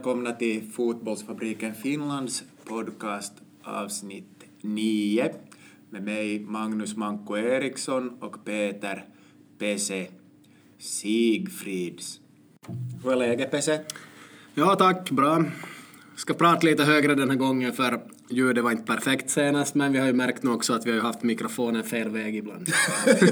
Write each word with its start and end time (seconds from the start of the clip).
Välkomna 0.00 0.32
till 0.32 0.62
Fotbollsfabriken 0.72 1.74
Finlands 1.74 2.42
podcast 2.64 3.32
avsnitt 3.62 4.44
9 4.60 5.34
med 5.90 6.02
mig 6.02 6.40
Magnus 6.40 6.96
Manko 6.96 7.36
Eriksson 7.36 8.18
och 8.20 8.44
Peter 8.44 9.04
Pese 9.58 10.06
Sigfrids. 10.78 12.20
Hur 13.04 13.12
är 13.12 13.16
läget 13.16 13.50
Pese? 13.50 13.80
Ja 14.54 14.74
tack, 14.74 15.10
bra. 15.10 15.44
Ska 16.16 16.34
prata 16.34 16.66
lite 16.66 16.84
högre 16.84 17.14
den 17.14 17.30
här 17.30 17.36
gången 17.36 17.72
för 17.72 18.00
ljudet 18.28 18.64
var 18.64 18.70
inte 18.70 18.92
perfekt 18.92 19.30
senast 19.30 19.74
men 19.74 19.92
vi 19.92 19.98
har 19.98 20.06
ju 20.06 20.12
märkt 20.12 20.42
nu 20.42 20.50
också 20.50 20.72
att 20.72 20.86
vi 20.86 20.92
har 20.92 21.00
haft 21.00 21.22
mikrofonen 21.22 21.84
fel 21.84 22.08
väg 22.08 22.36
ibland. 22.36 22.68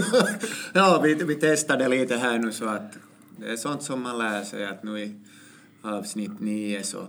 ja, 0.74 1.01
vi, 1.05 1.15
vi 1.15 1.35
testade 1.35 1.88
lite 1.88 2.16
här 2.16 2.38
nu 2.38 2.52
så 2.52 2.65
att 2.65 2.98
det 3.37 3.52
är 3.52 3.57
sånt 3.57 3.82
som 3.82 4.02
man 4.02 4.19
lär 4.19 4.43
sig 4.43 4.66
att 4.66 4.82
nu 4.82 5.01
i 5.01 5.15
avsnitt 5.82 6.41
9 6.41 6.82
så, 6.82 7.09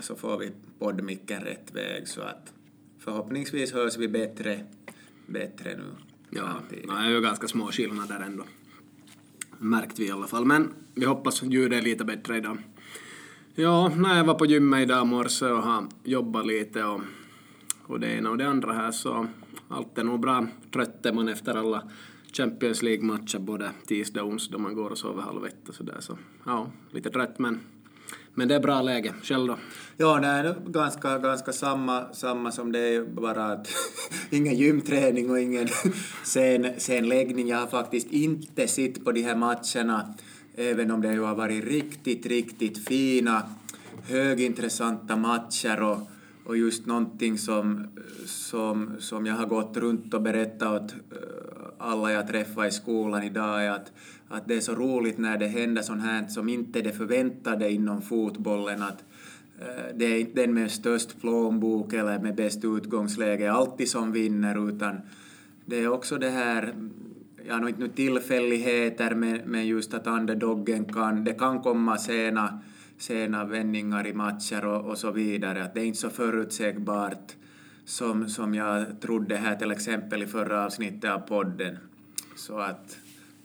så 0.00 0.16
får 0.16 0.38
vi 0.38 0.52
poddmicken 0.78 1.40
rätt 1.42 1.74
väg 1.74 2.08
så 2.08 2.20
att 2.20 2.52
förhoppningsvis 2.98 3.72
hörs 3.72 3.96
vi 3.96 4.08
bättre, 4.08 4.60
bättre 5.26 5.76
nu. 5.76 5.84
Ja, 6.30 6.48
det 6.70 6.76
är 6.92 7.10
ju 7.10 7.20
ganska 7.20 7.48
små 7.48 7.66
skillnader 7.66 8.20
ändå. 8.20 8.44
Märkt 9.58 9.98
vi 9.98 10.06
i 10.06 10.10
alla 10.10 10.26
fall, 10.26 10.44
men 10.44 10.74
vi 10.94 11.04
hoppas 11.04 11.42
ljudet 11.42 11.78
är 11.78 11.82
lite 11.82 12.04
bättre 12.04 12.36
idag. 12.36 12.58
Ja, 13.54 13.88
när 13.96 14.16
jag 14.16 14.24
var 14.24 14.34
på 14.34 14.46
gymmet 14.46 14.82
idag 14.82 15.06
morse 15.06 15.46
och 15.46 15.62
har 15.62 15.88
jobbat 16.04 16.46
lite 16.46 16.84
och, 16.84 17.00
och 17.82 18.00
det 18.00 18.06
ena 18.06 18.30
och 18.30 18.38
det 18.38 18.48
andra 18.48 18.72
här 18.72 18.90
så 18.90 19.26
allt 19.68 19.98
är 19.98 20.04
nog 20.04 20.20
bra. 20.20 20.46
Trött 20.72 21.06
är 21.06 21.12
man 21.12 21.28
efter 21.28 21.54
alla 21.54 21.90
Champions 22.32 22.82
League-matcher 22.82 23.38
både 23.38 23.70
tisdag 23.86 24.22
och 24.22 24.28
onsdag 24.28 24.58
man 24.58 24.74
går 24.74 24.90
och 24.90 24.98
sover 24.98 25.22
halv 25.22 25.46
ett 25.46 25.68
och 25.68 25.74
sådär 25.74 25.96
så 26.00 26.18
ja, 26.46 26.70
lite 26.90 27.10
trött 27.10 27.38
men 27.38 27.60
men 28.34 28.48
det 28.48 28.54
är 28.54 28.60
bra 28.60 28.82
läge. 28.82 29.14
Själv 29.22 29.46
då? 29.46 29.56
Ja, 29.96 30.18
nej, 30.20 30.54
ganska, 30.66 31.18
ganska 31.18 31.52
samma, 31.52 32.04
samma 32.12 32.52
som 32.52 32.72
det 32.72 32.78
är 32.78 33.04
bara 33.04 33.44
att 33.44 33.68
ingen 34.30 34.54
gymträning 34.54 35.30
och 35.30 35.40
ingen 35.40 35.68
sen, 36.24 36.66
sen 36.78 37.08
läggning. 37.08 37.48
Jag 37.48 37.58
har 37.58 37.66
faktiskt 37.66 38.12
inte 38.12 38.68
sett 38.68 39.04
på 39.04 39.12
de 39.12 39.22
här 39.22 39.36
matcherna, 39.36 40.14
även 40.54 40.90
om 40.90 41.00
det 41.00 41.12
ju 41.12 41.20
har 41.20 41.34
varit 41.34 41.64
riktigt, 41.64 42.26
riktigt 42.26 42.88
fina, 42.88 43.42
högintressanta 44.08 45.16
matcher 45.16 45.82
och, 45.82 45.98
och 46.44 46.56
just 46.56 46.86
någonting 46.86 47.38
som, 47.38 47.86
som, 48.26 48.96
som 48.98 49.26
jag 49.26 49.34
har 49.34 49.46
gått 49.46 49.76
runt 49.76 50.14
och 50.14 50.22
berättat 50.22 50.82
åt 50.82 50.92
eh, 50.92 51.54
alla 51.78 52.12
jag 52.12 52.28
träffar 52.28 52.66
i 52.66 52.70
skolan 52.70 53.22
idag 53.22 53.64
är 53.64 53.70
att 53.70 53.92
att 54.28 54.48
det 54.48 54.54
är 54.54 54.60
så 54.60 54.74
roligt 54.74 55.18
när 55.18 55.38
det 55.38 55.46
händer 55.46 55.82
sånt 55.82 56.02
här 56.02 56.26
som 56.26 56.48
inte 56.48 56.78
är 56.78 56.82
det 56.82 56.92
förväntade 56.92 57.70
inom 57.70 58.02
fotbollen, 58.02 58.82
att 58.82 59.04
eh, 59.60 59.96
det 59.96 60.04
är 60.04 60.20
inte 60.20 60.40
den 60.40 60.54
med 60.54 60.70
störst 60.70 61.20
plånbok 61.20 61.92
eller 61.92 62.18
med 62.18 62.34
bäst 62.34 62.64
utgångsläge 62.64 63.52
alltid 63.52 63.88
som 63.88 64.12
vinner, 64.12 64.68
utan 64.68 65.00
det 65.66 65.80
är 65.80 65.88
också 65.88 66.18
det 66.18 66.30
här, 66.30 66.74
ja, 67.48 67.58
nu 67.58 67.68
inte 67.68 67.80
nu 67.80 67.88
tillfälligheter, 67.88 69.14
men, 69.14 69.40
men 69.46 69.66
just 69.66 69.94
att 69.94 70.06
underdoggen 70.06 70.84
kan, 70.84 71.24
det 71.24 71.32
kan 71.32 71.62
komma 71.62 71.98
sena, 71.98 72.58
sena 72.98 73.44
vändningar 73.44 74.06
i 74.06 74.14
matcher 74.14 74.64
och, 74.66 74.90
och 74.90 74.98
så 74.98 75.10
vidare, 75.10 75.64
att 75.64 75.74
det 75.74 75.80
är 75.80 75.84
inte 75.84 75.98
så 75.98 76.10
förutsägbart 76.10 77.36
som, 77.84 78.28
som 78.28 78.54
jag 78.54 79.00
trodde 79.00 79.36
här 79.36 79.56
till 79.56 79.70
exempel 79.70 80.22
i 80.22 80.26
förra 80.26 80.64
avsnittet 80.64 81.10
av 81.10 81.18
podden. 81.18 81.76
Så 82.36 82.58
att 82.58 82.98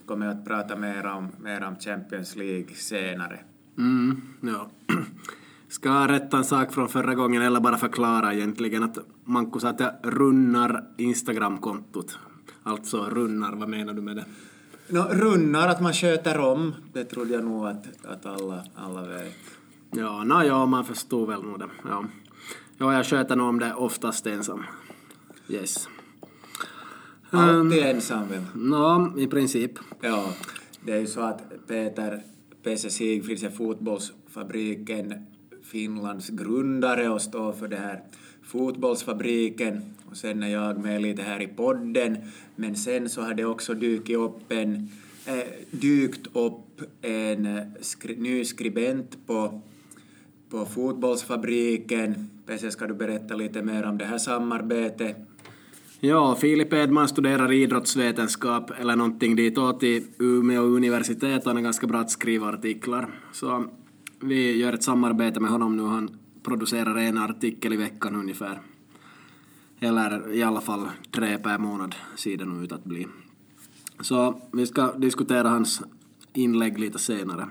kommer 0.09 0.27
att 0.27 0.45
prata 0.45 0.75
mer 0.75 1.05
om, 1.05 1.31
mer 1.43 1.63
om 1.63 1.75
Champions 1.75 2.35
League 2.35 2.75
senare. 2.75 3.39
Mm, 3.77 4.21
ja. 4.41 4.69
Ska 5.67 5.89
jag 5.89 6.09
rätta 6.09 6.37
en 6.37 6.43
sak 6.43 6.73
från 6.73 6.89
förra 6.89 7.15
gången 7.15 7.41
eller 7.41 7.59
bara 7.59 7.77
förklara 7.77 8.33
egentligen 8.33 8.83
att 8.83 8.97
Manko 9.23 9.59
sa 9.59 9.69
att 9.69 9.79
jag 9.79 9.91
runnar 10.03 10.83
Instagram-kontot. 10.97 12.17
Alltså 12.63 13.05
runnar, 13.05 13.55
vad 13.55 13.69
menar 13.69 13.93
du 13.93 14.01
med 14.01 14.15
det? 14.15 14.25
No, 14.87 14.99
runnar, 14.99 15.67
att 15.67 15.81
man 15.81 15.93
sköter 15.93 16.39
om, 16.39 16.75
det 16.93 17.03
trodde 17.03 17.33
jag 17.33 17.43
nog 17.43 17.67
att, 17.67 18.05
att 18.05 18.25
alla, 18.25 18.63
alla 18.75 19.01
vet. 19.01 19.35
Ja, 19.91 20.23
no, 20.23 20.43
ja, 20.43 20.65
man 20.65 20.85
förstår 20.85 21.27
väl 21.27 21.43
nog 21.43 21.59
det. 21.59 21.69
Ja. 21.83 22.05
ja, 22.77 22.93
jag 22.93 23.05
sköter 23.05 23.35
nog 23.35 23.47
om 23.49 23.59
det 23.59 23.73
oftast 23.73 24.27
ensam. 24.27 24.63
Yes. 25.47 25.87
Alltid 27.29 27.83
ensam 27.83 28.27
väl? 28.27 28.41
Ja, 28.71 29.13
i 29.17 29.27
princip. 29.27 29.71
Ja, 30.01 30.33
det 30.85 30.91
är 30.91 30.99
ju 30.99 31.07
så 31.07 31.21
att 31.21 31.67
Peter 31.67 32.23
Pesse 32.63 32.89
Sigfrids 32.89 33.43
är 33.43 33.49
fotbollsfabriken 33.49 35.13
Finlands 35.63 36.29
grundare 36.29 37.09
och 37.09 37.21
står 37.21 37.51
för 37.51 37.67
det 37.67 37.75
här 37.75 38.03
fotbollsfabriken 38.43 39.81
och 40.09 40.17
sen 40.17 40.43
är 40.43 40.47
jag 40.47 40.77
med 40.79 41.01
lite 41.01 41.21
här 41.21 41.41
i 41.41 41.47
podden 41.47 42.17
men 42.55 42.75
sen 42.75 43.09
så 43.09 43.21
har 43.21 43.33
det 43.33 43.45
också 43.45 43.73
dykt 43.73 44.09
upp 44.09 44.51
en, 44.51 44.89
äh, 45.25 45.33
dykt 45.71 46.27
upp 46.33 46.81
en 47.01 47.71
skri, 47.81 48.15
ny 48.15 48.45
skribent 48.45 49.17
på, 49.27 49.61
på 50.49 50.65
fotbollsfabriken. 50.65 52.29
Pesse, 52.45 52.71
ska 52.71 52.87
du 52.87 52.93
berätta 52.93 53.35
lite 53.35 53.61
mer 53.61 53.85
om 53.85 53.97
det 53.97 54.05
här 54.05 54.17
samarbetet? 54.17 55.28
Ja, 56.01 56.35
Filip 56.35 56.73
Edman 56.73 57.07
studerar 57.07 57.51
idrottsvetenskap 57.51 58.71
eller 58.79 58.95
någonting 58.95 59.35
ditåt 59.35 59.83
i 59.83 60.07
Umeå 60.19 60.61
universitet. 60.61 61.45
Han 61.45 61.57
är 61.57 61.61
ganska 61.61 61.87
bra 61.87 61.99
att 61.99 62.11
skriva 62.11 62.47
artiklar. 62.47 63.09
Så 63.31 63.65
vi 64.19 64.57
gör 64.57 64.73
ett 64.73 64.83
samarbete 64.83 65.39
med 65.39 65.51
honom 65.51 65.77
nu. 65.77 65.83
Han 65.83 66.17
producerar 66.43 66.97
en 66.97 67.17
artikel 67.17 67.73
i 67.73 67.77
veckan 67.77 68.15
ungefär. 68.15 68.59
Eller 69.79 70.33
i 70.33 70.43
alla 70.43 70.61
fall 70.61 70.87
tre 71.11 71.37
per 71.37 71.57
månad 71.57 71.95
ser 72.15 72.37
det 72.37 72.63
ut 72.63 72.71
att 72.71 72.83
bli. 72.83 73.07
Så 74.01 74.41
vi 74.51 74.65
ska 74.65 74.91
diskutera 74.91 75.49
hans 75.49 75.81
inlägg 76.33 76.79
lite 76.79 76.99
senare 76.99 77.47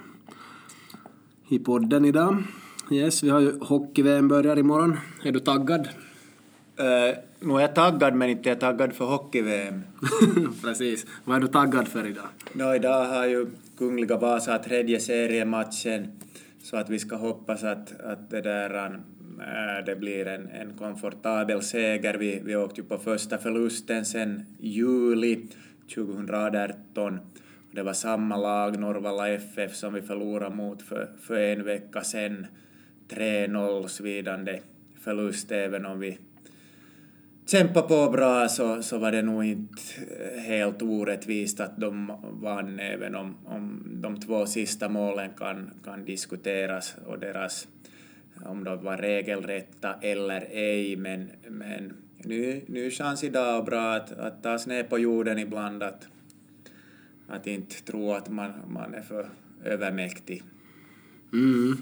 i 1.48 1.58
podden 1.58 2.04
idag. 2.04 2.42
Yes, 2.90 3.22
vi 3.22 3.28
har 3.28 3.40
ju 3.40 3.58
hockey-VM 3.60 4.28
börjar 4.28 4.58
imorgon. 4.58 4.96
Är 5.22 5.32
du 5.32 5.40
taggad? 5.40 5.88
Uh, 6.80 7.18
nu 7.40 7.54
är 7.54 7.60
jag 7.60 7.74
taggad 7.74 8.14
men 8.14 8.30
inte 8.30 8.48
jag 8.48 8.60
taggad 8.60 8.92
för 8.92 9.04
hockey-VM. 9.04 9.82
Precis. 10.62 11.06
Vad 11.24 11.36
är 11.36 11.40
du 11.40 11.48
taggad 11.48 11.88
för 11.88 12.06
idag? 12.06 12.28
No, 12.52 12.74
idag 12.74 13.04
har 13.04 13.26
ju 13.26 13.46
Kungliga 13.78 14.16
Vasa 14.16 14.58
tredje 14.58 15.00
seriematchen 15.00 16.12
så 16.62 16.76
att 16.76 16.90
vi 16.90 16.98
ska 16.98 17.16
hoppas 17.16 17.64
att, 17.64 18.00
att 18.00 18.30
det 18.30 18.40
där 18.40 18.84
äh, 18.84 19.84
det 19.86 19.96
blir 19.96 20.26
en, 20.26 20.48
en 20.48 20.76
komfortabel 20.78 21.62
seger. 21.62 22.14
Vi, 22.14 22.40
vi 22.44 22.56
åkte 22.56 22.80
ju 22.80 22.86
på 22.86 22.98
första 22.98 23.38
förlusten 23.38 24.04
sen 24.04 24.46
juli 24.60 25.46
2018. 25.94 27.20
Det 27.72 27.82
var 27.82 27.92
samma 27.92 28.36
lag, 28.36 28.78
Norvalla 28.78 29.28
FF, 29.28 29.74
som 29.74 29.94
vi 29.94 30.02
förlorade 30.02 30.54
mot 30.54 30.82
för, 30.82 31.08
för 31.20 31.38
en 31.38 31.64
vecka 31.64 32.00
sen. 32.00 32.46
3-0 33.08 33.86
svidande 33.86 34.60
förlust 35.00 35.52
även 35.52 35.86
om 35.86 36.00
vi 36.00 36.18
kämpa 37.50 37.82
på 37.82 38.10
bra 38.10 38.48
så, 38.48 38.82
så 38.82 38.98
var 38.98 39.12
det 39.12 39.22
nog 39.22 39.44
inte 39.44 39.82
helt 40.46 40.82
orättvist 40.82 41.60
att 41.60 41.80
de 41.80 42.12
vann 42.42 42.80
även 42.80 43.14
om, 43.14 43.36
om 43.44 43.82
de 44.02 44.20
två 44.20 44.46
sista 44.46 44.88
målen 44.88 45.30
kan, 45.36 45.70
kan 45.84 46.04
diskuteras 46.04 46.96
och 47.06 47.18
deras 47.18 47.68
om 48.44 48.64
de 48.64 48.84
var 48.84 48.96
regelrätta 48.96 49.94
eller 50.02 50.40
ej 50.50 50.96
men, 50.96 51.30
men 51.48 51.92
ny, 52.16 52.62
ny 52.66 52.90
chans 52.90 53.24
idag 53.24 53.58
och 53.58 53.64
bra 53.64 53.94
att, 53.94 54.12
att 54.12 54.42
tas 54.42 54.66
ner 54.66 54.82
på 54.82 54.98
jorden 54.98 55.38
ibland 55.38 55.82
att, 55.82 56.08
att 57.28 57.46
inte 57.46 57.82
tro 57.82 58.12
att 58.12 58.28
man, 58.28 58.52
man 58.68 58.94
är 58.94 59.02
för 59.02 59.28
övermäktig. 59.64 60.42
Mm. 61.32 61.76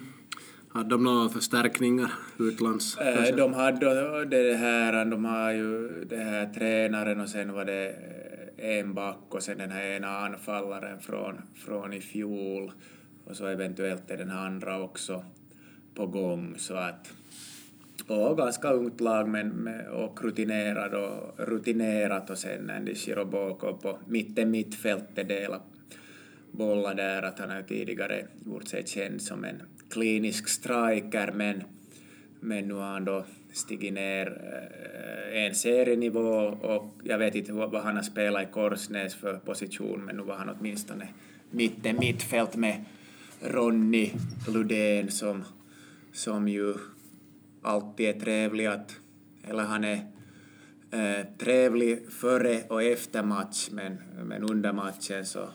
Hade 0.69 0.89
de 0.89 1.05
några 1.05 1.29
förstärkningar 1.29 2.13
utlands? 2.39 2.99
Äh, 2.99 3.37
de 3.37 3.55
hade 3.55 4.25
det 4.25 4.57
här, 4.57 5.05
de 5.05 5.25
har 5.25 5.53
ju 5.53 5.89
det 6.05 6.17
här 6.17 6.47
tränaren 6.55 7.21
och 7.21 7.29
sen 7.29 7.53
var 7.53 7.65
det 7.65 7.95
en 8.57 8.95
back 8.95 9.19
och 9.29 9.43
sen 9.43 9.59
den 9.59 9.71
här 9.71 9.85
ena 9.85 10.09
anfallaren 10.09 11.01
från, 11.01 11.41
från 11.55 11.93
i 11.93 12.01
fjol 12.01 12.73
och 13.25 13.37
så 13.37 13.47
eventuellt 13.47 14.11
är 14.11 14.17
den 14.17 14.31
andra 14.31 14.83
också 14.83 15.25
på 15.95 16.07
gång 16.07 16.55
så 16.59 16.75
att 16.75 17.13
och 18.07 18.37
ganska 18.37 18.73
ungt 18.73 19.01
lag 19.01 19.29
men 19.29 19.49
med, 19.49 19.89
och 19.89 20.25
rutinerad 20.25 20.95
och 20.95 21.35
rutinerat 21.49 22.31
och 22.31 22.39
sen 22.39 22.71
Andy 22.71 22.95
Shiroboko 22.95 23.77
på 23.77 23.99
mitten 24.07 24.51
mittfältet 24.51 25.29
delar 25.29 25.61
bollar 26.51 26.95
där 26.95 27.23
att 27.23 27.39
han 27.39 27.51
har 27.51 27.63
tidigare 27.63 28.27
gjort 28.47 28.69
sig 28.69 28.87
känd 28.87 29.23
som 29.23 29.45
en 29.45 29.63
klinisk 29.91 30.49
striker 30.49 31.33
men, 31.35 31.63
men 32.41 32.69
nu 32.69 32.75
har 32.75 32.93
han 32.93 33.05
då 33.05 33.25
stigit 33.53 33.93
ner 33.93 34.27
eh, 34.27 35.45
en 35.45 35.55
serienivå 35.55 36.39
och 36.47 36.95
jag 37.05 37.19
vet 37.19 37.35
inte 37.35 37.53
vad 37.53 37.83
han 37.83 37.97
har 37.97 38.03
spelat 38.03 38.43
i 38.43 38.53
Korsnäs 38.53 39.15
för 39.15 39.35
position 39.35 40.05
men 40.05 40.17
nu 40.17 40.23
var 40.23 40.37
han 40.37 40.57
åtminstone 40.59 41.09
mitten 41.51 41.97
mittfält 41.99 42.57
med 42.57 42.85
Ronny 43.41 44.13
Ludén 44.49 45.11
som, 45.11 45.45
som 46.13 46.49
ju 46.49 46.75
alltid 47.63 48.09
är 48.09 48.21
trevlig 48.21 48.67
att, 48.67 48.97
eller 49.49 49.63
han 49.63 49.85
är 49.85 50.07
eh, 50.91 51.27
trevlig 51.39 52.13
före 52.13 52.63
och 52.69 52.83
efter 52.83 53.23
match, 53.23 53.69
men, 53.71 53.99
men 54.25 54.43
under 54.43 54.73
matchen 54.73 55.27
så 55.27 55.49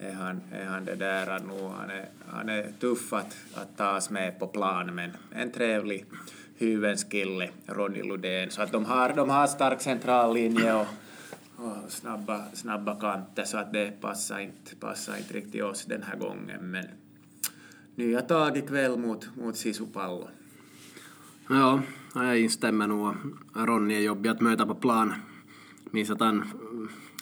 är 0.00 0.12
han, 0.12 0.40
är 0.52 0.64
han 0.64 0.84
det 0.84 0.94
där 0.94 1.40
nu, 1.48 1.68
han 1.78 1.90
är, 1.90 2.08
han 2.28 2.48
är 2.48 2.72
tuff 2.80 3.12
att, 3.12 3.36
att 3.54 3.76
tas 3.76 4.10
med 4.10 4.38
på 4.38 4.46
plan, 4.46 4.94
men 4.94 5.10
en 5.30 5.52
trevlig 5.52 6.04
hyvens 6.56 7.04
kille, 7.04 7.50
Ronny 7.66 8.02
Ludén. 8.02 8.50
Så 8.50 8.62
att 8.62 8.72
de 8.72 8.84
har, 8.84 9.12
de 9.16 9.30
har 9.30 9.46
stark 9.46 9.80
centrallinje 9.80 10.74
och, 10.74 10.86
och 11.56 11.76
snabba, 11.88 12.44
snabba 12.52 13.00
kanter, 13.00 13.44
så 13.44 13.58
att 13.58 13.72
det 13.72 14.00
passar 14.00 14.38
inte, 14.38 14.76
passar 14.76 15.16
inte 15.16 15.34
riktigt 15.34 15.62
oss 15.62 15.84
den 15.84 16.02
här 16.02 16.16
gången. 16.16 16.70
Men 16.70 16.84
nya 17.94 18.20
tag 18.20 18.56
ikväll 18.56 18.98
mot, 18.98 19.36
mot 19.36 19.56
Sisupallo. 19.56 20.28
Ja, 21.48 21.82
jag 22.14 22.38
instämmer 22.40 22.86
nog. 22.86 23.14
Ronny 23.54 23.94
är 23.94 24.00
jobbig 24.00 24.30
att 24.30 24.40
möta 24.40 24.66
på 24.66 24.74
plan. 24.74 25.14
Minns 25.90 26.10
att 26.10 26.20
han, 26.20 26.44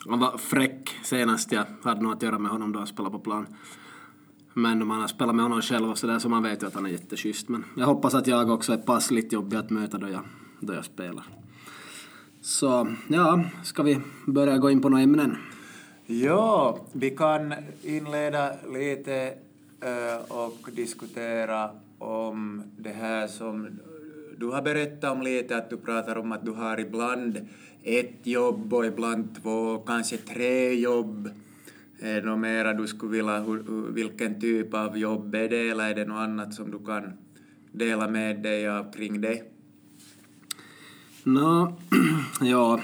han 0.07 0.19
var 0.19 0.37
fräck 0.37 0.95
senast 1.03 1.51
jag 1.51 1.65
hade 1.83 2.01
något 2.01 2.15
att 2.15 2.23
göra 2.23 2.39
med 2.39 2.51
honom 2.51 2.71
då 2.71 2.79
han 2.79 2.87
spelade 2.87 3.13
på 3.13 3.19
plan. 3.19 3.47
Men 4.53 4.81
om 4.81 4.87
man 4.87 5.01
har 5.01 5.07
spelat 5.07 5.35
med 5.35 5.43
honom 5.45 5.61
själv 5.61 5.89
och 5.89 5.97
sådär 5.97 6.19
så 6.19 6.29
man 6.29 6.43
vet 6.43 6.63
ju 6.63 6.67
att 6.67 6.73
han 6.73 6.85
är 6.85 6.89
jätteschysst. 6.89 7.49
Men 7.49 7.63
jag 7.77 7.85
hoppas 7.85 8.13
att 8.15 8.27
jag 8.27 8.49
också 8.49 8.73
är 8.73 8.77
passligt 8.77 9.33
jobbig 9.33 9.57
att 9.57 9.69
möta 9.69 9.97
då 9.97 10.09
jag, 10.09 10.21
då 10.59 10.73
jag 10.73 10.85
spelar. 10.85 11.23
Så 12.41 12.87
ja, 13.07 13.43
ska 13.63 13.83
vi 13.83 14.01
börja 14.25 14.57
gå 14.57 14.71
in 14.71 14.81
på 14.81 14.89
några 14.89 15.03
ämnen? 15.03 15.37
Ja, 16.05 16.79
vi 16.91 17.09
kan 17.09 17.53
inleda 17.83 18.51
lite 18.73 19.33
eh, 19.81 20.31
och 20.31 20.69
diskutera 20.71 21.69
om 21.97 22.63
det 22.77 22.89
här 22.89 23.27
som 23.27 23.79
du 24.37 24.45
har 24.45 24.61
berättat 24.61 25.11
om 25.11 25.21
lite, 25.21 25.57
att 25.57 25.69
du 25.69 25.77
pratar 25.77 26.17
om 26.17 26.31
att 26.31 26.45
du 26.45 26.51
har 26.51 26.79
ibland 26.79 27.47
ett 27.83 28.27
jobb 28.27 28.73
och 28.73 28.85
ibland 28.85 29.41
två, 29.43 29.77
kanske 29.77 30.17
tre 30.17 30.73
jobb. 30.73 31.29
Eh, 31.99 32.09
är 32.09 32.21
det 32.21 32.27
något 32.27 32.39
mera 32.39 32.73
du 32.73 32.87
skulle 32.87 33.11
vilja, 33.11 33.45
vilken 33.89 34.41
typ 34.41 34.73
av 34.73 34.97
jobb 34.97 35.35
är 35.35 35.49
det 35.49 35.69
eller 35.69 35.89
är 35.89 35.95
det 35.95 36.05
något 36.05 36.19
annat 36.19 36.53
som 36.53 36.71
du 36.71 36.79
kan 36.85 37.03
dela 37.71 38.07
med 38.07 38.43
dig 38.43 38.69
av 38.69 38.91
kring 38.91 39.21
det? 39.21 39.41
Nå, 41.23 41.77
ja, 42.41 42.79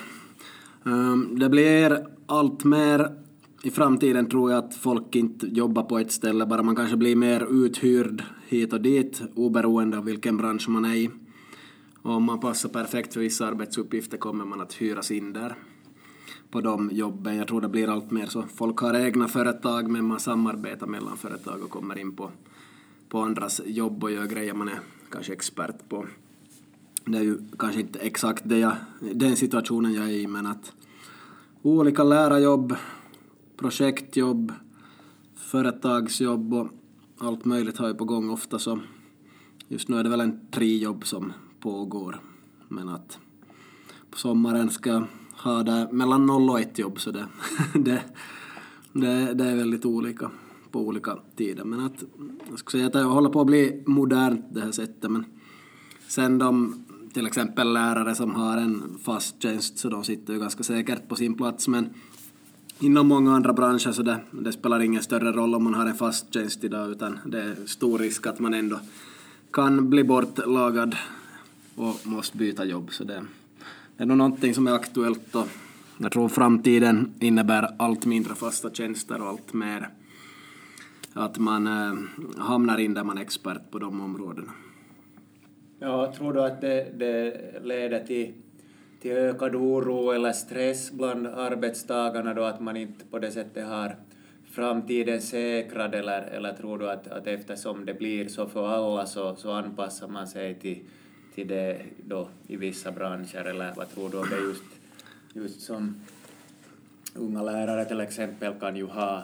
um, 0.83 1.39
det 1.39 1.49
blir 1.49 2.07
allt 2.25 2.63
mer 2.63 3.11
i 3.63 3.71
framtiden 3.71 4.29
tror 4.29 4.51
jag 4.51 4.65
att 4.65 4.75
folk 4.75 5.15
inte 5.15 5.47
jobbar 5.47 5.83
på 5.83 5.99
ett 5.99 6.11
ställe, 6.11 6.45
bara 6.45 6.63
man 6.63 6.75
kanske 6.75 6.97
blir 6.97 7.15
mer 7.15 7.65
uthyrd 7.65 8.23
hit 8.47 8.73
och 8.73 8.81
dit 8.81 9.21
oberoende 9.35 9.97
av 9.97 10.05
vilken 10.05 10.37
bransch 10.37 10.69
man 10.69 10.85
är 10.85 10.95
i. 10.95 11.09
Och 12.05 12.13
om 12.13 12.23
man 12.23 12.39
passar 12.39 12.69
perfekt 12.69 13.13
för 13.13 13.19
vissa 13.19 13.47
arbetsuppgifter 13.47 14.17
kommer 14.17 14.45
man 14.45 14.61
att 14.61 14.73
hyras 14.73 15.11
in 15.11 15.33
där 15.33 15.55
på 16.51 16.61
de 16.61 16.89
jobben. 16.93 17.35
Jag 17.35 17.47
tror 17.47 17.61
det 17.61 17.69
blir 17.69 17.89
allt 17.89 18.11
mer 18.11 18.25
så. 18.25 18.43
Folk 18.55 18.79
har 18.79 18.93
egna 18.93 19.27
företag 19.27 19.89
men 19.89 20.05
man 20.05 20.19
samarbetar 20.19 20.87
mellan 20.87 21.17
företag 21.17 21.63
och 21.63 21.69
kommer 21.69 21.97
in 21.97 22.15
på, 22.15 22.31
på 23.09 23.19
andras 23.19 23.61
jobb 23.65 24.03
och 24.03 24.11
gör 24.11 24.25
grejer 24.25 24.53
man 24.53 24.67
är 24.67 24.79
kanske 25.09 25.33
expert 25.33 25.89
på. 25.89 26.05
Det 27.05 27.17
är 27.17 27.21
ju 27.21 27.37
kanske 27.59 27.81
inte 27.81 27.99
exakt 27.99 28.41
det 28.45 28.57
jag, 28.57 28.75
den 28.99 29.35
situationen 29.35 29.93
jag 29.93 30.05
är 30.05 30.13
i 30.13 30.27
men 30.27 30.45
att 30.45 30.73
olika 31.61 32.03
lärarjobb, 32.03 32.75
projektjobb, 33.57 34.53
företagsjobb 35.35 36.53
och 36.53 36.67
allt 37.17 37.45
möjligt 37.45 37.77
har 37.77 37.87
jag 37.87 37.97
på 37.97 38.05
gång 38.05 38.29
ofta 38.29 38.59
så 38.59 38.79
just 39.67 39.89
nu 39.89 39.97
är 39.97 40.03
det 40.03 40.09
väl 40.09 40.21
en 40.21 40.47
tre 40.51 40.77
jobb 40.77 41.05
som 41.05 41.33
pågår 41.65 42.19
men 42.67 42.89
att 42.89 43.17
på 44.11 44.17
sommaren 44.17 44.69
ska 44.69 44.89
jag 44.89 45.03
ha 45.37 45.63
det 45.63 45.87
mellan 45.91 46.25
noll 46.25 46.49
och 46.49 46.59
ett 46.59 46.79
jobb 46.79 46.99
så 46.99 47.11
det, 47.11 47.27
det, 47.73 48.01
det, 48.93 49.33
det 49.33 49.45
är 49.45 49.55
väldigt 49.55 49.85
olika 49.85 50.31
på 50.71 50.79
olika 50.79 51.17
tider. 51.35 51.63
Men 51.63 51.79
att 51.79 52.03
jag 52.49 52.59
skulle 52.59 52.81
säga 52.81 52.87
att 52.87 52.93
det 52.93 53.03
håller 53.03 53.29
på 53.29 53.41
att 53.41 53.47
bli 53.47 53.83
modernt 53.85 54.45
det 54.49 54.61
här 54.61 54.71
sättet 54.71 55.11
men 55.11 55.25
sen 56.07 56.37
de 56.37 56.85
till 57.13 57.27
exempel 57.27 57.73
lärare 57.73 58.15
som 58.15 58.35
har 58.35 58.57
en 58.57 58.97
fast 59.03 59.41
tjänst 59.41 59.77
så 59.77 59.89
de 59.89 60.03
sitter 60.03 60.33
ju 60.33 60.39
ganska 60.39 60.63
säkert 60.63 61.07
på 61.07 61.15
sin 61.15 61.33
plats 61.33 61.67
men 61.67 61.89
inom 62.79 63.07
många 63.07 63.35
andra 63.35 63.53
branscher 63.53 63.91
så 63.91 64.03
det, 64.03 64.19
det 64.31 64.51
spelar 64.51 64.79
ingen 64.79 65.03
större 65.03 65.31
roll 65.31 65.55
om 65.55 65.63
man 65.63 65.73
har 65.73 65.85
en 65.85 65.95
fast 65.95 66.33
tjänst 66.33 66.63
idag 66.63 66.91
utan 66.91 67.19
det 67.25 67.41
är 67.41 67.55
stor 67.65 67.99
risk 67.99 68.27
att 68.27 68.39
man 68.39 68.53
ändå 68.53 68.79
kan 69.51 69.89
bli 69.89 70.03
bortlagad 70.03 70.95
och 71.75 72.07
måste 72.07 72.37
byta 72.37 72.65
jobb. 72.65 72.91
Så 72.91 73.03
det, 73.03 73.25
det 73.97 74.03
är 74.03 74.07
nog 74.07 74.17
någonting 74.17 74.53
som 74.53 74.67
är 74.67 74.71
aktuellt 74.71 75.35
och 75.35 75.47
jag 75.97 76.11
tror 76.11 76.29
framtiden 76.29 77.13
innebär 77.19 77.75
allt 77.77 78.05
mindre 78.05 78.35
fasta 78.35 78.69
tjänster 78.69 79.21
och 79.21 79.27
allt 79.27 79.53
mer 79.53 79.89
att 81.13 81.37
man 81.37 81.67
äh, 81.67 81.93
hamnar 82.37 82.77
in 82.77 82.93
där 82.93 83.03
man 83.03 83.17
är 83.17 83.21
expert 83.21 83.71
på 83.71 83.79
de 83.79 84.01
områdena. 84.01 84.51
Ja, 85.79 86.13
tror 86.17 86.33
du 86.33 86.41
att 86.43 86.61
det, 86.61 86.91
det 86.99 87.33
leder 87.63 87.99
till, 87.99 88.33
till 89.01 89.11
ökad 89.11 89.55
oro 89.55 90.11
eller 90.11 90.31
stress 90.31 90.91
bland 90.91 91.27
arbetstagarna 91.27 92.33
då 92.33 92.43
att 92.43 92.61
man 92.61 92.77
inte 92.77 93.05
på 93.05 93.19
det 93.19 93.31
sättet 93.31 93.67
har 93.67 93.95
framtiden 94.51 95.21
säkrad 95.21 95.95
eller, 95.95 96.21
eller 96.21 96.53
tror 96.53 96.77
du 96.77 96.89
att, 96.89 97.07
att 97.07 97.27
eftersom 97.27 97.85
det 97.85 97.93
blir 97.93 98.27
så 98.27 98.47
för 98.47 98.67
alla 98.67 99.05
så, 99.05 99.35
så 99.35 99.51
anpassar 99.51 100.07
man 100.07 100.27
sig 100.27 100.59
till, 100.59 100.79
till 101.35 101.47
det 101.47 101.81
då 102.07 102.27
i 102.47 102.55
vissa 102.55 102.91
branscher 102.91 103.45
eller 103.45 103.73
vad 103.75 103.89
tror 103.89 104.09
du 104.09 104.17
om 104.17 104.29
det 104.29 104.37
just, 104.37 104.63
just 105.33 105.61
som 105.61 105.95
unga 107.15 107.43
lärare 107.43 107.85
till 107.85 107.99
exempel? 107.99 108.53
Kan 108.59 108.75
ju 108.75 108.85
ha 108.85 109.23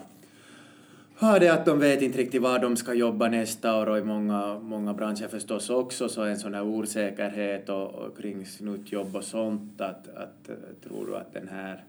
ha 1.22 1.40
det 1.40 1.50
att 1.50 1.66
de 1.66 1.80
vet 1.80 2.02
inte 2.02 2.18
riktigt 2.18 2.42
var 2.42 2.60
de 2.60 2.78
ska 2.78 2.94
jobba 2.94 3.28
nästa 3.28 3.78
år 3.78 3.90
och 3.90 3.98
i 3.98 4.04
många, 4.04 4.60
många 4.60 4.94
branscher 4.94 5.28
förstås 5.28 5.70
också 5.70 6.10
så 6.10 6.24
en 6.24 6.40
sån 6.40 6.54
här 6.54 6.64
osäkerhet 6.64 7.70
och, 7.70 7.96
och 7.96 8.18
kring 8.18 8.46
snuttjobb 8.46 9.16
och 9.16 9.24
sånt 9.24 9.82
att, 9.82 10.08
att 10.08 10.50
tror 10.84 11.06
du 11.08 11.16
att 11.16 11.34
den 11.34 11.48
här 11.48 11.84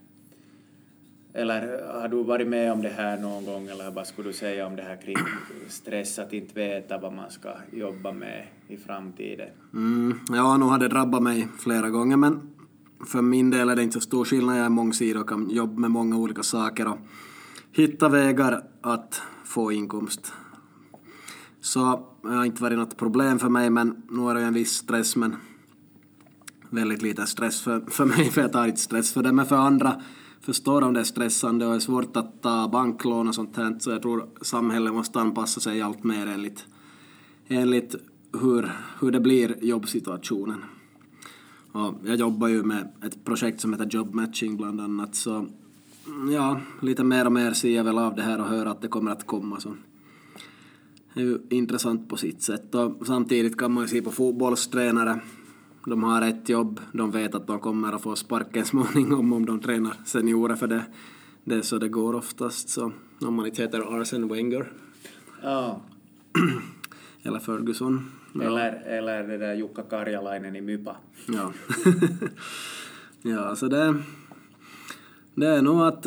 eller 1.35 1.93
har 2.01 2.09
du 2.09 2.23
varit 2.23 2.49
med 2.49 2.73
om 2.73 2.83
det 2.83 2.89
här 2.89 3.19
någon 3.19 3.45
gång 3.45 3.67
eller 3.67 3.91
vad 3.91 4.07
skulle 4.07 4.29
du 4.29 4.33
säga 4.33 4.67
om 4.67 4.77
det 4.77 4.83
här 4.83 4.97
kring 4.97 5.17
stress 5.69 6.19
att 6.19 6.33
inte 6.33 6.55
veta 6.55 6.99
vad 6.99 7.13
man 7.13 7.31
ska 7.31 7.49
jobba 7.73 8.13
med 8.13 8.47
i 8.69 8.77
framtiden? 8.77 9.49
Mm, 9.73 10.21
ja, 10.29 10.57
nu 10.57 10.65
har 10.65 10.79
det 10.79 10.89
drabbat 10.89 11.23
mig 11.23 11.49
flera 11.59 11.91
gånger 11.91 12.17
men 12.17 12.41
för 13.07 13.23
min 13.23 13.51
del 13.51 13.69
är 13.69 13.77
det 13.77 13.83
inte 13.83 13.95
så 13.95 14.01
stor 14.01 14.25
skillnad. 14.25 14.59
Jag 14.59 14.65
är 14.65 14.71
mångsidig 14.71 15.21
och 15.21 15.29
kan 15.29 15.51
jobba 15.51 15.81
med 15.81 15.91
många 15.91 16.17
olika 16.17 16.43
saker 16.43 16.89
och 16.89 16.99
hitta 17.73 18.09
vägar 18.09 18.63
att 18.81 19.23
få 19.45 19.73
inkomst. 19.73 20.33
Så 21.61 22.09
det 22.23 22.29
har 22.29 22.45
inte 22.45 22.63
varit 22.63 22.79
något 22.79 22.97
problem 22.97 23.39
för 23.39 23.49
mig 23.49 23.71
men 23.71 24.03
nu 24.11 24.31
är 24.31 24.35
det 24.35 24.41
en 24.43 24.55
viss 24.55 24.73
stress 24.73 25.17
men 25.17 25.37
väldigt 26.71 27.03
lite 27.03 27.27
stress 27.27 27.61
för, 27.61 27.81
för 27.89 28.05
mig 28.05 28.31
för 28.31 28.41
jag 28.41 28.53
tar 28.53 28.67
inte 28.67 28.81
stress 28.81 29.13
för 29.13 29.23
det 29.23 29.33
men 29.33 29.47
för 29.47 29.57
andra 29.57 30.03
förstår 30.43 30.83
om 30.83 30.95
det 30.95 31.01
är 31.01 31.05
stressande 31.05 31.67
och 31.67 31.75
är 31.75 31.79
svårt 31.79 32.17
att 32.17 32.43
ta 32.43 32.69
banklån 32.69 33.29
och 33.29 33.35
sånt 33.35 33.57
här 33.57 33.77
så 33.79 33.91
jag 33.91 34.03
tror 34.03 34.27
samhället 34.41 34.93
måste 34.95 35.21
anpassa 35.21 35.61
sig 35.61 35.83
allt 35.83 36.05
mer 36.05 36.27
enligt, 36.27 36.65
enligt 37.49 37.95
hur, 38.41 38.73
hur 39.01 39.11
det 39.11 39.21
blir 39.21 39.65
jobbsituationen. 39.65 40.65
Och 41.73 41.95
jag 42.05 42.17
jobbar 42.17 42.49
ju 42.49 42.63
med 42.63 42.89
ett 43.05 43.25
projekt 43.25 43.61
som 43.61 43.73
heter 43.73 43.87
Job 43.91 44.15
Matching 44.15 44.57
bland 44.57 44.81
annat 44.81 45.15
så 45.15 45.47
ja, 46.33 46.61
lite 46.81 47.05
mer 47.05 47.27
och 47.27 47.33
mer 47.33 47.53
ser 47.53 47.77
jag 47.77 47.85
väl 47.85 47.99
av 47.99 48.15
det 48.15 48.23
här 48.23 48.41
och 48.41 48.47
hör 48.47 48.67
att 48.67 48.83
det 48.83 48.89
kommer 48.89 49.11
att 49.11 49.27
komma 49.27 49.61
så 49.61 49.75
det 51.15 51.21
är 51.21 51.25
ju 51.25 51.39
intressant 51.51 52.09
på 52.09 52.17
sitt 52.17 52.43
sätt 52.43 52.75
och 52.75 53.07
samtidigt 53.07 53.59
kan 53.59 53.73
man 53.73 53.85
ju 53.85 53.89
se 53.89 54.03
på 54.03 54.11
fotbollstränare 54.11 55.21
de 55.87 56.03
har 56.03 56.23
ett 56.23 56.49
jobb, 56.49 56.81
de 56.93 57.11
vet 57.11 57.35
att 57.35 57.47
de 57.47 57.61
kommer 57.61 57.93
att 57.93 58.03
få 58.03 58.17
sparken 58.17 58.65
småningom 58.65 59.33
om 59.33 59.47
de 59.47 59.61
tränar 59.61 59.95
seniorer 60.05 60.57
för 60.57 60.67
det. 60.67 60.85
Det 61.45 61.55
är 61.55 61.63
så 61.63 61.79
det 61.79 61.89
går 61.89 62.15
oftast. 62.15 62.69
Så 62.69 62.93
om 63.21 63.35
man 63.35 63.47
inte 63.47 63.63
heter 63.63 64.01
Arsene 64.01 64.27
Wenger. 64.27 64.73
Ja. 65.43 65.81
Eller 67.23 67.39
Ferguson. 67.39 68.11
Ja. 68.35 68.43
Eller, 68.43 68.73
eller 68.73 69.23
det 69.23 69.39
där 69.39 69.55
Jukka 69.55 69.83
Karjalainen 69.83 70.57
i 70.57 70.61
Mypa. 70.61 70.97
Ja. 71.29 71.53
ja, 73.23 73.57
så 73.57 73.69
det, 73.69 73.95
det 75.35 75.47
är 75.47 75.63
nog 75.63 75.83
att 75.83 76.07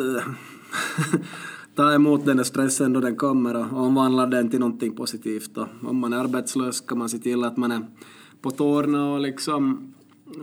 ta 1.75 1.93
emot 1.93 2.25
den 2.25 2.37
där 2.37 2.43
stressen 2.43 2.93
då 2.93 2.99
den 2.99 3.15
kommer 3.15 3.55
och 3.55 3.79
omvandla 3.79 4.25
den 4.25 4.49
till 4.49 4.59
någonting 4.59 4.95
positivt. 4.95 5.57
Och 5.57 5.67
om 5.83 5.97
man 5.97 6.13
är 6.13 6.17
arbetslös 6.17 6.81
kan 6.81 6.97
man 6.97 7.09
se 7.09 7.17
till 7.17 7.43
att 7.43 7.57
man 7.57 7.71
är 7.71 7.87
på 8.45 8.51
tårna 8.51 9.13
och 9.13 9.19
liksom 9.19 9.93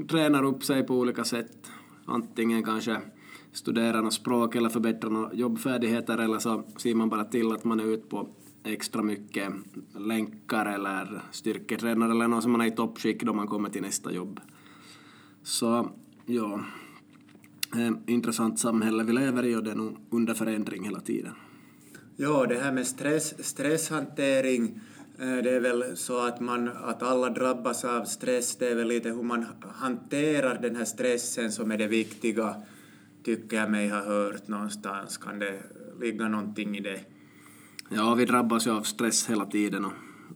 tränar 0.09 0.45
upp 0.45 0.65
sig 0.65 0.83
på 0.83 0.99
olika 0.99 1.25
sätt. 1.25 1.71
Antingen 2.05 2.63
kanske 2.63 3.01
studerar 3.53 4.03
något 4.03 4.15
språk 4.15 4.57
eller 4.57 4.69
förbättrar 4.69 5.11
några 5.11 5.35
jobbfärdigheter 5.35 6.19
eller 6.19 6.39
så 6.39 6.65
ser 6.77 6.95
man 6.95 7.09
bara 7.09 7.25
till 7.25 7.53
att 7.53 7.65
man 7.65 7.81
är 7.81 7.85
ute 7.85 8.09
på 8.09 8.29
extra 8.65 9.03
mycket 9.03 9.53
länkar 9.99 10.67
eller 10.67 11.23
styrketränare 11.31 12.11
eller 12.11 12.29
någon 12.29 12.43
som 12.43 12.53
man 12.53 12.61
är 12.61 12.67
i 12.67 12.71
toppskick 12.71 13.23
då 13.23 13.33
man 13.33 13.47
kommer 13.47 13.71
till 13.71 13.83
nästa 13.83 14.13
jobb. 14.13 14.41
Så 15.43 15.91
ja, 16.27 16.61
eh, 17.77 17.93
intressant 18.07 18.59
samhälle 18.59 19.05
vi 19.05 19.13
lever 19.13 19.45
i 19.45 19.57
och 19.57 19.65
det 19.65 19.71
är 19.71 19.75
nog 19.75 19.97
under 20.11 20.35
förändring 20.35 20.85
hela 20.85 21.01
tiden. 21.01 21.33
Ja, 22.17 22.47
det 22.47 22.59
här 22.59 22.73
med 22.73 22.87
stress, 22.87 23.45
stresshantering, 23.47 24.81
Eh, 25.23 25.43
det 25.43 25.51
är 25.51 25.61
väl 25.61 25.97
så 25.97 26.19
att, 26.27 26.41
man, 26.41 26.69
att 26.69 27.03
alla 27.03 27.31
drabbas 27.31 27.85
av 27.85 28.05
stress, 28.05 28.57
det 28.57 28.69
är 28.69 28.75
väl 28.75 28.89
lite 28.89 29.09
hur 29.09 29.23
man 29.23 29.47
hanterar 29.75 30.59
den 30.63 30.77
här 30.77 30.85
stressen 30.85 31.53
som 31.53 31.71
är 31.71 31.79
det 31.79 31.87
viktiga, 31.87 32.55
tycker 33.25 33.57
jag 33.57 33.71
mig 33.71 33.89
ha 33.89 34.05
hört 34.05 34.49
någonstans. 34.49 35.17
Kan 35.17 35.39
det 35.39 35.63
ligga 36.01 36.29
någonting 36.29 36.77
i 36.77 36.81
det? 36.81 37.01
Ja, 37.89 38.15
vi 38.15 38.25
drabbas 38.25 38.67
ju 38.67 38.71
av 38.71 38.83
stress 38.83 39.31
hela 39.31 39.47
tiden 39.47 39.85
och, 39.85 39.93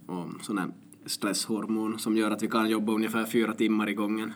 och 0.06 0.26
sån 0.42 0.58
här 0.58 0.68
stresshormon 1.06 1.98
som 1.98 2.16
gör 2.16 2.30
att 2.30 2.42
vi 2.42 2.48
kan 2.48 2.68
jobba 2.68 2.92
ungefär 2.92 3.24
fyra 3.24 3.54
timmar 3.54 3.88
i 3.88 3.94
gången. 3.94 4.32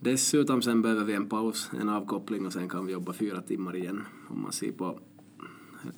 Dessutom 0.00 0.62
sen 0.62 0.82
behöver 0.82 1.04
vi 1.04 1.12
en 1.12 1.28
paus, 1.28 1.70
en 1.80 1.88
avkoppling 1.88 2.46
och 2.46 2.52
sen 2.52 2.68
kan 2.68 2.86
vi 2.86 2.92
jobba 2.92 3.12
fyra 3.12 3.40
timmar 3.40 3.76
igen 3.76 4.04
om 4.28 4.42
man 4.42 4.52
ser 4.52 4.72
på 4.72 5.00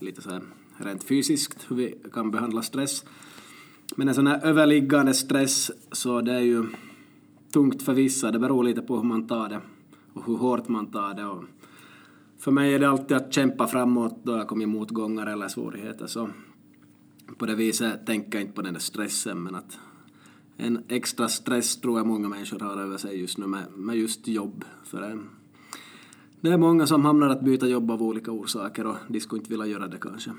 lite 0.01 0.23
så 0.23 0.31
här 0.31 0.43
rent 0.77 1.05
fysiskt 1.05 1.67
hur 1.69 1.77
vi 1.77 1.95
kan 2.13 2.31
behandla 2.31 2.63
stress. 2.63 3.05
Men 3.95 4.09
en 4.09 4.15
sån 4.15 4.27
här 4.27 4.41
överliggande 4.45 5.15
stress 5.15 5.71
så 5.93 6.21
det 6.21 6.33
är 6.33 6.41
ju 6.41 6.67
tungt 7.53 7.83
för 7.83 7.95
vissa, 7.95 8.31
det 8.31 8.39
beror 8.39 8.65
lite 8.65 8.83
på 8.83 8.97
hur 8.97 9.03
man 9.03 9.27
tar 9.27 9.49
det 9.49 9.61
och 10.13 10.27
hur 10.27 10.37
hårt 10.37 10.69
man 10.69 10.87
tar 10.87 11.15
det. 11.15 11.25
Och 11.25 11.45
för 12.39 12.51
mig 12.51 12.75
är 12.75 12.79
det 12.79 12.89
alltid 12.89 13.17
att 13.17 13.35
kämpa 13.35 13.67
framåt 13.67 14.21
då 14.23 14.33
jag 14.33 14.49
kommer 14.49 14.67
motgångar 14.67 15.27
eller 15.27 15.49
svårigheter 15.49 16.07
så 16.07 16.29
på 17.39 17.47
det 17.47 17.55
viset 17.55 18.07
tänker 18.07 18.39
jag 18.39 18.43
inte 18.43 18.55
på 18.55 18.63
den 18.63 18.73
där 18.73 18.81
stressen 18.81 19.43
men 19.43 19.55
att 19.55 19.79
en 20.57 20.85
extra 20.89 21.29
stress 21.29 21.77
tror 21.81 21.99
jag 21.99 22.07
många 22.07 22.29
människor 22.29 22.59
har 22.59 22.77
över 22.77 22.97
sig 22.97 23.21
just 23.21 23.39
nu 23.39 23.47
med, 23.47 23.63
med 23.77 23.97
just 23.97 24.29
jobb. 24.29 24.65
För 24.85 25.01
det, 25.01 25.19
det 26.41 26.49
är 26.49 26.59
många 26.59 26.87
som 26.87 27.05
hamnar 27.05 27.29
att 27.29 27.43
byta 27.43 27.67
jobb 27.67 27.91
av 27.91 28.03
olika 28.03 28.31
orsaker 28.31 28.87
och 28.87 28.97
de 29.09 29.21
skulle 29.21 29.39
inte 29.39 29.51
vilja 29.51 29.67
göra 29.67 29.89
det 29.89 29.99
kanske. 30.01 30.31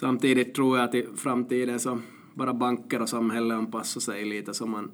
Samtidigt 0.00 0.54
tror 0.54 0.78
jag 0.78 0.84
att 0.84 0.94
i 0.94 1.06
framtiden 1.16 1.80
så 1.80 1.98
bara 2.34 2.54
banker 2.54 3.02
och 3.02 3.08
samhälle 3.08 3.54
anpassar 3.54 4.00
sig 4.00 4.24
lite 4.24 4.54
så 4.54 4.66
man, 4.66 4.90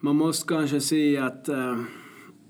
man 0.00 0.16
måste 0.16 0.48
kanske 0.48 0.80
se 0.80 1.18
att 1.18 1.48
äh, 1.48 1.80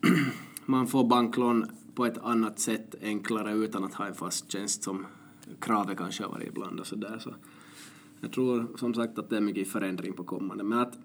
man 0.67 0.87
får 0.87 1.05
banklån 1.05 1.67
på 1.95 2.07
ett 2.07 2.19
annat 2.19 2.59
sätt 2.59 2.95
enklare 3.03 3.53
utan 3.53 3.85
att 3.85 3.95
ha 3.95 4.07
en 4.07 4.15
fast 4.15 4.53
tjänst 4.53 4.83
som 4.83 5.07
kravet 5.61 5.99
kanske 5.99 6.25
har 6.25 6.31
varit 6.31 6.49
ibland 6.49 6.81
och 6.81 6.87
så 6.87 6.97
där. 6.97 7.19
Så 7.19 7.35
jag 8.21 8.33
tror 8.33 8.67
som 8.77 8.95
sagt 8.95 9.19
att 9.19 9.31
det 9.31 9.37
är 9.37 9.41
mycket 9.41 9.69
förändring 9.69 10.13
på 10.13 10.25
kommande. 10.25 10.65
Men 10.65 10.79
att, 10.79 10.99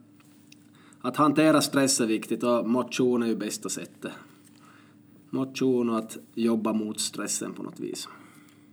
att 1.02 1.18
hantera 1.18 1.62
stress 1.62 2.02
är 2.02 2.08
viktigt 2.08 2.44
och 2.44 2.70
motion 2.70 3.24
är 3.24 3.28
ju 3.28 3.36
bästa 3.36 3.70
sättet. 3.70 4.12
Motion 5.30 5.90
och 5.90 5.98
att 5.98 6.18
jobba 6.34 6.74
mot 6.74 7.00
stressen 7.00 7.54
på 7.54 7.64
något 7.64 7.80
vis. 7.80 8.08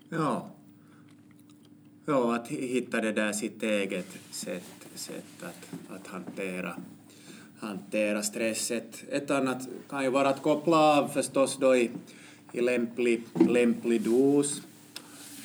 Ja. 0.08 0.51
Ja, 2.06 2.34
att 2.34 2.48
hitta 2.48 3.00
det 3.00 3.12
där 3.12 3.32
sitt 3.32 3.62
eget 3.62 4.18
sätt, 4.30 4.86
sätt 4.94 5.42
att, 5.42 5.96
att 5.96 6.06
hantera, 6.06 6.76
hantera 7.60 8.22
stresset. 8.22 9.04
Ett 9.10 9.30
annat 9.30 9.68
kan 9.90 10.04
ju 10.04 10.10
vara 10.10 10.28
att 10.28 10.42
koppla 10.42 10.76
av 10.76 11.08
förstås 11.08 11.58
då 11.60 11.76
i, 11.76 11.90
i 12.52 12.60
lämplig, 12.60 13.22
lämplig 13.48 14.02
dos. 14.02 14.62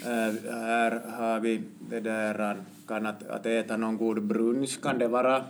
Äh, 0.02 0.52
här 0.52 1.02
har 1.18 1.40
vi 1.40 1.62
det 1.90 2.00
där 2.00 2.52
äh, 2.52 2.58
kan 2.88 3.06
att, 3.06 3.28
att 3.28 3.46
äta 3.46 3.78
någon 3.78 3.98
god 3.98 4.24
brunch 4.24 4.82
kan 4.82 5.00
det 5.00 5.08
vara 5.08 5.44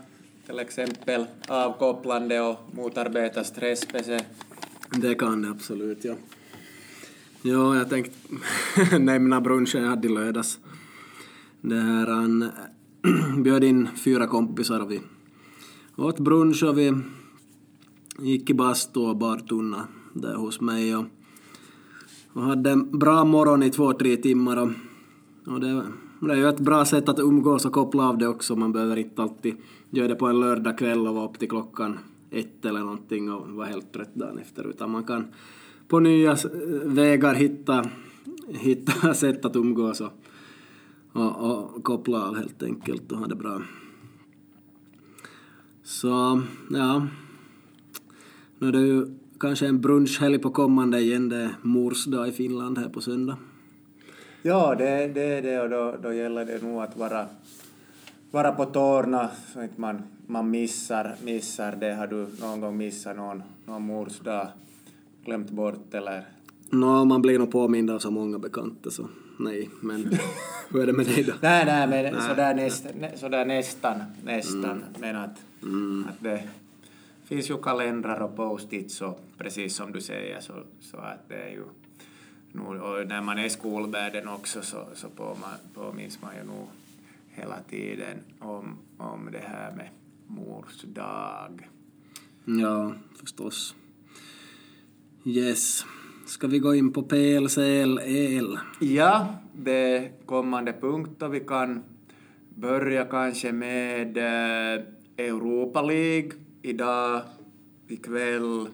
till 0.46 0.60
exempel 0.60 1.26
avkopplande 1.48 2.42
och 2.42 2.60
motarbeta 2.72 3.44
stress. 3.44 3.88
Det 4.92 5.16
kan 5.16 5.42
det 5.42 5.50
absolut, 5.50 6.04
ja. 6.04 6.14
Ja, 7.42 7.76
jag 7.76 7.90
tänkte 7.90 8.18
nämna 9.00 9.42
brunchen 9.42 9.82
jag 9.82 9.90
hade 9.90 10.08
i 10.08 10.12
lördags. 10.12 10.60
Det 11.62 11.76
här, 11.76 12.08
han 12.08 12.46
bjöd 13.44 13.64
in 13.64 13.88
fyra 13.96 14.28
kompisar 14.28 14.80
och 14.80 14.92
vi 14.92 15.02
åt 15.96 16.20
brunch 16.20 16.64
och 16.64 16.78
vi 16.78 16.94
gick 18.20 18.50
i 18.50 18.54
bastu 18.54 19.00
och 19.00 19.18
badtunna 19.18 19.88
där 20.14 20.36
hos 20.36 20.62
mig 20.62 20.96
och, 20.96 21.06
och 22.34 22.42
hade 22.42 22.72
en 22.72 23.00
bra 23.00 23.26
morgon 23.26 23.64
i 23.64 23.70
två, 23.70 23.94
tre 23.94 24.18
timmar 24.18 24.58
och, 24.58 24.70
och 25.54 25.60
det 25.60 25.84
det 26.20 26.34
är 26.34 26.38
ju 26.38 26.50
ett 26.50 26.60
bra 26.60 26.86
sätt 26.86 27.10
att 27.10 27.20
umgås 27.20 27.66
och 27.66 27.72
koppla 27.72 28.10
av 28.10 28.18
det 28.18 28.28
också. 28.28 28.56
Man 28.56 28.72
behöver 28.72 28.96
inte 28.96 29.22
alltid 29.22 29.56
göra 29.90 30.08
det 30.08 30.16
på 30.16 30.28
en 30.28 30.40
lördagkväll 30.40 31.08
och 31.08 31.16
vara 31.16 31.26
upp 31.26 31.40
till 31.40 31.50
klockan 31.50 32.00
ett 32.32 32.66
eller 32.66 32.80
någonting 32.80 33.32
och 33.32 33.50
vara 33.50 33.68
helt 33.68 33.94
trött 33.94 34.16
dagen 34.16 34.38
efter. 34.38 34.70
Utan 34.70 34.92
man 34.92 35.04
kan 35.04 35.26
på 35.88 36.00
nya 36.00 36.38
vägar 36.84 37.34
hitta, 37.34 37.86
hitta 38.48 39.14
sätt 39.14 39.46
att 39.46 39.56
umgås 39.56 40.02
och, 40.02 40.12
och, 41.18 41.76
och 41.76 41.84
koppla 41.84 42.28
av 42.28 42.36
helt 42.36 42.64
enkelt 42.64 43.12
och 43.12 43.18
ha 43.18 43.28
det 43.28 43.36
bra. 43.36 43.62
Så, 45.84 46.42
ja. 46.72 47.08
Nu 48.60 48.68
är 48.68 48.72
det 48.72 48.80
ju 48.80 49.06
kanske 49.40 49.68
en 49.68 49.82
brunchhelg 49.82 50.40
på 50.40 50.50
kommande 50.50 51.00
igen. 51.00 51.30
Det 51.30 51.38
är 51.38 51.56
mors 51.62 52.06
dag 52.06 52.28
i 52.28 52.32
Finland 52.32 52.78
här 52.78 52.90
på 52.90 53.02
söndag. 53.02 53.38
Ja, 54.42 54.76
det, 54.76 55.08
det 55.08 55.24
är 55.24 55.42
det 55.42 55.62
och 55.62 55.70
då, 55.70 55.96
då 56.04 56.14
gäller 56.14 56.46
det 56.46 56.64
nog 56.64 56.82
att 56.82 56.98
vara, 56.98 57.26
vara 58.32 58.52
på 58.52 58.66
tårna 58.66 59.30
så 59.54 59.60
att 59.60 59.78
man, 59.78 60.02
man 60.28 60.50
missar, 60.50 61.16
missar 61.24 61.76
det. 61.76 61.94
Har 61.94 62.08
du 62.08 62.28
någon 62.42 62.62
gång 62.62 62.78
missat 62.78 63.18
någon, 63.18 63.44
någon 63.66 63.82
mors 63.82 64.20
dag, 64.20 64.48
glömt 65.26 65.52
bort 65.52 65.94
eller? 65.94 66.26
Nå, 66.70 67.00
no, 67.00 67.06
man 67.06 67.22
blir 67.22 67.40
nog 67.40 67.52
påmind 67.52 67.90
av 67.90 68.00
så 68.00 68.12
många 68.12 68.40
bekanta 68.40 68.90
så 68.90 69.08
nej, 69.38 69.70
men 69.82 70.18
hur 70.70 70.82
är 70.82 70.86
det 70.86 70.94
med 70.94 71.06
dig 71.06 71.24
då? 71.24 71.34
nej, 71.42 71.66
nej, 71.66 71.88
men 71.88 72.14
nej. 72.14 72.22
Sådär, 72.22 72.54
näst, 72.56 72.88
sådär 73.16 73.46
nästan, 73.46 74.04
nästan, 74.24 74.64
mm. 74.64 74.84
men 75.00 75.16
att, 75.16 75.38
mm. 75.64 76.08
att 76.10 76.24
det 76.24 76.50
finns 77.26 77.50
ju 77.50 77.58
kalendrar 77.62 78.20
och 78.20 78.36
post-its 78.36 79.02
och 79.02 79.20
precis 79.38 79.76
som 79.76 79.92
du 79.92 80.02
säger 80.02 80.42
så, 80.42 80.54
så 80.80 80.98
att 80.98 81.30
det 81.30 81.36
är 81.36 81.50
ju 81.50 81.64
och 82.66 83.08
när 83.08 83.22
man 83.22 83.38
är 83.38 83.46
i 83.46 83.50
skolvärlden 83.50 84.28
också 84.28 84.62
så, 84.62 84.88
så 84.94 85.08
påminns 85.74 86.22
man 86.22 86.36
ju 86.36 86.44
nog 86.44 86.68
hela 87.30 87.60
tiden 87.70 88.18
om, 88.40 88.78
om 88.98 89.30
det 89.32 89.44
här 89.48 89.72
med 89.72 89.90
mors 90.28 90.82
dag. 90.82 91.70
Ja, 92.46 92.94
förstås. 93.20 93.76
Yes. 95.26 95.86
Ska 96.28 96.48
vi 96.48 96.60
gå 96.60 96.76
in 96.76 96.94
på 96.94 97.04
PLCL 97.04 98.00
EL? 98.00 98.58
Ja, 98.80 99.36
det 99.54 99.72
är 99.72 100.12
kommande 100.26 100.74
punkt 100.74 101.22
och 101.22 101.34
vi 101.34 101.40
kan 101.40 101.84
börja 102.50 103.06
kanske 103.06 103.52
med 103.52 104.18
eh, 104.18 104.84
Europa 105.18 105.82
League. 105.82 106.32
Idag, 106.62 107.22
ikväll, 107.88 108.68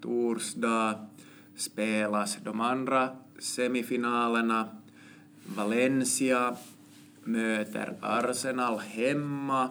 torsdag, 0.00 1.08
spelas 1.56 2.38
de 2.44 2.60
andra 2.60 3.08
semifinalerna. 3.38 4.68
Valencia 5.56 6.56
möter 7.24 7.96
Arsenal 8.00 8.78
hemma 8.78 9.70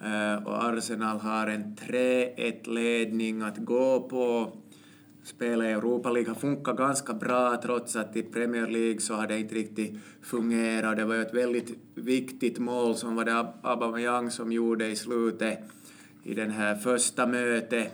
eh, 0.00 0.46
och 0.46 0.64
Arsenal 0.64 1.18
har 1.18 1.46
en 1.46 1.76
3-1-ledning 1.76 3.42
att 3.42 3.58
gå 3.58 4.00
på. 4.00 4.52
Spelet 5.24 5.68
i 5.68 5.72
Europa 5.72 6.10
League 6.10 6.30
har 6.30 6.40
funkat 6.40 6.76
ganska 6.76 7.14
bra 7.14 7.56
trots 7.62 7.96
att 7.96 8.16
i 8.16 8.22
Premier 8.22 8.66
League 8.66 9.00
så 9.00 9.14
har 9.14 9.26
det 9.26 9.38
inte 9.38 9.54
riktigt 9.54 9.94
fungerat. 10.22 10.96
Det 10.96 11.04
var 11.04 11.14
ju 11.14 11.22
ett 11.22 11.34
väldigt 11.34 11.78
viktigt 11.94 12.58
mål 12.58 12.96
som 12.96 13.16
var 13.16 13.24
det 13.24 13.46
Aubameyang 13.62 14.30
som 14.30 14.52
gjorde 14.52 14.86
i 14.86 14.96
slutet 14.96 15.58
i 16.22 16.34
den 16.34 16.50
här 16.50 16.74
första 16.74 17.26
mötet 17.26 17.92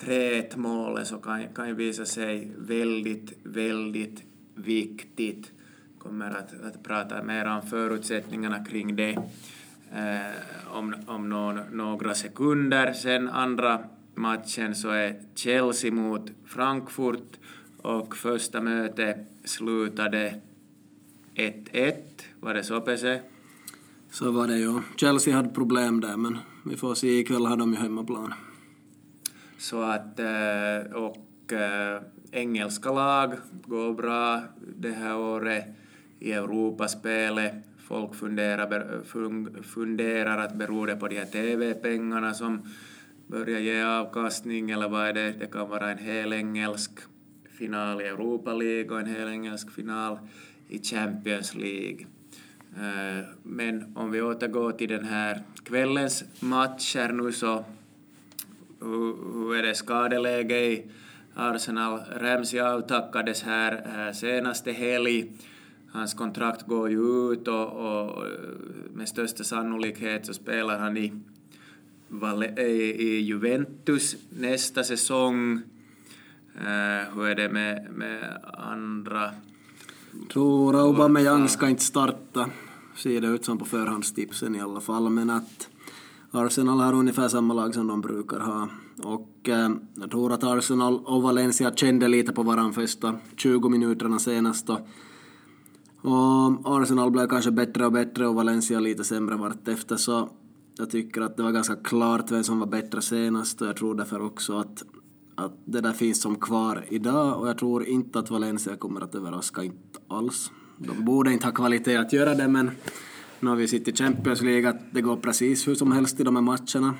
3-1 0.00 0.56
målet 0.56 1.06
så 1.06 1.18
kan, 1.18 1.48
kan 1.54 1.68
ju 1.68 1.74
visa 1.74 2.04
sig 2.04 2.52
väldigt, 2.58 3.32
väldigt 3.42 4.22
viktigt. 4.54 5.52
Kommer 5.98 6.30
att, 6.30 6.64
att 6.64 6.82
prata 6.82 7.22
mer 7.22 7.46
om 7.46 7.62
förutsättningarna 7.62 8.64
kring 8.64 8.96
det 8.96 9.18
eh, 9.92 10.76
om, 10.76 10.94
om 11.06 11.28
någon, 11.28 11.60
några 11.72 12.14
sekunder. 12.14 12.92
Sen 12.92 13.28
andra 13.28 13.84
matchen 14.16 14.74
så 14.74 14.88
är 14.88 15.20
Chelsea 15.34 15.92
mot 15.92 16.30
Frankfurt 16.44 17.38
och 17.78 18.16
första 18.16 18.60
mötet 18.60 19.16
slutade 19.44 20.40
1-1. 21.34 21.94
Var 22.40 22.54
det 22.54 22.64
så, 22.64 22.80
Pese? 22.80 23.20
Så 24.10 24.30
var 24.30 24.46
det 24.46 24.58
ju. 24.58 24.80
Chelsea 24.96 25.36
hade 25.36 25.48
problem 25.48 26.00
där, 26.00 26.16
men 26.16 26.38
vi 26.64 26.76
får 26.76 26.94
se. 26.94 27.18
Ikväll 27.18 27.46
har 27.46 27.56
de 27.56 27.72
ju 27.72 27.78
hemmaplan. 27.78 28.34
Så 29.58 29.82
att, 29.82 30.20
eh, 30.20 30.92
och 30.94 31.52
äh, 31.52 32.02
engelska 32.30 32.92
lag 32.92 33.32
går 33.66 33.94
bra 33.94 34.42
det 34.76 34.92
här 34.92 35.16
året. 35.18 35.64
i 36.18 36.32
Europaspelet. 36.32 37.52
Folk 37.78 38.14
funderar, 38.14 39.02
funderar 39.62 40.38
att 40.38 40.54
beror 40.54 40.86
det 40.86 40.96
på 40.96 41.08
de 41.08 41.18
här 41.18 41.24
TV-pengarna 41.24 42.34
som 42.34 42.62
börja 43.26 43.60
ge 43.60 43.82
avkastning 43.82 44.70
eller 44.70 44.88
vad 44.88 45.06
är 45.06 45.12
det? 45.12 45.32
Det 45.38 45.46
kan 45.46 45.68
vara 45.68 45.90
en 45.90 45.98
hel 45.98 46.32
engelsk 46.32 46.92
final 47.58 48.00
i 48.00 48.04
Europa 48.04 48.52
League 48.54 48.90
och 48.90 49.00
en 49.00 49.06
hel 49.06 49.28
engelsk 49.28 49.70
final 49.70 50.18
i 50.68 50.82
Champions 50.82 51.54
League. 51.54 52.06
Eh, 52.76 53.24
men 53.42 53.96
om 53.96 54.10
vi 54.10 54.22
återgår 54.22 54.72
till 54.72 54.88
den 54.88 55.04
här 55.04 55.42
kvällens 55.64 56.24
matcher 56.40 57.12
nu 57.12 57.32
så 57.32 57.64
hur 58.80 59.54
är 59.56 59.62
det 59.62 59.74
skadeläge 59.74 60.58
i 60.58 60.86
Arsenal? 61.34 62.00
Ramsey 62.16 62.60
avtackades 62.60 63.42
här 63.42 64.06
eh, 64.06 64.12
senaste 64.12 64.72
helg. 64.72 65.32
Hans 65.92 66.14
kontrakt 66.14 66.66
går 66.66 66.90
ju 66.90 67.32
ut 67.32 67.48
och, 67.48 67.72
och 67.72 68.26
eh, 68.26 68.32
med 68.92 69.08
största 69.08 69.44
sannolikhet 69.44 70.26
så 70.26 70.34
spelar 70.34 70.78
han 70.78 70.96
i, 70.96 71.12
i 72.58 73.20
Juventus 73.20 74.16
nästa 74.30 74.84
säsong. 74.84 75.62
Uh, 76.60 76.66
äh, 76.66 77.14
hur 77.14 77.26
är 77.26 77.34
det 77.34 77.48
med, 77.48 77.88
med 77.94 78.38
andra? 78.58 79.30
Tror 80.32 80.76
Aubameyang 80.76 81.48
ska 81.48 81.68
inte 81.68 81.82
starta. 81.82 82.50
Ser 82.96 83.20
det 83.20 83.28
ut 83.28 83.44
som 83.44 83.58
på 83.58 83.64
förhandstipsen 83.64 84.54
i 84.54 84.60
alla 84.60 84.80
fall, 84.80 85.10
men 85.10 85.30
att 85.30 85.68
Arsenal 86.30 86.80
har 86.80 86.92
ungefär 86.92 87.28
samma 87.28 87.54
lag 87.54 87.74
som 87.74 87.86
de 87.86 88.00
brukar 88.00 88.40
ha. 88.40 88.68
Och 89.02 89.48
eh, 89.48 89.70
jag 89.94 90.10
tror 90.10 90.32
att 90.32 90.44
Arsenal 90.44 91.00
och 91.04 91.22
Valencia 91.22 91.74
kände 91.74 92.08
lite 92.08 92.32
på 92.32 92.42
varandra 92.42 92.72
första 92.72 93.14
20 93.36 93.68
minuterna 93.68 94.18
senast. 94.18 94.70
Och, 94.70 94.80
och 96.02 96.82
Arsenal 96.82 97.10
blev 97.10 97.28
kanske 97.28 97.50
bättre 97.50 97.86
och 97.86 97.92
bättre 97.92 98.26
och 98.26 98.34
Valencia 98.34 98.80
lite 98.80 99.04
sämre 99.04 99.36
vartefter. 99.36 99.96
Så 99.96 100.28
jag 100.78 100.90
tycker 100.90 101.20
att 101.20 101.36
det 101.36 101.42
var 101.42 101.52
ganska 101.52 101.76
klart 101.76 102.30
vem 102.30 102.44
som 102.44 102.60
var 102.60 102.66
bättre 102.66 103.02
senast 103.02 103.62
och 103.62 103.68
jag 103.68 103.76
tror 103.76 103.94
därför 103.94 104.22
också 104.22 104.58
att, 104.58 104.82
att 105.34 105.52
det 105.64 105.80
där 105.80 105.92
finns 105.92 106.22
som 106.22 106.36
kvar 106.36 106.84
idag 106.88 107.40
och 107.40 107.48
jag 107.48 107.58
tror 107.58 107.86
inte 107.86 108.18
att 108.18 108.30
Valencia 108.30 108.76
kommer 108.76 109.00
att 109.00 109.14
överraska, 109.14 109.62
inte 109.62 109.98
alls. 110.08 110.50
De 110.78 111.04
borde 111.04 111.32
inte 111.32 111.46
ha 111.46 111.52
kvalitet 111.52 111.96
att 111.96 112.12
göra 112.12 112.34
det 112.34 112.48
men 112.48 112.70
nu 113.40 113.50
har 113.50 113.56
vi 113.56 113.68
sett 113.68 113.88
i 113.88 113.92
Champions 113.92 114.42
League 114.42 114.70
att 114.70 114.80
det 114.90 115.00
går 115.00 115.16
precis 115.16 115.68
hur 115.68 115.74
som 115.74 115.92
helst 115.92 116.20
i 116.20 116.22
de 116.22 116.36
här 116.36 116.42
matcherna. 116.42 116.94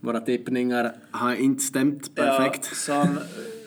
Våra 0.00 0.20
tippningar 0.20 0.92
har 1.10 1.34
inte 1.34 1.62
stämt 1.62 2.14
perfekt. 2.14 2.70
Ja, 2.88 3.04
som, 3.04 3.18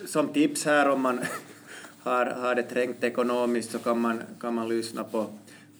som 0.05 0.27
tips 0.27 0.65
här 0.65 0.89
om 0.89 1.01
man 1.01 1.19
har, 2.03 2.25
har 2.25 2.55
det 2.55 2.63
trängt 2.63 3.03
ekonomiskt 3.03 3.71
så 3.71 3.79
kan 3.79 4.01
man, 4.01 4.21
kan 4.41 4.55
man 4.55 4.69
lyssna 4.69 5.03
på, 5.03 5.29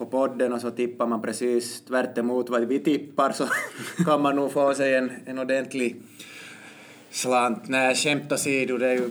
på 0.02 0.08
podden 0.08 0.54
och 0.54 0.62
så 0.62 0.72
tippar 0.72 1.08
man 1.08 1.22
precis 1.22 1.82
tvärt 1.82 2.18
emot 2.18 2.50
vad 2.50 2.62
vi 2.62 2.80
tippar 2.80 3.32
så 3.32 3.48
kan 4.06 4.22
man 4.22 4.36
nog 4.36 4.52
få 4.52 4.74
sig 4.74 4.96
en, 4.96 5.12
en 5.26 5.40
ordentlig 5.40 5.96
slant. 7.10 7.68
Nej, 7.68 7.96
skämt 7.96 8.32
åsido, 8.32 8.78
det 8.78 8.88
är 8.88 8.94
ju 8.94 9.10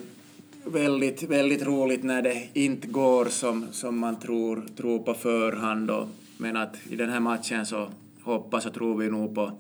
väldigt, 0.65 1.23
väldigt 1.23 1.63
roligt 1.63 2.03
när 2.03 2.23
det 2.23 2.49
inte 2.53 2.87
går 2.87 3.25
som, 3.25 3.67
som 3.73 3.99
man 3.99 4.21
tror, 4.21 4.63
tror 4.77 4.99
på 4.99 5.15
förhand. 5.15 5.91
Och, 5.91 6.09
men 6.37 6.57
att 6.57 6.77
i 6.89 6.97
den 6.97 7.11
här 7.11 7.21
matchen 7.21 7.67
så 7.67 7.89
hoppas 8.23 8.67
och 8.67 8.75
tror 8.75 8.97
vi 8.97 9.11
nog 9.11 9.35
på 9.35 9.53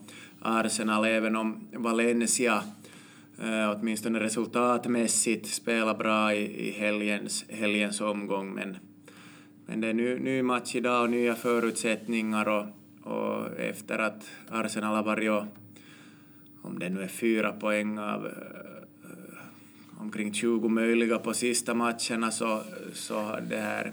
Arsenal, 0.42 1.04
även 1.04 1.37
om 1.37 1.61
Valencia 1.72 2.62
eh, 3.42 3.76
åtminstone 3.76 4.20
resultatmässigt 4.20 5.46
spelar 5.46 5.94
bra 5.94 6.35
i, 6.35 6.68
i 6.68 6.70
helgens, 6.70 7.44
helgens 7.48 8.00
omgång. 8.00 8.55
Men, 8.55 8.76
men 9.70 9.80
det 9.80 9.88
är 9.88 9.94
ny, 9.94 10.18
ny 10.18 10.42
match 10.42 10.74
idag 10.74 11.02
och 11.02 11.11
nya 11.11 11.35
förutsättningar 11.35 12.48
och, 12.48 12.66
och 13.12 13.61
efter 13.61 13.98
att 13.98 14.30
Arsenal 14.48 14.96
har 14.96 15.02
varit 15.02 15.30
och, 15.30 15.44
om 16.62 16.78
det 16.78 16.88
nu 16.88 17.02
är 17.02 17.09
fyra 17.09 17.52
poäng 17.52 17.98
av 17.98 18.26
eh, 18.26 18.33
omkring 20.00 20.33
20 20.33 20.68
möjliga 20.68 21.18
på 21.18 21.35
sista 21.35 21.74
matcherna 21.74 22.30
så, 22.30 22.62
så 22.92 23.38
det 23.48 23.56
här 23.56 23.92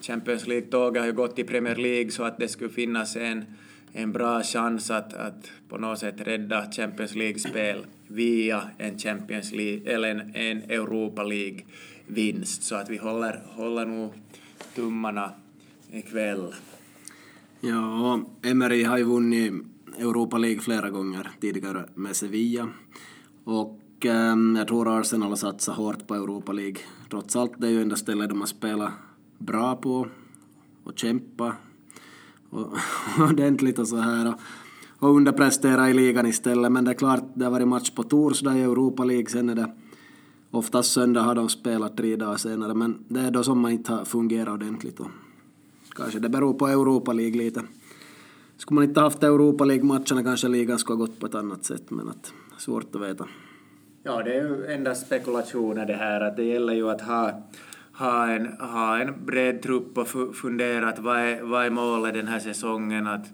Champions 0.00 0.46
League-tåget 0.46 1.00
har 1.00 1.06
ju 1.06 1.12
gått 1.12 1.38
i 1.38 1.44
Premier 1.44 1.76
League 1.76 2.10
så 2.10 2.24
att 2.24 2.38
det 2.38 2.48
skulle 2.48 2.70
finnas 2.70 3.16
en, 3.16 3.44
en 3.92 4.12
bra 4.12 4.42
chans 4.42 4.90
att, 4.90 5.14
att 5.14 5.50
på 5.68 5.78
något 5.78 5.98
sätt 5.98 6.20
rädda 6.20 6.70
Champions 6.72 7.14
League-spel 7.14 7.86
via 8.06 8.62
en 8.78 8.98
Champions 8.98 9.52
League 9.52 9.92
eller 9.94 10.10
en, 10.10 10.34
en 10.34 10.62
Europa 10.70 11.22
League-vinst. 11.22 12.62
Så 12.62 12.74
att 12.74 12.90
vi 12.90 12.96
håller, 12.96 13.42
håller 13.46 13.86
nog 13.86 14.12
tummarna 14.78 15.30
ikväll. 15.92 16.54
Ja, 17.60 18.20
Emery 18.42 18.84
har 18.84 18.98
ju 18.98 19.04
vunnit 19.04 19.52
Europa 19.98 20.38
League 20.38 20.60
flera 20.60 20.90
gånger 20.90 21.30
tidigare 21.40 21.88
med 21.94 22.16
Sevilla. 22.16 22.68
Och 23.44 23.80
ehm, 24.00 24.56
jag 24.56 24.68
tror 24.68 24.98
Arsenal 25.00 25.28
har 25.28 25.36
satsat 25.36 25.76
hårt 25.76 26.06
på 26.06 26.14
Europa 26.14 26.52
League. 26.52 26.76
Trots 27.10 27.36
allt, 27.36 27.52
det 27.58 27.66
är 27.66 27.70
ju 27.70 27.82
enda 27.82 27.96
stället 27.96 28.28
de 28.28 28.40
har 28.40 28.46
spelat 28.46 28.92
bra 29.38 29.76
på 29.76 30.06
och 30.84 30.98
kämpa 30.98 31.52
och, 32.50 32.72
ordentligt 33.30 33.78
och 33.78 33.88
så 33.88 33.96
här 33.96 34.28
och, 34.28 34.40
och 34.98 35.16
underprestera 35.16 35.90
i 35.90 35.94
ligan 35.94 36.26
istället. 36.26 36.72
Men 36.72 36.84
det 36.84 36.90
är 36.90 36.94
klart, 36.94 37.24
det 37.34 37.44
har 37.44 37.52
varit 37.52 37.68
match 37.68 37.90
på 37.90 38.02
torsdag 38.02 38.58
i 38.58 38.62
Europa 38.62 39.04
League, 39.04 39.26
sen 39.26 39.48
är 39.48 39.54
det 39.54 39.72
oftast 40.58 40.92
söndag 40.92 41.20
har 41.20 41.34
de 41.34 41.48
spelat 41.48 41.96
tre 41.96 42.16
dagar 42.16 42.36
senare, 42.36 42.74
men 42.74 43.04
det 43.08 43.20
är 43.20 43.30
då 43.30 43.42
som 43.42 43.60
man 43.60 43.70
inte 43.70 43.92
har 43.92 44.04
fungerat 44.04 44.48
ordentligt 44.48 45.00
och 45.00 45.10
kanske 45.96 46.18
det 46.18 46.28
beror 46.28 46.54
på 46.54 46.68
Europa 46.68 47.12
League 47.12 47.38
lite. 47.38 47.62
Skulle 48.56 48.74
man 48.74 48.84
inte 48.84 49.00
haft 49.00 49.22
Europa 49.22 49.64
League-matcherna 49.64 50.22
kanske 50.22 50.48
ligan 50.48 50.78
skulle 50.78 50.98
ha 50.98 51.06
gått 51.06 51.20
på 51.20 51.26
ett 51.26 51.34
annat 51.34 51.64
sätt, 51.64 51.90
men 51.90 52.08
att 52.08 52.32
svårt 52.58 52.94
att 52.94 53.02
veta. 53.02 53.26
Ja, 54.02 54.22
det 54.22 54.34
är 54.34 54.42
ju 54.42 54.66
endast 54.66 55.06
spekulationer 55.06 55.86
det 55.86 55.96
här, 55.96 56.20
att 56.20 56.36
det 56.36 56.44
gäller 56.44 56.74
ju 56.74 56.90
att 56.90 57.00
ha 57.00 57.42
ha 57.98 58.28
en, 58.30 58.46
ha 58.46 58.98
en 58.98 59.24
bred 59.24 59.62
trupp 59.62 59.98
och 59.98 60.36
fundera 60.36 60.88
att 60.88 60.98
vad 60.98 61.18
är, 61.18 61.42
vad 61.42 61.66
är 61.66 61.70
målet 61.70 62.14
den 62.14 62.26
här 62.26 62.38
säsongen. 62.38 63.06
Att 63.06 63.24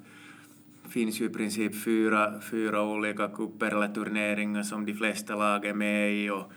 det 0.85 0.91
finns 0.91 1.21
ju 1.21 1.25
i 1.25 1.29
princip 1.29 1.85
fyra, 1.85 2.41
fyra 2.51 2.83
olika 2.83 3.29
kupper 3.29 3.67
eller 3.67 3.89
turneringar 3.89 4.63
som 4.63 4.87
de 4.87 4.95
flesta 4.95 5.37
lag 5.37 5.65
är 5.65 5.75
med 5.75 6.15
i 6.15 6.31
och, 6.31 6.53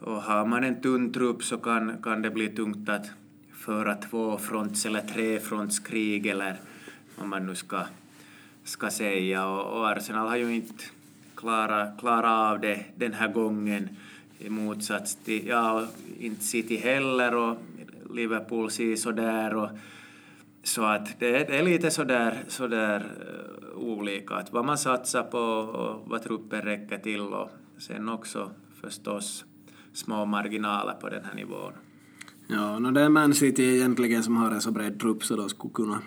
och 0.00 0.22
har 0.22 0.46
man 0.46 0.64
en 0.64 0.80
tunn 0.80 1.12
trupp 1.12 1.42
så 1.42 1.58
kan, 1.58 2.02
kan 2.02 2.22
det 2.22 2.30
bli 2.30 2.48
tungt 2.48 2.88
att 2.88 3.10
föra 3.52 3.94
två 3.94 4.38
fronts 4.38 4.86
eller 4.86 5.00
tre 5.00 5.40
frontskrig 5.40 6.26
eller 6.26 6.56
vad 7.18 7.28
man 7.28 7.46
nu 7.46 7.54
ska, 7.54 7.82
ska 8.64 8.90
säga. 8.90 9.46
Och, 9.46 9.78
och 9.78 9.88
Arsenal 9.88 10.28
har 10.28 10.36
ju 10.36 10.54
inte 10.54 10.84
klarat, 11.34 11.98
klara 11.98 12.50
av 12.50 12.60
det 12.60 12.84
den 12.96 13.12
här 13.12 13.28
gången 13.28 13.88
i 14.38 14.50
motsats 14.50 15.14
till, 15.14 15.46
ja, 15.46 15.86
inte 16.20 16.44
City 16.44 16.76
heller 16.76 17.34
och 17.34 17.56
Liverpool 18.14 18.70
si 18.70 18.96
sådär 18.96 19.54
och 19.54 19.68
så 20.62 20.84
att 20.84 21.20
det, 21.20 21.30
det 21.30 21.58
är 21.58 21.62
lite 21.62 21.90
sådär, 21.90 22.38
sådär 22.48 23.00
uh, 23.00 23.68
eh, 23.72 23.78
olika, 23.78 24.34
att 24.34 24.52
vad 24.52 24.64
man 24.64 24.78
satsar 24.78 25.22
på 25.22 25.38
och 25.38 26.08
vad 26.08 26.22
truppen 26.22 26.62
räcker 26.62 26.98
till 26.98 27.20
och 27.20 27.50
sen 27.78 28.08
också 28.08 28.50
förstås 28.80 29.44
små 29.98 30.24
marginaler 30.24 30.92
på 30.92 31.08
den 31.08 31.24
här 31.24 31.34
nivån. 31.34 31.72
Ja, 32.46 32.78
no 32.78 32.90
det 32.90 33.00
är 33.00 33.08
Man 33.08 33.34
City 33.34 33.62
egentligen 33.62 34.22
som 34.22 34.36
har 34.36 34.50
en 34.50 34.60
så 34.60 34.70
bred 34.70 35.00
trupp 35.00 35.24
så 35.24 35.36
de 35.36 35.48
skulle 35.48 35.74
kunna, 35.74 35.98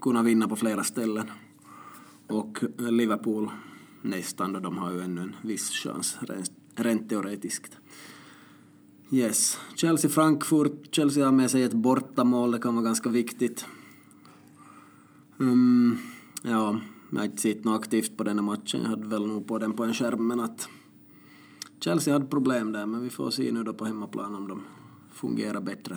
kunna 0.00 0.22
vinna 0.22 0.48
på 0.48 0.56
flera 0.56 0.84
ställen. 0.84 1.30
Och 2.26 2.58
Liverpool 2.78 3.50
nästan, 4.02 4.52
då 4.52 4.60
de 4.60 4.78
har 4.78 4.92
ju 4.92 5.00
ännu 5.00 5.20
en 5.20 5.36
viss 5.42 5.70
chans 5.70 6.18
rent 6.74 7.08
teoretiskt. 7.08 7.78
Yes. 9.10 9.58
Chelsea-Frankfurt. 9.74 10.94
Chelsea 10.94 11.24
har 11.24 11.32
med 11.32 11.50
sig 11.50 11.62
ett 11.62 11.72
bortamål, 11.72 12.50
det 12.50 12.58
kan 12.58 12.74
vara 12.74 12.84
ganska 12.84 13.10
viktigt. 13.10 13.66
Um, 15.38 15.98
ja, 16.42 16.80
jag 17.10 17.18
har 17.18 17.24
inte 17.24 17.42
sett 17.42 17.64
något 17.64 17.80
aktivt 17.80 18.16
på 18.16 18.24
den 18.24 18.38
här 18.38 18.44
matchen. 18.44 18.82
Jag 18.82 18.90
hade 18.90 19.06
väl 19.06 19.26
nog 19.26 19.46
på 19.46 19.58
den 19.58 19.72
på 19.72 19.84
en 19.84 19.94
skärm, 19.94 20.26
men 20.26 20.40
att 20.40 20.68
Chelsea 21.80 22.14
hade 22.14 22.26
problem 22.26 22.72
där, 22.72 22.86
men 22.86 23.02
vi 23.02 23.10
får 23.10 23.30
se 23.30 23.52
nu 23.52 23.62
då 23.62 23.74
på 23.74 23.84
hemmaplan 23.84 24.34
om 24.34 24.48
de 24.48 24.62
fungerar 25.12 25.60
bättre. 25.60 25.96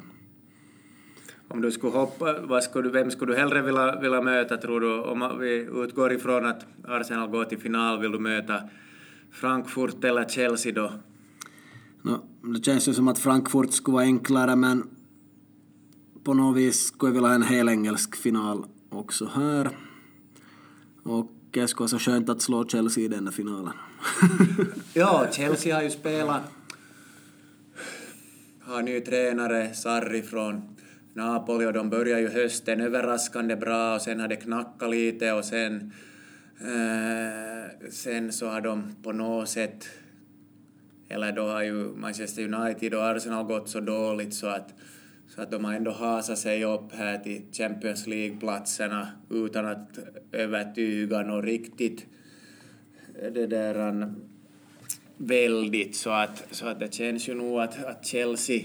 Om 1.48 1.62
du 1.62 1.72
skulle 1.72 1.94
hoppa, 1.94 2.42
vad 2.42 2.64
skulle, 2.64 2.90
vem 2.90 3.12
skulle 3.12 3.32
du 3.32 3.38
hellre 3.38 3.62
vilja, 3.62 4.00
vilja 4.00 4.22
möta, 4.22 4.58
tror 4.58 4.80
du? 4.80 5.00
Om 5.00 5.40
vi 5.40 5.70
utgår 5.84 6.14
ifrån 6.14 6.46
att 6.46 6.66
Arsenal 6.84 7.30
går 7.30 7.46
till 7.46 7.60
final, 7.60 8.00
vill 8.00 8.12
du 8.12 8.20
möta 8.20 8.62
Frankfurt 9.32 10.04
eller 10.04 10.26
Chelsea 10.26 10.74
då? 10.74 10.92
No, 12.02 12.26
det 12.54 12.66
känns 12.66 12.88
ju 12.88 12.94
som 12.94 13.08
att 13.08 13.20
Frankfurt 13.20 13.72
skulle 13.72 13.94
vara 13.94 14.04
enklare, 14.04 14.56
men 14.56 14.90
på 16.24 16.34
något 16.34 16.58
vis 16.58 16.88
skulle 16.88 17.10
jag 17.10 17.14
vilja 17.14 17.28
ha 17.28 17.36
en 17.36 17.44
hel 17.44 17.70
engelsk 17.70 18.16
final 18.16 18.66
också 18.90 19.26
här. 19.26 19.70
Och 21.04 21.33
det 21.54 21.68
skulle 21.68 21.84
vara 21.84 22.00
så 22.00 22.00
skönt 22.00 22.30
att 22.30 22.42
slå 22.42 22.68
Chelsea 22.68 23.04
i 23.04 23.08
den 23.08 23.32
finalen. 23.32 23.74
ja, 24.94 25.28
Chelsea 25.32 25.76
har 25.76 25.84
ju 25.84 25.90
spelat, 25.90 26.42
har 28.62 28.82
ny 28.82 29.00
tränare, 29.00 29.74
Sarri 29.74 30.22
från 30.22 30.76
Napoli 31.14 31.66
och 31.66 31.74
de 31.74 31.90
började 31.90 32.22
ju 32.22 32.30
hösten 32.30 32.82
överraskande 32.82 33.56
bra 33.56 33.96
och 33.96 34.02
sen 34.02 34.20
har 34.20 34.28
det 34.28 34.36
knackat 34.36 34.90
lite 34.90 35.32
och 35.32 35.46
sen, 35.46 35.92
eh, 36.60 37.90
sen 37.90 38.32
så 38.32 38.48
har 38.48 38.62
de 38.62 38.96
på 39.04 39.12
något 39.12 39.50
sätt 39.50 39.90
eller 41.14 41.32
då 41.32 41.48
har 41.48 41.64
ju 41.64 41.74
Manchester 41.74 42.54
United 42.54 42.94
och 42.94 43.08
Arsenal 43.08 43.46
gått 43.46 43.70
så 43.70 43.80
dåligt 43.80 44.34
så 44.34 44.48
att, 44.48 44.74
så 45.28 45.42
att 45.42 45.52
de 45.52 45.66
har 45.66 45.74
ändå 45.74 45.92
hasat 45.92 46.40
sig 46.40 46.66
upp 46.66 46.92
här 46.92 47.18
till 47.18 47.42
Champions 47.52 48.08
League-platserna 48.08 49.08
utan 49.30 49.66
att 49.66 50.00
övertyga 50.32 51.22
något 51.22 51.46
riktigt 51.46 52.06
det 53.34 53.48
där 53.48 53.88
um, 53.90 54.16
väldigt 55.18 55.96
så 55.96 56.10
att, 56.10 56.44
så 56.52 56.68
att 56.68 56.80
det 56.80 56.94
känns 56.94 57.30
ju 57.30 57.34
nog 57.34 57.60
att, 57.60 57.84
att 57.86 58.06
Chelsea 58.06 58.62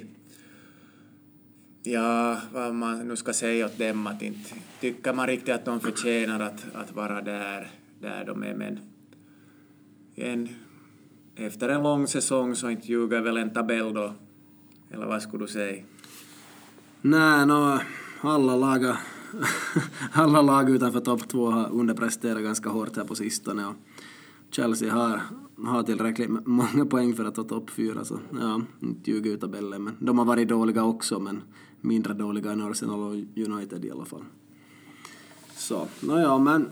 Ja, 1.83 2.41
vad 2.53 2.75
man 2.75 3.09
nu 3.09 3.17
ska 3.17 3.33
säga 3.33 3.67
åt 3.67 3.79
dem 3.79 4.07
att 4.07 4.23
inte 4.23 4.51
tycker 4.81 5.13
man 5.13 5.27
riktigt 5.27 5.55
att 5.55 5.65
de 5.65 5.81
förtjänar 5.81 6.41
att, 6.41 6.67
att 6.75 6.93
vara 6.93 7.23
där, 7.23 7.71
där 8.01 8.25
de 8.25 8.43
är 8.43 8.55
men 8.55 8.81
en 10.17 10.49
efter 11.37 11.69
en 11.69 11.83
lång 11.83 12.07
säsong 12.07 12.55
så 12.55 12.71
inte 12.71 12.87
ljuger 12.87 13.21
väl 13.21 13.37
en 13.37 13.51
tabell 13.51 13.95
då? 13.95 14.15
Eller 14.91 15.07
vad 15.07 15.23
skulle 15.23 15.45
du 15.45 15.49
säga? 15.49 15.83
Nej, 17.09 17.47
no, 17.47 17.79
alla 18.21 18.57
lag, 18.57 18.97
alla 20.13 20.43
lag 20.43 20.71
utanför 20.71 21.01
topp 21.01 21.29
två 21.29 21.51
har 21.51 21.71
underpresterat 21.71 22.43
ganska 22.43 22.69
hårt 22.69 22.97
här 22.97 23.05
på 23.05 23.15
sistone 23.15 23.67
och 23.67 23.75
Chelsea 24.51 24.93
har, 24.93 25.21
har 25.65 25.83
tillräckligt 25.83 26.31
många 26.47 26.87
poäng 26.87 27.15
för 27.15 27.25
att 27.25 27.35
ta 27.35 27.45
topp 27.45 27.71
fyra 27.71 28.05
så 28.05 28.19
ja, 28.41 28.63
inte 28.81 29.11
ljuga 29.11 29.31
ut 29.31 29.41
tabellen 29.41 29.85
men 29.85 29.97
de 29.99 30.19
har 30.19 30.25
varit 30.25 30.49
dåliga 30.49 30.85
också 30.85 31.21
men 31.21 31.43
mindre 31.81 32.15
dåliga 32.15 32.53
än 32.53 32.61
Arsenal 32.61 33.01
och 33.01 33.15
United 33.37 33.85
i 33.85 33.91
alla 33.91 34.05
fall. 34.05 34.25
Så, 35.57 35.89
nåja 36.01 36.39
men 36.39 36.71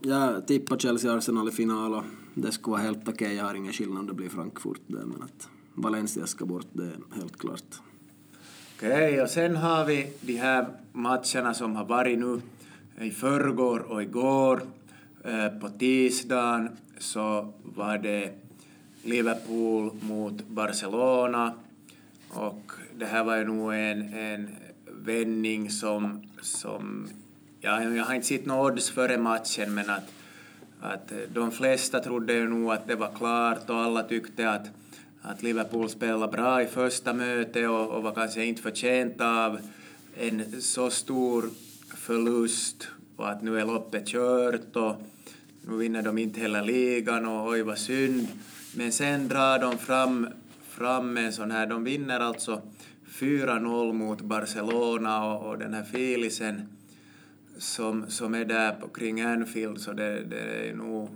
jag 0.00 0.46
tippar 0.46 0.76
Chelsea-Arsenal 0.76 1.48
i 1.48 1.52
final 1.52 1.94
och 1.94 2.04
det 2.34 2.52
skulle 2.52 2.72
vara 2.72 2.82
helt 2.82 3.02
okej. 3.02 3.12
Okay. 3.12 3.34
Jag 3.34 3.44
har 3.44 3.54
ingen 3.54 3.72
skillnad 3.72 3.98
om 3.98 4.06
det 4.06 4.14
blir 4.14 4.28
Frankfurt 4.28 4.80
där, 4.86 5.04
men 5.04 5.22
att 5.22 5.48
Valencia 5.74 6.26
ska 6.26 6.46
bort, 6.46 6.66
det 6.72 6.84
är 6.84 6.98
helt 7.14 7.38
klart. 7.38 7.80
Okej, 8.80 8.92
okay, 8.92 9.20
och 9.20 9.30
sen 9.30 9.56
har 9.56 9.84
vi 9.84 10.12
de 10.20 10.36
här 10.36 10.66
matcherna 10.92 11.54
som 11.54 11.76
har 11.76 11.84
varit 11.84 12.18
nu 12.18 12.40
i 13.00 13.10
förrgår 13.10 13.78
och 13.78 14.02
igår. 14.02 14.62
Eh, 15.24 15.48
på 15.48 15.68
tisdagen 15.68 16.68
så 16.98 17.52
var 17.62 17.98
det 17.98 18.32
Liverpool 19.02 19.90
mot 20.00 20.48
Barcelona 20.48 21.54
och 22.28 22.72
det 22.98 23.06
här 23.06 23.24
var 23.24 23.36
ju 23.36 23.44
nog 23.44 23.74
en, 23.74 24.14
en 24.14 24.48
vändning 24.86 25.70
som, 25.70 26.22
som 26.42 27.08
ja, 27.60 27.82
jag 27.82 28.04
har 28.04 28.14
inte 28.14 28.26
sett 28.26 28.46
några 28.46 28.72
odds 28.72 28.90
före 28.90 29.18
matchen 29.18 29.74
men 29.74 29.90
att 29.90 30.12
att 30.80 31.12
de 31.34 31.50
flesta 31.50 32.00
trodde 32.00 32.32
ju 32.32 32.48
nog 32.48 32.72
att 32.72 32.88
det 32.88 32.94
var 32.94 33.10
klart 33.16 33.70
och 33.70 33.76
alla 33.76 34.02
tyckte 34.02 34.50
att, 34.50 34.66
att 35.22 35.42
Liverpool 35.42 35.88
spelade 35.88 36.32
bra 36.32 36.62
i 36.62 36.66
första 36.66 37.12
mötet 37.12 37.68
och, 37.68 37.88
och 37.88 38.02
var 38.02 38.12
kanske 38.12 38.44
inte 38.44 38.62
förtjänt 38.62 39.20
av 39.20 39.58
en 40.16 40.62
så 40.62 40.90
stor 40.90 41.50
förlust 41.94 42.88
och 43.16 43.30
att 43.30 43.42
nu 43.42 43.60
är 43.60 43.64
loppet 43.64 44.06
kört 44.06 44.76
och 44.76 44.96
nu 45.62 45.76
vinner 45.76 46.02
de 46.02 46.18
inte 46.18 46.40
heller 46.40 46.62
ligan 46.62 47.26
och 47.26 47.48
oj 47.48 47.62
vad 47.62 47.78
synd. 47.78 48.28
Men 48.74 48.92
sen 48.92 49.28
drar 49.28 49.58
de 49.58 49.78
fram, 49.78 50.28
fram 50.68 51.16
en 51.16 51.32
sån 51.32 51.50
här, 51.50 51.66
de 51.66 51.84
vinner 51.84 52.20
alltså 52.20 52.62
4-0 53.08 53.92
mot 53.92 54.20
Barcelona 54.20 55.24
och, 55.24 55.48
och 55.48 55.58
den 55.58 55.74
här 55.74 55.84
filisen 55.84 56.68
som, 57.58 58.10
som 58.10 58.34
är 58.34 58.44
där 58.44 58.72
på, 58.72 58.88
kring 58.88 59.20
Anfield 59.20 59.80
så 59.80 59.92
det, 59.92 60.24
det 60.24 60.68
är 60.68 60.74
nog 60.74 61.08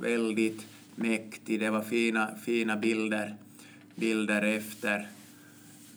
väldigt 0.00 0.66
mäktigt. 0.94 1.60
Det 1.60 1.70
var 1.70 1.82
fina, 1.82 2.28
fina 2.44 2.76
bilder, 2.76 3.36
bilder 3.94 4.42
efter 4.42 5.08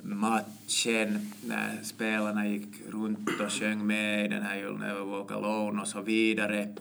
matchen 0.02 1.32
när 1.46 1.84
spelarna 1.84 2.48
gick 2.48 2.68
runt 2.90 3.30
och 3.40 3.52
sjöng 3.52 3.88
med 3.88 4.26
i 4.26 4.28
den 4.28 4.42
här 4.42 4.56
You'll 4.56 4.80
Never 4.80 5.06
Walk 5.06 5.32
Alone 5.32 5.82
och 5.82 5.88
så 5.88 6.02
vidare. 6.02 6.76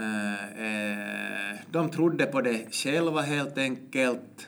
Eh, 0.00 0.34
eh, 0.64 1.58
de 1.70 1.90
trodde 1.90 2.26
på 2.26 2.40
det 2.40 2.74
själva 2.74 3.20
helt 3.20 3.58
enkelt. 3.58 4.46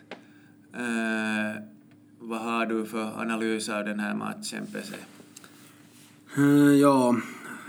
Eh, 0.75 1.63
vad 2.19 2.41
har 2.41 2.67
du 2.67 2.87
för 2.87 3.21
analys 3.21 3.69
av 3.69 3.85
den 3.85 4.01
här 4.01 4.15
matchen, 4.15 4.67
Pese? 4.73 4.97
Ja, 6.81 7.17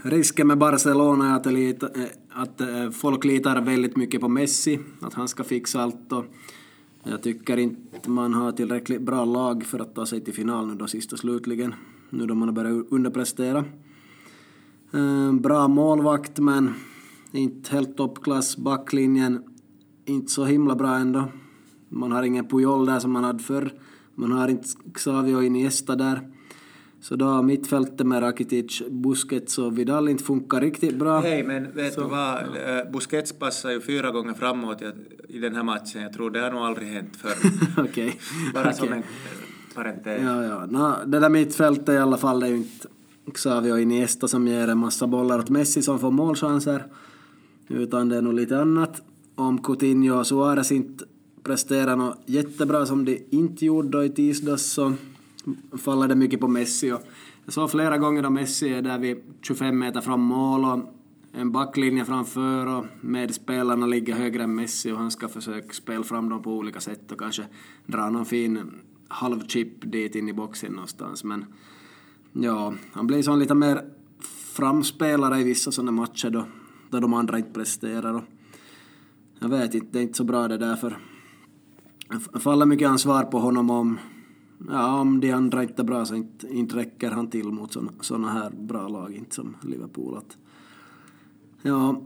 risken 0.04 0.48
med 0.48 0.58
Barcelona 0.58 1.32
är 1.32 1.36
att, 1.36 1.54
lita, 1.54 1.90
att 2.30 2.62
folk 2.94 3.26
litar 3.26 3.62
väldigt 3.62 3.96
mycket 3.96 4.22
på 4.22 4.28
Messi, 4.28 4.80
att 5.02 5.14
han 5.14 5.28
ska 5.28 5.44
fixa 5.44 5.82
allt. 5.82 6.12
Och 6.12 6.26
jag 7.10 7.22
tycker 7.22 7.58
inte 7.58 8.10
man 8.10 8.34
har 8.34 8.52
tillräckligt 8.52 9.02
bra 9.02 9.26
lag 9.26 9.64
för 9.64 9.80
att 9.80 9.96
ta 9.96 10.06
sig 10.06 10.22
till 10.22 10.34
final 10.34 10.68
nu 10.68 10.76
då 10.76 10.88
sist 10.88 11.14
och 11.14 11.20
slutligen, 11.20 11.76
nu 12.10 12.26
då 12.26 12.36
man 12.36 12.48
har 12.48 12.56
börjat 12.56 12.86
underprestera. 12.90 13.66
Eh, 14.94 15.34
bra 15.34 15.68
målvakt, 15.68 16.40
men 16.40 16.74
inte 17.32 17.72
helt 17.72 17.98
toppklass. 17.98 18.58
Backlinjen, 18.58 19.44
inte 20.06 20.32
så 20.32 20.46
himla 20.46 20.76
bra 20.76 20.96
ändå. 20.96 21.32
Man 21.90 22.12
har 22.12 22.24
ingen 22.24 22.48
Pujol 22.48 22.86
där 22.86 23.00
som 23.00 23.12
man 23.12 23.24
hade 23.24 23.44
förr. 23.44 23.74
Man 24.16 24.32
har 24.32 24.48
inte 24.48 24.68
Xavi 24.94 25.34
och 25.34 25.44
Iniesta 25.44 25.96
där. 25.96 26.37
Så 27.02 27.16
då 27.16 27.42
mittfältet 27.42 28.08
med 28.08 28.22
Rakitic, 28.22 28.82
Busquets 28.90 29.58
och 29.58 29.78
Vidal 29.78 30.10
inte 30.10 30.24
funkar 30.24 30.62
riktigt 30.62 30.96
bra. 30.96 31.20
Hej, 31.20 31.44
men 31.44 31.72
vet 31.74 31.94
så, 31.94 32.02
du 32.02 32.08
vad? 32.08 32.44
Ja. 32.56 32.80
Eh, 32.80 32.92
Busquets 32.92 33.34
passar 33.34 33.72
ju 33.72 33.82
fyra 33.82 34.12
gånger 34.12 34.34
framåt 34.34 34.82
i 35.28 35.40
den 35.40 35.56
här 35.56 35.64
matchen. 35.64 36.02
Jag 36.02 36.14
tror 36.14 36.32
det 36.32 36.40
har 36.40 36.52
nog 36.52 36.62
aldrig 36.62 36.88
hänt 36.88 37.16
förr. 37.16 37.52
Okej. 37.78 38.08
Okay. 38.08 38.20
Bara 38.54 38.64
okay. 38.64 38.74
som 38.74 38.94
en 38.94 39.04
parentes. 39.76 40.22
Ja, 40.24 40.44
ja. 40.44 40.66
No, 40.66 40.96
det 41.06 41.20
där 41.20 41.30
mittfältet 41.30 41.90
i 41.90 41.98
alla 41.98 42.18
fall 42.18 42.44
är 42.44 42.48
ju 42.48 42.58
inte 42.58 42.88
Xavi 43.34 43.82
Iniesta 43.82 44.28
som 44.28 44.48
ger 44.48 44.68
en 44.68 44.78
massa 44.78 45.08
bollar 45.08 45.40
åt 45.40 45.50
Messi 45.50 45.82
som 45.82 46.00
får 46.00 46.12
målchanser. 46.12 46.84
Utan 47.68 48.10
det 48.10 48.18
är 48.18 48.22
nog 48.22 48.34
lite 48.34 48.60
annat. 48.60 49.02
Om 49.36 49.64
Coutinho 49.64 50.20
och 50.20 50.28
Suarez 50.28 50.72
inte 50.72 51.06
presterar 51.44 51.96
något 51.96 52.18
jättebra 52.26 52.86
som 52.86 53.06
de 53.06 53.26
inte 53.30 53.66
gjorde 53.66 54.06
i 54.06 54.10
tisdags 54.10 54.64
så 54.64 54.94
faller 55.78 56.08
det 56.08 56.16
mycket 56.16 56.40
på 56.40 56.48
Messi. 56.48 56.92
Och 56.92 57.02
jag 57.46 57.54
såg 57.54 57.72
flera 57.72 57.98
gånger 57.98 58.24
då 58.24 58.30
Messi 58.30 58.74
är 58.74 58.82
där 58.82 59.00
vid 59.00 59.18
25 59.42 59.80
meter 59.80 60.02
från 60.02 60.20
mål 60.20 60.66
och 60.66 60.94
en 61.32 61.52
backlinje 61.52 62.06
framför 62.06 62.66
och 62.66 62.86
medspelarna 63.02 63.86
ligger 63.86 64.16
högre 64.16 64.44
än 64.44 64.56
Messi 64.56 64.92
och 64.92 64.98
han 64.98 65.12
ska 65.12 65.28
försöka 65.28 65.74
spela 65.74 66.04
fram 66.04 66.30
dem 66.30 66.42
på 66.42 66.58
olika 66.58 66.80
sätt 66.80 67.12
och 67.12 67.20
kanske 67.20 67.44
dra 67.86 68.10
någon 68.10 68.26
fin 68.26 68.72
halvchip 69.08 69.92
dit 69.92 70.16
in 70.16 70.30
i 70.30 70.34
boxen 70.34 70.72
någonstans. 70.72 71.24
Men 71.24 71.46
ja, 72.34 72.74
han 72.92 73.08
blir 73.08 73.22
sån 73.22 73.40
lite 73.40 73.56
mer 73.56 73.82
framspelare 74.54 75.40
i 75.40 75.44
vissa 75.44 75.72
sådana 75.72 75.92
matcher 75.92 76.30
då, 76.30 76.46
då 76.90 77.00
de 77.00 77.14
andra 77.14 77.38
inte 77.38 77.52
presterar. 77.52 78.14
Och 78.14 78.24
jag 79.40 79.50
vet 79.50 79.74
inte, 79.74 79.88
det 79.92 80.00
är 80.00 80.04
inte 80.04 80.18
så 80.18 80.24
bra 80.24 80.48
det 80.48 80.58
där 80.58 80.76
för 80.76 80.98
det 82.34 82.40
faller 82.40 82.66
mycket 82.66 82.90
ansvar 82.90 83.24
på 83.24 83.40
honom 83.40 83.70
om 83.70 84.00
ja, 84.70 85.00
om 85.00 85.20
de 85.20 85.32
andra 85.32 85.64
inte 85.64 85.82
är 85.82 85.86
bra 85.86 86.06
så 86.06 86.16
inte, 86.16 86.48
inte 86.48 86.76
räcker 86.76 87.12
han 87.12 87.30
till 87.30 87.52
mot 87.52 87.78
sådana 88.02 88.30
här 88.32 88.50
bra 88.50 88.88
lag 88.88 89.14
inte 89.14 89.36
som 89.36 89.56
Liverpool. 89.62 90.18
Att, 90.18 90.38
ja, 91.62 92.02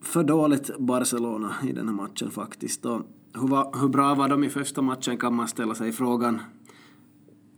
för 0.00 0.24
dåligt 0.24 0.78
Barcelona 0.78 1.54
i 1.68 1.72
den 1.72 1.88
här 1.88 1.94
matchen 1.94 2.30
faktiskt. 2.30 2.86
Och 2.86 3.02
hur, 3.34 3.48
var, 3.48 3.80
hur 3.80 3.88
bra 3.88 4.14
var 4.14 4.28
de 4.28 4.44
i 4.44 4.48
första 4.48 4.82
matchen 4.82 5.16
kan 5.16 5.34
man 5.34 5.48
ställa 5.48 5.74
sig 5.74 5.92
frågan. 5.92 6.40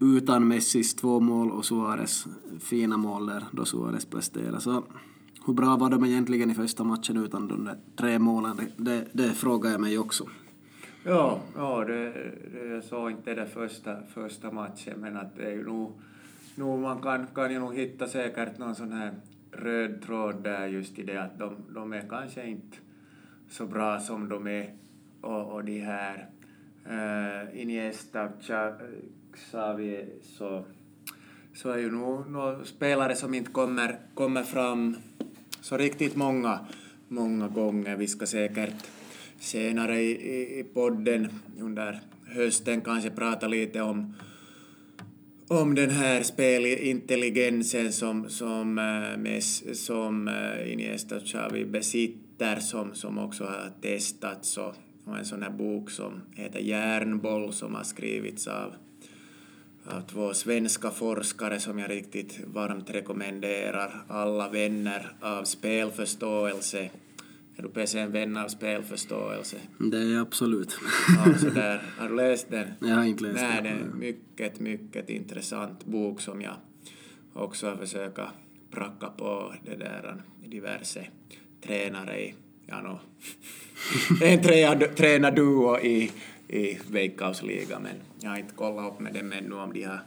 Utan 0.01 0.49
Messis 0.49 0.95
två 0.95 1.21
mål 1.21 1.51
och 1.51 1.65
Suarez 1.65 2.27
fina 2.59 2.97
mål 2.97 3.27
där 3.27 3.45
då 3.51 3.65
Suarez 3.65 4.05
presterade. 4.05 4.61
Så 4.61 4.83
hur 5.47 5.55
bra 5.55 5.77
var 5.77 5.91
de 5.91 6.05
egentligen 6.05 6.51
i 6.51 6.55
första 6.55 6.85
matchen 6.85 7.17
utan 7.17 7.49
de 7.49 7.65
där 7.65 7.79
tre 7.97 8.19
målen? 8.19 8.57
Det, 8.57 8.85
det, 8.85 9.09
det 9.13 9.33
frågar 9.33 9.71
jag 9.71 9.81
mig 9.81 9.99
också. 9.99 10.25
Ja, 11.09 11.41
ja 11.57 11.85
det, 11.85 12.13
det, 12.53 12.69
jag 12.69 12.85
såg 12.85 13.11
inte 13.11 13.35
den 13.35 13.49
första, 13.49 13.97
första 14.15 14.51
matchen, 14.51 15.01
men 15.01 15.17
att 15.17 15.37
det 15.37 15.47
är 15.47 15.51
ju 15.51 15.65
nog, 15.65 16.01
nog 16.55 16.79
man 16.79 17.03
kan, 17.03 17.27
kan 17.27 17.53
ju 17.53 17.59
nog 17.59 17.75
hitta 17.75 18.07
säkert 18.07 18.59
någon 18.59 18.75
sån 18.75 18.93
här 18.93 19.15
röd 19.53 20.03
tråd 20.03 20.43
där 20.43 20.67
just 20.67 20.99
i 20.99 21.03
det 21.03 21.23
att 21.23 21.39
de, 21.39 21.57
de 21.75 21.93
är 21.93 22.09
kanske 22.09 22.47
inte 22.47 22.77
så 23.51 23.67
bra 23.67 24.01
som 24.01 24.29
de 24.29 24.47
är 24.47 24.71
och, 25.21 25.53
och 25.53 25.65
de 25.65 25.81
här 25.81 26.29
eh, 26.89 27.41
äh, 27.41 27.63
Iniesta, 27.63 28.29
Xavi, 29.33 30.05
så, 30.23 30.65
så 31.55 31.71
är 31.71 31.79
ju 31.79 31.91
nog 31.91 32.31
några 32.31 32.65
spelare 32.65 33.15
som 33.15 33.35
inte 33.35 33.51
kommer, 33.51 33.99
kommer 34.15 34.43
fram 34.43 34.97
så 35.61 35.77
riktigt 35.77 36.17
många, 36.17 36.59
många 37.09 37.49
gånger. 37.49 37.97
Vi 37.97 38.07
ska 38.07 38.27
säkert 38.27 38.98
senare 39.39 40.01
i, 40.01 40.61
i 40.61 40.65
podden 40.65 41.29
under 41.61 42.01
hösten. 42.27 42.81
Kanske 42.81 43.11
prata 43.11 43.49
lite 43.49 43.81
om, 43.81 44.15
om 45.49 45.75
den 45.75 45.91
här 45.91 46.23
spelintelligensen 46.23 47.93
som, 47.93 48.31
som, 48.31 48.79
eh, 48.79 49.41
som 49.73 50.29
eh, 50.29 50.73
Iniesta 50.73 51.21
Xavi 51.21 51.65
besitter 51.65 52.57
som, 52.61 52.95
som 52.95 53.19
också 53.19 53.45
har 53.45 53.71
testats 53.83 54.59
och, 54.59 54.75
och 55.05 55.19
en 55.19 55.25
sån 55.25 55.43
här 55.43 55.51
bok 55.51 55.91
som 55.91 56.23
heter 56.37 56.61
Järnboll 56.61 57.53
som 57.53 57.75
har 57.75 57.85
skrivits 57.85 58.47
av, 58.47 58.75
av 59.85 60.01
två 60.01 60.35
svenska 60.35 60.91
forskare 60.91 61.61
som 61.61 61.79
jag 61.79 61.91
riktigt 61.91 62.41
varmt 62.47 62.91
rekommenderar 62.91 64.05
alla 64.09 64.49
vänner 64.49 65.13
av 65.21 65.45
spelförståelse 65.45 66.91
är 67.59 67.63
du 67.63 67.99
en 67.99 68.13
vän 68.13 68.37
av 68.37 68.49
spelförståelse? 68.49 69.57
Det 69.79 69.99
är 69.99 70.21
absolut. 70.21 70.79
Ja, 71.17 71.39
så 71.39 71.51
där. 71.51 71.83
Har 71.99 72.09
du 72.09 72.17
läst 72.17 72.51
den? 72.51 72.69
Jag 72.81 72.97
har 72.97 73.05
inte 73.05 73.23
läst 73.23 73.41
Nej, 73.41 73.55
den. 73.55 73.63
det 73.63 73.69
är 73.69 73.75
en 73.75 73.99
mycket, 73.99 74.61
mycket 74.61 75.11
intressant 75.11 75.85
bok 75.85 76.21
som 76.21 76.43
jag 76.43 76.55
också 77.33 77.69
har 77.69 77.77
försökt 77.77 78.19
pracka 78.71 79.07
på 79.07 79.55
det 79.65 79.77
där 79.77 80.23
diverse 80.47 81.07
tränare 81.61 82.21
i, 82.21 82.35
ja 82.67 82.83
no, 82.83 83.01
en 84.25 84.43
tränarduo 84.95 85.79
i, 85.79 86.11
i 86.49 86.79
Veikkausliga, 86.91 87.79
men 87.79 87.97
jag 88.21 88.31
har 88.31 88.37
inte 88.39 88.55
kollat 88.55 88.93
upp 88.93 89.01
med 89.01 89.15
dem 89.15 89.33
ännu 89.33 89.55
om 89.55 89.73
de 89.73 89.85
har, 89.85 90.01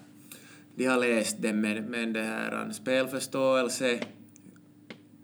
de 0.76 0.86
har 0.86 1.00
läst 1.00 1.42
den, 1.42 1.62
men, 1.62 1.86
men 1.86 2.14
det 2.14 2.24
här 2.24 2.72
spelförståelse, 2.72 4.00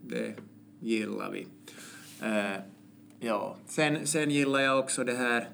det 0.02 0.36
gillar 0.80 1.32
vi. 1.32 1.48
Eh, 2.22 2.28
uh, 2.28 2.62
ja, 3.20 3.56
sen, 3.68 4.08
sen 4.08 4.32
gillar 4.32 4.60
jag 4.60 4.80
också 4.80 5.04
det 5.04 5.14
här 5.14 5.48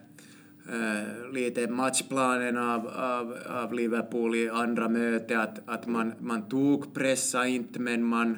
uh, 0.73 0.99
eh, 0.99 1.31
lite 1.33 1.67
matchplanen 1.67 2.57
av, 2.57 2.87
av, 2.87 3.37
av 3.49 3.73
Liverpool 3.73 4.35
i 4.35 4.49
andra 4.49 4.89
mötet. 4.89 5.37
att, 5.37 5.69
att 5.69 5.87
man, 5.87 6.13
man 6.19 6.49
tog 6.49 6.93
pressa 6.93 7.47
inte 7.47 7.79
men 7.79 8.03
man, 8.03 8.37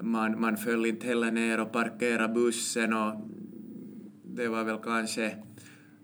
man, 0.00 0.40
man 0.40 0.56
föll 0.56 0.86
inte 0.86 1.06
heller 1.06 1.30
ner 1.30 1.60
och 1.60 1.72
parkerade 1.72 2.34
bussen 2.34 2.92
och 2.92 3.14
det 4.24 4.48
var 4.48 4.64
väl 4.64 4.78
kanske 4.78 5.32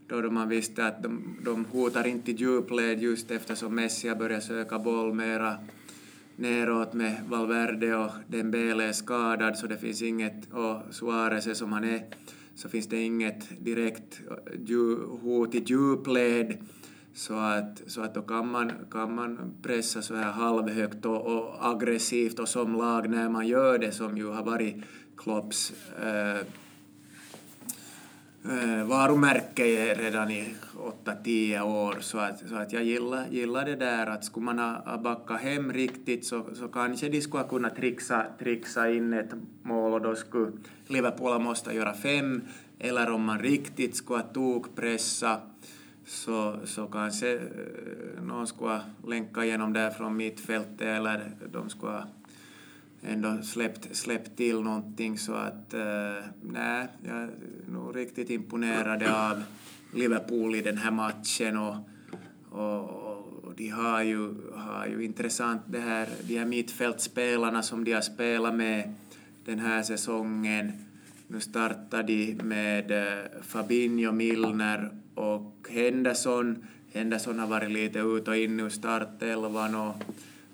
då 0.06 0.30
man 0.30 0.48
visste 0.48 0.86
att 0.86 1.02
de, 1.02 1.36
de 1.44 1.64
hotar 1.64 2.06
inte 2.06 2.30
i 2.30 2.34
djupled 2.34 3.02
just 3.02 3.30
eftersom 3.30 3.74
Messi 3.74 4.14
började 4.14 4.42
söka 4.42 4.78
boll 4.78 5.14
mera 5.14 5.56
neråt 6.42 6.92
med 6.92 7.22
Valverde 7.28 7.96
och 7.96 8.10
Dembele 8.26 8.84
är 8.84 8.92
skadad 8.92 9.58
så 9.58 9.66
det 9.66 9.76
finns 9.76 10.02
inget, 10.02 10.52
och 10.52 10.94
Suarez 10.94 11.46
är 11.46 11.54
som 11.54 11.72
han 11.72 11.84
är, 11.84 12.02
så 12.54 12.68
finns 12.68 12.86
det 12.88 13.02
inget 13.02 13.64
direkt 13.64 14.20
hot 15.22 15.54
i 15.54 15.64
djupled. 15.66 16.56
Så 17.14 17.34
att, 17.34 17.82
så 17.86 18.00
att 18.00 18.14
då 18.14 18.22
kan 18.22 18.48
man, 18.48 18.72
kan 18.90 19.14
man 19.14 19.54
pressa 19.62 20.02
så 20.02 20.14
här 20.14 20.32
halvhögt 20.32 21.04
och, 21.06 21.26
och 21.26 21.70
aggressivt 21.70 22.38
och 22.38 22.48
som 22.48 22.76
lag 22.76 23.10
när 23.10 23.28
man 23.28 23.46
gör 23.46 23.78
det 23.78 23.92
som 23.92 24.16
ju 24.16 24.28
har 24.28 24.44
varit 24.44 24.76
Klopps 25.16 25.72
äh, 26.02 26.46
Eh, 28.44 28.84
varumärke 28.84 29.94
redan 29.94 30.30
i 30.30 30.54
8-10 31.04 31.60
år 31.60 31.96
så 32.00 32.18
att, 32.18 32.48
så 32.48 32.56
att 32.56 32.72
jag 32.72 32.84
gillar, 32.84 33.26
gillar 33.30 33.64
det 33.64 33.76
där 33.76 34.06
att 34.06 34.24
skulle 34.24 34.44
man 34.46 34.58
ha 34.58 34.98
backat 34.98 35.40
hem 35.40 35.72
riktigt 35.72 36.26
så, 36.26 36.44
så 36.54 36.68
kanske 36.68 37.08
de 37.08 37.20
skulle 37.20 37.42
ha 37.42 37.48
kunnat 37.48 37.76
trixa, 37.76 38.26
trixa 38.38 38.90
in 38.90 39.12
ett 39.12 39.30
mål 39.62 39.92
och 39.92 40.00
då 40.02 40.14
skulle 40.14 40.52
Liverpool 40.86 41.40
måste 41.40 41.72
göra 41.72 41.94
fem 41.94 42.42
eller 42.78 43.10
om 43.10 43.24
man 43.24 43.38
riktigt 43.38 43.96
skulle 43.96 44.18
ha 44.18 44.28
tokpressa 44.28 45.40
så, 46.06 46.56
så 46.64 46.86
kanske 46.86 47.34
eh, 47.34 48.22
någon 48.22 48.46
skulle 48.46 48.70
ha 48.70 48.80
länkat 49.06 49.44
igenom 49.44 49.72
där 49.72 49.90
från 49.90 50.16
mittfältet 50.16 50.80
eller 50.80 51.30
de 51.52 51.70
skulle 51.70 51.92
ha 51.92 52.04
ändå 53.02 53.42
släppt, 53.42 53.96
släppt 53.96 54.36
till 54.36 54.60
någonting 54.60 55.18
så 55.18 55.32
att 55.32 55.74
uh, 55.74 56.24
nej, 56.42 56.88
jag 57.04 57.16
är 57.16 57.30
nog 57.68 57.96
riktigt 57.96 58.30
imponerad 58.30 59.02
av 59.02 59.42
Liverpool 59.94 60.54
i 60.54 60.60
den 60.60 60.76
här 60.76 60.90
matchen 60.90 61.56
och, 61.56 61.76
och, 62.50 62.80
och 63.44 63.54
de 63.56 63.68
har 63.68 64.02
ju, 64.02 64.34
har 64.54 64.86
ju 64.86 65.04
intressant 65.04 65.62
det 65.66 65.80
här, 65.80 66.08
de 66.22 66.38
här 66.38 66.46
mittfältspelarna 66.46 67.62
som 67.62 67.84
de 67.84 67.92
har 67.92 68.00
spelat 68.00 68.54
med 68.54 68.94
den 69.44 69.58
här 69.58 69.82
säsongen. 69.82 70.72
Nu 71.26 71.40
startar 71.40 72.02
de 72.02 72.34
med 72.34 72.90
eh, 72.90 73.24
Fabinho, 73.42 74.12
Milner 74.12 74.90
och 75.14 75.68
Henderson. 75.70 76.64
Henderson 76.92 77.38
har 77.38 77.46
varit 77.46 77.70
lite 77.70 77.98
ut 77.98 78.28
och 78.28 78.36
in 78.36 78.60
ur 78.60 78.68
startelvan 78.68 79.74
och, 79.74 79.94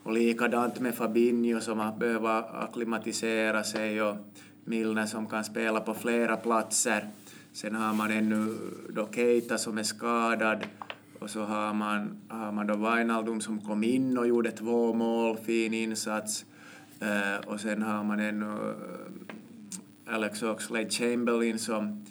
och 0.09 0.15
likadant 0.15 0.81
med 0.81 0.95
Fabinho 0.95 1.61
som 1.61 1.79
har 1.79 1.93
behövt 1.93 2.47
akklimatisera 2.55 3.65
sig 3.65 4.03
och 4.03 4.17
Milner 4.65 5.07
som 5.07 5.27
kan 5.27 5.45
spela 5.45 5.81
på 5.81 5.95
flera 5.95 6.37
platser. 6.37 7.09
Sen 7.53 7.75
har 7.75 7.95
man 7.95 8.11
ännu 8.11 8.59
då 8.89 9.09
Keita 9.15 9.59
som 9.59 9.79
är 9.79 9.83
skadad 9.83 10.65
och 11.19 11.31
så 11.31 11.45
har 11.45 11.75
man, 11.75 12.17
har 12.29 12.53
man 12.53 12.67
då 12.67 12.75
Wijnaldum 12.75 13.41
som 13.41 13.61
kom 13.61 13.85
in 13.85 14.19
och 14.19 14.27
gjorde 14.29 14.51
två 14.51 14.95
mål, 14.95 15.37
fin 15.37 15.75
insats. 15.75 16.45
Uh, 17.03 17.49
och 17.49 17.61
sen 17.61 17.83
har 17.83 18.05
man 18.05 18.21
ännu 18.21 18.47
uh, 18.47 20.15
Alex 20.15 20.43
Oxlade-Chamberlain 20.43 21.59
som 21.59 22.05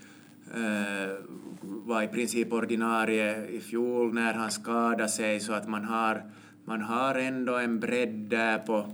uh, 0.58 1.16
var 1.62 2.02
i 2.02 2.08
princip 2.08 2.54
ordinarie 2.54 3.48
i 3.48 3.60
fjol 3.60 4.14
när 4.14 4.34
han 4.34 4.52
skadade 4.52 5.10
sig 5.10 5.40
så 5.40 5.54
att 5.54 5.68
man 5.68 5.84
har, 5.86 6.24
man 6.68 6.82
har 6.82 7.16
ändå 7.16 7.56
en 7.56 7.80
bredd 7.80 8.28
där 8.30 8.58
på, 8.58 8.86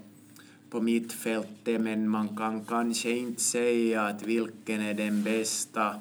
på 0.69 0.81
mittfältet 0.81 1.81
men 1.81 2.09
man 2.09 2.38
kan 2.38 2.65
kanske 2.65 3.12
inte 3.12 3.41
säga 3.41 4.01
att 4.01 4.23
vilken 4.23 4.81
är 4.81 4.93
den 4.93 5.23
bästa 5.23 5.95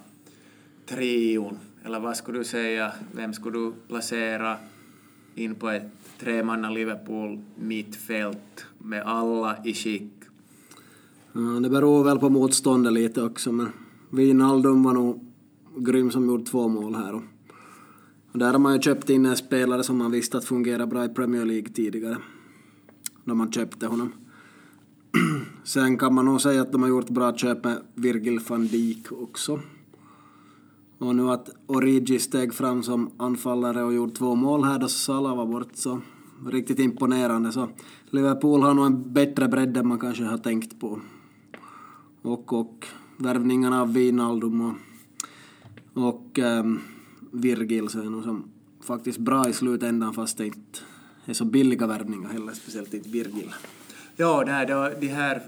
trion, 0.87 1.59
eller 1.85 2.01
vad 2.01 2.17
skulle 2.17 2.39
du 2.39 2.45
säga, 2.45 2.93
vem 3.13 3.33
skulle 3.35 3.59
du 3.59 3.73
placera 3.89 4.57
in 5.35 5.55
på 5.55 5.69
ett 5.71 5.83
tremanna 6.19 6.71
Liverpool 6.71 7.41
mittfält 7.57 8.67
med 8.79 9.03
alla 9.03 9.57
i 9.65 9.75
skick? 9.75 10.13
Det 11.63 11.71
beror 11.71 12.05
väl 12.05 12.19
på 12.19 12.31
motståndet 12.31 12.93
lite 12.93 13.23
också, 13.23 13.53
men 13.53 13.73
Wijnaldum 14.11 14.83
var 14.83 14.93
nog 14.93 15.25
grym 15.77 16.11
som 16.11 16.27
gjorde 16.27 16.45
två 16.45 16.69
mål 16.69 16.95
här. 16.95 17.32
Och, 18.33 18.39
där 18.39 18.53
har 18.53 18.59
man 18.59 18.75
ju 18.75 18.83
köpt 18.83 19.11
in 19.11 19.27
en 19.27 19.37
spelare 19.37 19.85
som 19.85 19.99
man 19.99 20.11
visste 20.11 20.39
att 20.39 20.45
fungerar 20.45 20.87
bra 20.87 21.05
i 21.05 21.09
Premier 21.09 21.45
League 21.45 21.69
tidigare, 21.69 22.17
När 23.25 23.35
man 23.35 23.53
köpte 23.53 23.87
honom. 23.87 24.13
Sen 25.65 25.99
kan 25.99 26.15
man 26.15 26.25
nog 26.25 26.41
säga 26.41 26.63
att 26.63 26.73
de 26.73 26.83
har 26.83 26.89
gjort 26.89 27.11
bra 27.11 27.37
köp 27.37 27.65
med 27.65 27.83
Virgil 27.95 28.41
van 28.49 28.67
Dijk 28.67 29.13
också. 29.13 29.61
Och 30.99 31.17
nu 31.17 31.31
att 31.31 31.49
Origi 31.67 32.19
steg 32.19 32.55
fram 32.55 32.83
som 32.83 33.11
anfallare 33.17 33.83
och 33.83 33.95
gjorde 33.95 34.13
två 34.13 34.35
mål 34.35 34.65
här 34.65 34.79
då 34.79 34.89
Salah 34.89 35.37
var 35.37 35.47
bort 35.47 35.71
så 35.75 36.01
riktigt 36.47 36.79
imponerande. 36.79 37.53
Så 37.53 37.69
Liverpool 38.11 38.63
har 38.63 38.75
nog 38.75 38.87
en 38.87 39.13
bättre 39.13 39.49
bredd 39.49 39.77
än 39.77 39.89
man 39.89 39.99
kanske 39.99 40.25
har 40.25 40.39
tänkt 40.39 40.81
på. 40.81 41.01
Och, 42.23 42.53
och 42.53 42.87
värvningarna 43.17 43.83
av 43.83 43.93
Wijnaldum 43.93 44.61
och, 44.61 44.75
och 45.95 46.39
um, 46.39 46.81
Virgil 47.33 47.89
så 47.89 48.01
är 48.01 48.05
nog 48.05 48.25
som 48.25 48.45
faktiskt 48.81 49.19
bra 49.19 49.49
i 49.49 49.53
slutändan 49.53 50.15
fast 50.15 50.39
det 50.39 50.47
inte 50.47 50.79
är 51.27 51.33
så 51.33 51.45
billiga 51.45 51.87
värvningar 51.87 52.29
heller, 52.29 52.53
speciellt 52.53 52.95
inte 52.95 53.09
Virgil. 53.09 53.55
Ja, 54.17 54.43
nej, 54.47 54.67
då, 54.67 54.91
de 55.01 55.09
här... 55.09 55.43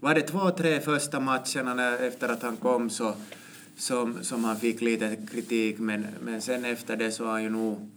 Var 0.00 0.14
det 0.14 0.22
två, 0.22 0.50
tre 0.50 0.80
första 0.80 1.20
matcherna 1.20 1.74
när, 1.74 1.98
efter 1.98 2.28
att 2.28 2.42
han 2.42 2.56
kom 2.56 2.90
så 2.90 3.14
som, 3.76 4.14
som 4.22 4.44
han 4.44 4.56
fick 4.56 4.80
lite 4.80 5.16
kritik, 5.30 5.78
men, 5.78 6.06
men 6.24 6.42
sen 6.42 6.64
efter 6.64 6.96
det 6.96 7.12
så 7.12 7.24
har 7.24 7.32
han 7.32 7.42
ju 7.42 7.50
nog 7.50 7.90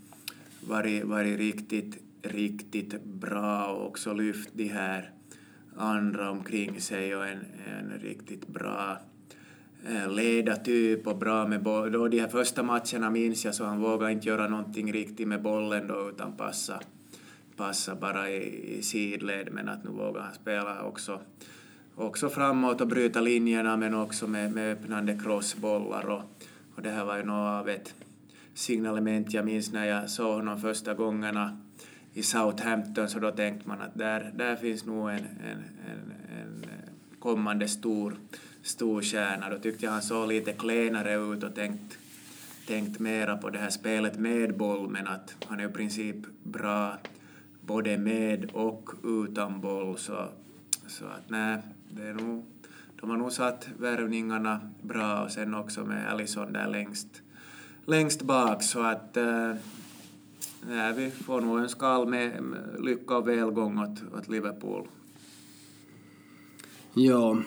varit, 0.68 1.04
varit 1.04 1.38
riktigt, 1.38 1.98
riktigt 2.22 3.04
bra 3.04 3.66
och 3.66 3.88
också 3.88 4.14
lyft 4.14 4.50
de 4.54 4.68
här 4.68 5.12
andra 5.78 6.32
omkring 6.32 6.82
sig 6.82 7.16
och 7.16 7.28
en, 7.28 7.46
en 7.68 8.00
riktigt 8.00 8.48
bra 8.48 8.98
Eh, 9.86 10.12
ledartyp 10.12 11.08
och 11.08 11.18
bra 11.18 11.48
med 11.48 11.64
boll. 11.64 11.92
Då 11.92 12.08
de 12.08 12.20
här 12.20 12.28
första 12.28 12.64
matcherna 12.64 13.10
minns 13.10 13.46
jag 13.46 13.56
så 13.56 13.66
han 13.66 13.80
vågade 13.80 14.12
inte 14.12 14.28
göra 14.28 14.48
någonting 14.48 14.94
riktigt 14.94 15.28
med 15.28 15.42
bollen 15.42 15.88
då 15.88 16.10
utan 16.10 16.38
passa, 16.38 16.80
passa 17.56 17.96
bara 17.96 18.30
i, 18.30 18.78
i 18.78 18.82
sidled 18.82 19.48
men 19.52 19.70
att 19.70 19.84
nu 19.84 19.90
vågar 19.90 20.22
han 20.22 20.34
spela 20.34 20.84
också 20.84 21.20
också 21.96 22.30
framåt 22.30 22.82
och 22.82 22.88
bryta 22.88 23.22
linjerna 23.22 23.78
men 23.78 23.94
också 23.94 24.28
med, 24.28 24.52
med 24.52 24.72
öppnande 24.72 25.20
crossbollar 25.24 26.06
och, 26.06 26.22
och 26.76 26.82
det 26.82 26.90
här 26.90 27.06
var 27.06 27.18
ju 27.18 27.24
något 27.24 27.62
av 27.62 27.70
ett 27.70 27.96
signalement 28.54 29.34
jag 29.34 29.46
minns 29.46 29.72
när 29.72 29.86
jag 29.86 30.10
såg 30.10 30.36
honom 30.36 30.62
första 30.62 30.94
gångerna 30.94 31.58
i 32.14 32.24
Southampton 32.24 33.10
så 33.10 33.20
då 33.20 33.32
tänkte 33.32 33.68
man 33.68 33.82
att 33.82 33.98
där, 33.98 34.32
där 34.36 34.56
finns 34.56 34.86
nog 34.86 35.10
en, 35.10 35.16
en, 35.16 35.64
en, 35.88 36.14
en 36.40 36.66
kommande 37.20 37.68
stor, 37.68 38.16
stor 38.64 39.02
stjärna. 39.02 39.50
Då 39.50 39.60
tyckte 39.60 39.86
jag 39.86 39.92
han 39.92 40.02
såg 40.02 40.28
lite 40.28 40.54
klenare 40.54 41.16
ut 41.16 41.44
och 41.44 41.56
tänkt, 41.56 41.98
tänkt 42.68 43.00
mera 43.00 43.38
på 43.38 43.50
det 43.50 43.60
här 43.60 43.70
spelet 43.70 44.20
med 44.20 44.58
boll 44.58 44.90
men 44.90 45.08
att 45.08 45.36
han 45.48 45.60
är 45.60 45.70
i 45.70 45.72
princip 45.72 46.16
bra, 46.44 46.98
både 47.62 47.98
med 47.98 48.50
och 48.54 48.90
utan 49.04 49.62
boll. 49.62 49.98
Så, 49.98 50.28
så 50.88 51.06
att 51.06 51.30
nej, 51.30 51.58
det 51.90 52.04
är 52.04 52.14
nog, 52.14 52.46
de 53.02 53.10
har 53.10 53.18
nog 53.18 53.32
satt 53.32 53.70
värvningarna 53.80 54.60
bra 54.82 55.24
och 55.24 55.32
sen 55.32 55.56
också 55.56 55.86
med 55.86 56.12
Allison 56.12 56.54
där 56.54 56.68
längst, 56.68 57.22
längst 57.86 58.22
bak. 58.22 58.64
Så 58.64 58.82
att 58.82 59.18
eh, 59.18 59.54
nej, 60.68 60.94
vi 60.94 61.12
får 61.12 61.42
nog 61.42 61.60
önska 61.60 61.86
all 61.86 62.08
med, 62.08 62.44
lycka 62.80 63.18
och 63.18 63.28
välgång 63.28 63.80
åt, 63.80 64.14
åt 64.20 64.28
Liverpool. 64.28 64.88
Ja, 66.94 67.38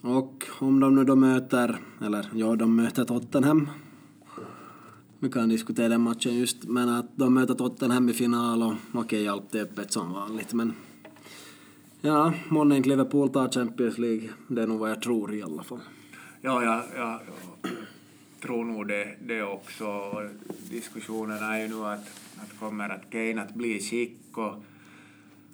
och 0.00 0.44
om 0.58 0.80
de 0.80 0.94
nu 0.94 1.04
då 1.04 1.16
möter, 1.16 1.78
eller 2.02 2.26
ja, 2.34 2.56
de 2.56 2.76
möter 2.76 3.04
Tottenham. 3.04 3.70
Vi 5.18 5.30
kan 5.30 5.48
diskutera 5.48 5.88
den 5.88 6.00
matchen 6.00 6.34
just, 6.34 6.64
men 6.64 6.88
att 6.88 7.16
de 7.16 7.34
möter 7.34 7.54
Tottenham 7.54 8.08
i 8.08 8.12
final 8.12 8.62
och 8.62 8.74
okej, 8.92 9.00
okay, 9.00 9.28
allt 9.28 9.54
är 9.54 9.62
öppet 9.62 9.92
som 9.92 10.12
vanligt, 10.12 10.52
men 10.52 10.72
ja, 12.00 12.32
månne 12.48 12.76
inte 12.76 12.88
Liverpool 12.88 13.28
tar 13.28 13.48
Champions 13.48 13.98
League, 13.98 14.28
det 14.48 14.62
är 14.62 14.66
nog 14.66 14.78
vad 14.78 14.90
jag 14.90 15.02
tror 15.02 15.34
i 15.34 15.42
alla 15.42 15.62
fall. 15.62 15.80
Ja, 16.40 16.64
ja, 16.64 16.82
ja, 16.96 17.20
jag 17.62 17.72
tror 18.40 18.64
nog 18.64 18.88
det, 18.88 19.16
det 19.26 19.42
också. 19.42 20.12
Diskussionen 20.70 21.42
är 21.42 21.60
ju 21.60 21.68
nu 21.68 21.84
att, 21.84 22.08
att 22.36 22.58
kommer 22.60 22.88
att 22.88 23.10
Kane 23.10 23.42
att 23.42 23.54
bli 23.54 23.80
skick 23.80 24.38
och, 24.38 24.54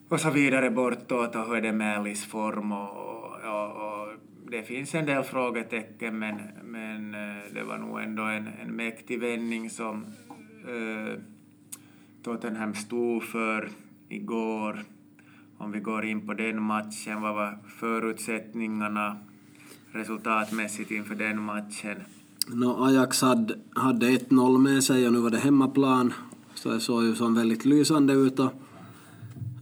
och 0.09 0.21
så 0.21 0.31
vidare 0.31 0.71
bortåt 0.71 1.37
och 1.37 1.47
hur 1.47 1.57
är 1.57 1.61
det 1.61 1.73
med 1.73 1.99
Alice 1.99 2.27
form 2.27 2.73
och, 2.73 2.91
och, 3.45 3.71
och 3.77 3.92
det 4.53 4.63
finns 4.63 4.95
en 4.95 5.07
del 5.07 5.23
frågetecken 5.23 6.19
men, 6.19 6.41
men 6.65 7.15
eh, 7.15 7.43
det 7.55 7.63
var 7.65 7.79
nog 7.79 8.01
ändå 8.01 8.23
en, 8.23 8.49
en 8.63 8.77
mäktig 8.77 9.21
vändning 9.21 9.71
som 9.71 10.05
eh, 10.69 11.19
Tottenham 12.23 12.75
stod 12.75 13.23
för 13.23 13.69
igår. 14.09 14.85
Om 15.59 15.73
vi 15.73 15.81
går 15.81 16.05
in 16.05 16.27
på 16.27 16.35
den 16.35 16.63
matchen, 16.63 17.23
vad 17.23 17.35
var 17.35 17.59
förutsättningarna 17.79 19.17
resultatmässigt 19.93 20.91
inför 20.91 21.15
den 21.15 21.43
matchen? 21.43 21.97
No, 22.47 22.85
Ajax 22.85 23.23
hade, 23.23 23.59
hade 23.75 24.07
1-0 24.07 24.59
med 24.59 24.85
sig 24.85 25.07
och 25.07 25.13
nu 25.13 25.19
var 25.19 25.31
det 25.31 25.39
hemmaplan, 25.39 26.13
så 26.55 26.71
det 26.71 26.81
såg 26.81 27.05
ju 27.05 27.15
som 27.15 27.35
väldigt 27.35 27.65
lysande 27.65 28.13
ut. 28.13 28.39
Och 28.39 28.53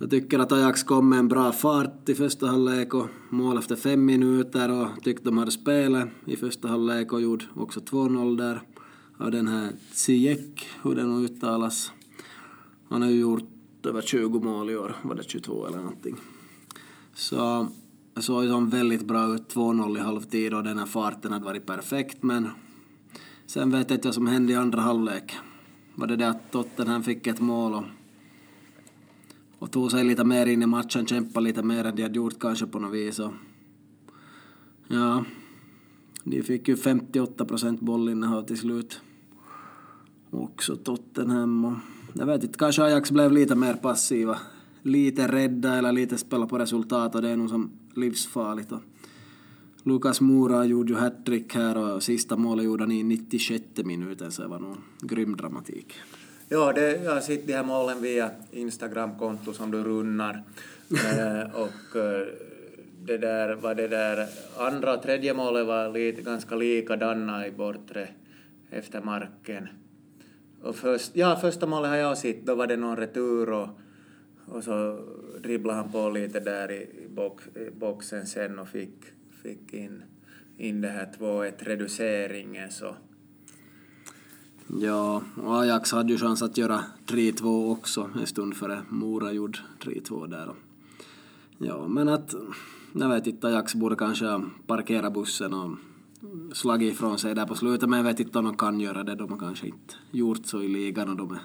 jag 0.00 0.10
tycker 0.10 0.38
att 0.38 0.52
Ajax 0.52 0.82
kom 0.82 1.08
med 1.08 1.18
en 1.18 1.28
bra 1.28 1.52
fart 1.52 2.08
i 2.08 2.14
första 2.14 2.46
halvlek 2.46 2.94
och 2.94 3.06
mål 3.30 3.58
efter 3.58 3.76
fem 3.76 4.04
minuter 4.04 4.70
och 4.70 4.88
tyckte 5.02 5.24
de 5.24 5.38
hade 5.38 5.50
spelet 5.50 6.08
i 6.24 6.36
första 6.36 6.68
halvlek 6.68 7.12
och 7.12 7.20
gjorde 7.20 7.44
också 7.56 7.80
2-0 7.80 8.36
där. 8.36 8.62
Och 9.18 9.30
den 9.30 9.48
här 9.48 9.72
Ziyech, 9.92 10.68
hur 10.82 10.94
det 10.94 11.04
nu 11.04 11.24
uttalas, 11.24 11.92
han 12.88 13.02
har 13.02 13.08
ju 13.08 13.20
gjort 13.20 13.86
över 13.86 14.02
20 14.02 14.40
mål 14.40 14.70
i 14.70 14.76
år, 14.76 14.96
var 15.02 15.14
det 15.14 15.22
22 15.22 15.66
eller 15.66 15.78
någonting. 15.78 16.16
Så 17.14 17.68
det 18.14 18.22
såg 18.22 18.44
ju 18.44 18.50
som 18.50 18.70
väldigt 18.70 19.06
bra 19.06 19.34
ut, 19.34 19.54
2-0 19.54 19.96
i 19.96 20.00
halvtid 20.00 20.54
och 20.54 20.64
den 20.64 20.78
här 20.78 20.86
farten 20.86 21.32
hade 21.32 21.44
varit 21.44 21.66
perfekt 21.66 22.22
men 22.22 22.48
sen 23.46 23.70
vet 23.70 23.90
jag 23.90 23.96
inte 23.96 24.08
vad 24.08 24.14
som 24.14 24.26
hände 24.26 24.52
i 24.52 24.56
andra 24.56 24.80
halvlek. 24.80 25.36
Var 25.94 26.06
det 26.06 26.16
det 26.16 26.28
att 26.28 26.52
Tottenham 26.52 27.02
fick 27.02 27.26
ett 27.26 27.40
mål 27.40 27.74
och 27.74 27.84
och 29.60 29.70
tog 29.70 29.90
sig 29.90 30.04
lite 30.04 30.24
mer 30.24 30.46
in 30.46 30.62
i 30.62 30.66
matchen, 30.66 31.06
kämpade 31.06 31.44
lite 31.44 31.62
mer 31.62 31.84
än 31.84 31.96
de 31.96 32.02
hade 32.02 32.16
gjort 32.16 32.40
kanske 32.40 32.66
på 32.66 32.78
något 32.78 32.94
vis. 32.94 33.18
Och, 33.18 33.32
ja, 34.88 35.24
de 36.24 36.42
fick 36.42 36.68
ju 36.68 36.76
58 36.76 37.44
procent 37.44 37.80
bollinnehav 37.80 38.42
till 38.42 38.58
slut. 38.58 39.00
Också 40.30 40.76
Tottenham 40.76 41.64
och 41.64 41.74
jag 42.14 42.26
vet 42.26 42.44
inte, 42.44 42.58
kanske 42.58 42.82
Ajax 42.82 43.10
blev 43.10 43.32
lite 43.32 43.54
mer 43.54 43.74
passiva. 43.74 44.38
Lite 44.82 45.28
rädda 45.28 45.74
eller 45.74 45.92
lite 45.92 46.18
spela 46.18 46.46
på 46.46 46.58
resultat 46.58 47.14
och 47.14 47.22
det 47.22 47.28
är 47.28 47.36
nog 47.36 47.48
som 47.48 47.70
livsfarligt. 47.94 48.72
Och 48.72 48.80
Lukas 49.82 50.20
Mora 50.20 50.64
gjorde 50.64 50.92
ju 50.92 50.98
hattrick 50.98 51.54
här 51.54 51.76
och 51.76 52.02
sista 52.02 52.36
målet 52.36 52.64
gjorde 52.64 52.82
han 52.82 52.92
i 52.92 53.02
96 53.02 53.64
minuten 53.84 54.32
så 54.32 54.42
det 54.42 54.48
var 54.48 54.58
nog 54.58 54.76
grym 55.00 55.36
dramatik. 55.36 55.94
Ja, 56.52 56.72
det, 56.72 57.04
jag 57.04 57.14
har 57.14 57.20
sett 57.20 57.46
de 57.46 57.52
här 57.52 57.64
målen 57.64 58.02
via 58.02 58.30
Instagram-konto 58.50 59.52
som 59.52 59.70
du 59.70 59.82
runnar. 59.84 60.42
eh, 60.90 61.54
och 61.54 61.96
eh, 61.96 62.26
det 63.02 63.18
där, 63.18 63.54
var 63.54 63.74
det 63.74 63.88
där 63.88 64.26
andra 64.58 64.94
och 64.94 65.02
tredje 65.02 65.34
målet 65.34 65.66
var 65.66 65.88
lite, 65.92 66.22
ganska 66.22 66.54
likadana 66.54 67.46
i 67.46 67.50
bortre 67.50 68.08
efter 68.70 69.00
marken. 69.00 69.68
Och 70.62 70.76
först, 70.76 71.16
ja, 71.16 71.36
första 71.36 71.66
målet 71.66 71.90
har 71.90 71.96
jag 71.96 72.18
sett, 72.18 72.46
då 72.46 72.54
var 72.54 72.66
det 72.66 72.76
någon 72.76 72.96
retur 72.96 73.50
och, 73.50 73.68
och 74.46 74.64
så 74.64 75.00
dribblade 75.42 75.78
han 75.78 75.92
på 75.92 76.10
lite 76.10 76.40
där 76.40 76.72
i, 76.72 77.08
box, 77.08 77.44
i 77.56 77.70
boxen 77.70 78.26
sen 78.26 78.58
och 78.58 78.68
fick, 78.68 78.96
fick 79.42 79.72
in, 79.72 80.02
in 80.56 80.80
det 80.80 80.88
här 80.88 81.08
2-1 81.18 81.52
reduceringen. 81.58 82.70
Så 82.70 82.94
Ja, 84.78 85.22
och 85.36 85.60
Ajax 85.60 85.92
hade 85.92 86.12
ju 86.12 86.18
chans 86.18 86.42
att 86.42 86.58
göra 86.58 86.84
3-2 87.06 87.72
också 87.72 88.10
en 88.20 88.26
stund 88.26 88.56
före 88.56 88.82
Mora 88.88 89.32
gjorde 89.32 89.58
3-2 89.80 90.26
där. 90.26 90.50
Ja, 91.58 91.88
men 91.88 92.08
att 92.08 92.34
jag 92.92 93.08
vet 93.08 93.26
inte, 93.26 93.46
Ajax 93.46 93.74
borde 93.74 93.96
kanske 93.96 94.40
parkera 94.66 95.10
bussen 95.10 95.54
och 95.54 95.70
slagit 96.52 96.92
ifrån 96.92 97.18
sig 97.18 97.34
där 97.34 97.46
på 97.46 97.54
slutet, 97.54 97.88
men 97.88 97.96
jag 97.96 98.04
vet 98.04 98.20
inte 98.20 98.38
om 98.38 98.44
de 98.44 98.56
kan 98.56 98.80
göra 98.80 99.04
det. 99.04 99.14
De 99.14 99.30
har 99.30 99.38
kanske 99.38 99.66
inte 99.66 99.94
gjort 100.10 100.46
så 100.46 100.62
i 100.62 100.68
ligan 100.68 101.08
och 101.08 101.16
de 101.16 101.30
är 101.30 101.40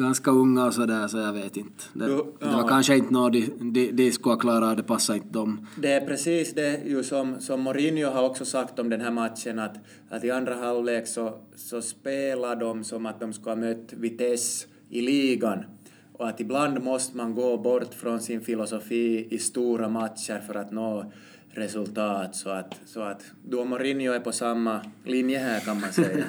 ganska 0.00 0.30
unga 0.30 0.66
och 0.66 0.74
sådär, 0.74 1.08
så 1.08 1.18
jag 1.18 1.32
vet 1.32 1.56
inte. 1.56 1.84
Det, 1.92 2.06
jo, 2.08 2.36
ja. 2.40 2.46
det 2.46 2.56
var 2.56 2.68
kanske 2.68 2.96
inte 2.96 3.12
något 3.12 3.32
de, 3.32 3.50
de, 3.72 3.92
de 3.92 4.12
skulle 4.12 4.36
klara, 4.36 4.74
det 4.74 4.82
passade 4.82 5.18
inte 5.18 5.30
dem. 5.30 5.66
Det 5.76 5.92
är 5.92 6.06
precis 6.06 6.54
det 6.54 6.80
ju 6.86 7.02
som, 7.02 7.40
som 7.40 7.60
Mourinho 7.60 8.10
har 8.10 8.22
också 8.22 8.44
sagt 8.44 8.78
om 8.78 8.88
den 8.88 9.00
här 9.00 9.10
matchen, 9.10 9.58
att, 9.58 9.76
att 10.10 10.24
i 10.24 10.30
andra 10.30 10.54
halvlek 10.54 11.06
så, 11.06 11.34
så 11.56 11.82
spelar 11.82 12.56
de 12.56 12.84
som 12.84 13.06
att 13.06 13.20
de 13.20 13.32
skulle 13.32 13.50
ha 13.50 13.56
mött 13.56 13.92
Vitesse 13.92 14.66
i 14.90 15.00
ligan. 15.00 15.64
Och 16.12 16.28
att 16.28 16.40
ibland 16.40 16.82
måste 16.82 17.16
man 17.16 17.34
gå 17.34 17.56
bort 17.56 17.94
från 17.94 18.20
sin 18.20 18.40
filosofi 18.40 19.28
i 19.30 19.38
stora 19.38 19.88
matcher 19.88 20.42
för 20.46 20.54
att 20.54 20.72
nå 20.72 21.12
resultat. 21.54 22.36
Så 22.36 22.50
att, 22.50 22.80
så 22.86 23.00
att 23.00 23.22
du 23.48 23.56
och 23.56 23.66
Mourinho 23.66 24.12
är 24.12 24.20
på 24.20 24.32
samma 24.32 24.80
linje 25.04 25.38
här 25.38 25.60
kan 25.60 25.80
man 25.80 25.92
säga. 25.92 26.24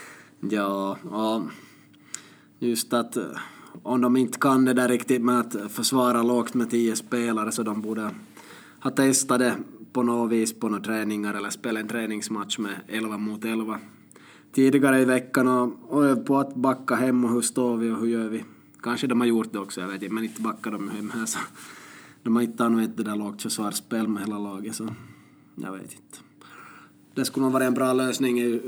ja, 0.50 0.98
och 1.04 1.42
just 2.58 2.92
att 2.92 3.16
eh, 3.16 3.24
om 3.82 4.00
de 4.00 4.16
inte 4.16 4.38
kan 4.38 4.64
det 4.64 4.72
där 4.72 4.88
riktigt 4.88 5.22
med 5.22 5.40
att 5.40 5.72
försvara 5.72 6.22
lågt 6.22 6.54
med 6.54 6.70
tio 6.70 6.96
spelare 6.96 7.52
så 7.52 7.62
de 7.62 7.82
borde 7.82 8.10
ha 8.80 8.90
testat 8.90 9.38
det 9.38 9.56
på 9.92 10.02
något 10.02 10.32
vis 10.32 10.52
på 10.52 10.68
några 10.68 10.84
träningar 10.84 11.34
eller 11.34 11.50
spela 11.50 11.80
en 11.80 11.88
träningsmatch 11.88 12.58
med 12.58 12.74
11 12.88 13.18
mot 13.18 13.44
11 13.44 13.78
tidigare 14.52 15.00
i 15.00 15.04
veckan 15.04 15.48
och, 15.48 15.72
och 15.88 16.26
på 16.26 16.38
att 16.38 16.54
backa 16.54 16.94
hem 16.94 17.24
och 17.24 17.30
hur 17.30 17.40
står 17.40 17.76
vi 17.76 17.90
och 17.90 17.98
hur 17.98 18.06
gör 18.06 18.28
vi. 18.28 18.44
Kanske 18.82 19.06
de 19.06 19.20
har 19.20 19.26
gjort 19.26 19.52
det 19.52 19.58
också, 19.58 19.80
jag 19.80 19.88
vet 19.88 20.02
inte, 20.02 20.14
men 20.14 20.24
inte 20.24 20.42
backar 20.42 20.70
de 20.70 20.88
hem 20.88 21.10
här 21.10 21.26
så 21.26 21.38
de 22.22 22.36
har 22.36 22.42
inte 22.42 22.64
använt 22.64 22.96
det 22.96 23.02
där 23.02 23.16
lågt 23.16 23.42
försvarsspel 23.42 24.08
med 24.08 24.22
hela 24.22 24.38
laget 24.38 24.74
så 24.74 24.88
jag 25.54 25.72
vet 25.72 25.82
inte. 25.82 26.18
Det 27.14 27.24
skulle 27.24 27.44
nog 27.44 27.52
vara 27.52 27.64
en 27.64 27.74
bra 27.74 27.92
lösning, 27.92 28.60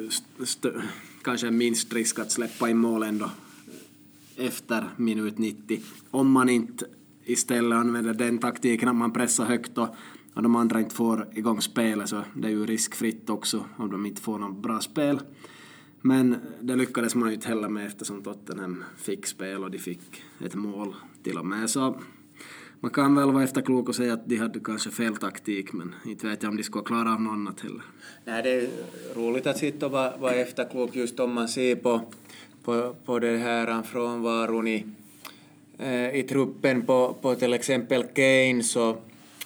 kanske 1.22 1.50
minst 1.50 1.92
risk 1.92 2.18
att 2.18 2.32
släppa 2.32 2.70
in 2.70 2.78
mål 2.78 3.02
ändå 3.02 3.30
efter 4.38 4.88
minut 4.96 5.38
90. 5.38 5.80
Om 6.10 6.30
man 6.30 6.48
inte 6.48 6.86
istället 7.24 7.76
använder 7.76 8.14
den 8.14 8.38
taktiken 8.38 8.88
att 8.88 8.96
man 8.96 9.12
pressar 9.12 9.44
högt 9.44 9.78
och, 9.78 9.88
och 10.34 10.42
de 10.42 10.56
andra 10.56 10.80
inte 10.80 10.94
får 10.94 11.28
igång 11.34 11.60
spelet 11.60 12.08
så 12.08 12.22
det 12.36 12.48
är 12.48 12.52
ju 12.52 12.66
riskfritt 12.66 13.30
också 13.30 13.64
om 13.76 13.90
de 13.90 14.06
inte 14.06 14.22
får 14.22 14.38
något 14.38 14.62
bra 14.62 14.80
spel. 14.80 15.20
Men 16.00 16.36
det 16.60 16.76
lyckades 16.76 17.14
man 17.14 17.28
ju 17.28 17.34
inte 17.34 17.48
heller 17.48 17.68
med 17.68 17.86
eftersom 17.86 18.22
Tottenham 18.22 18.84
fick 18.96 19.26
spel 19.26 19.64
och 19.64 19.70
de 19.70 19.78
fick 19.78 20.22
ett 20.44 20.54
mål 20.54 20.94
till 21.22 21.38
och 21.38 21.46
med. 21.46 21.70
Så 21.70 22.00
man 22.80 22.90
kan 22.90 23.14
väl 23.14 23.32
vara 23.32 23.44
efterklok 23.44 23.88
och 23.88 23.94
säga 23.94 24.12
att 24.12 24.28
de 24.28 24.36
hade 24.36 24.60
kanske 24.60 24.90
fel 24.90 25.16
taktik 25.16 25.72
men 25.72 25.94
inte 26.04 26.26
vet 26.26 26.42
jag 26.42 26.50
om 26.50 26.56
de 26.56 26.62
skulle 26.62 26.84
klara 26.84 27.12
av 27.14 27.22
något 27.22 27.32
annat 27.32 27.60
heller. 27.60 27.82
Nej, 28.24 28.42
det 28.42 28.50
är 28.50 28.68
roligt 29.14 29.46
att 29.46 29.58
sitta 29.58 29.86
och 29.86 29.92
vara, 29.92 30.16
vara 30.16 30.34
efterklok 30.34 30.96
just 30.96 31.20
om 31.20 31.32
man 31.32 31.48
ser 31.48 31.76
på 31.76 32.12
på, 32.68 32.94
på 33.04 33.18
den 33.18 33.40
här 33.40 33.82
frånvaron 33.82 34.68
i, 34.68 34.84
eh, 35.78 36.14
i 36.14 36.22
truppen 36.22 36.82
på, 36.82 37.14
på 37.20 37.34
till 37.34 37.52
exempel 37.52 38.02
Kane 38.02 38.62
så, 38.62 38.96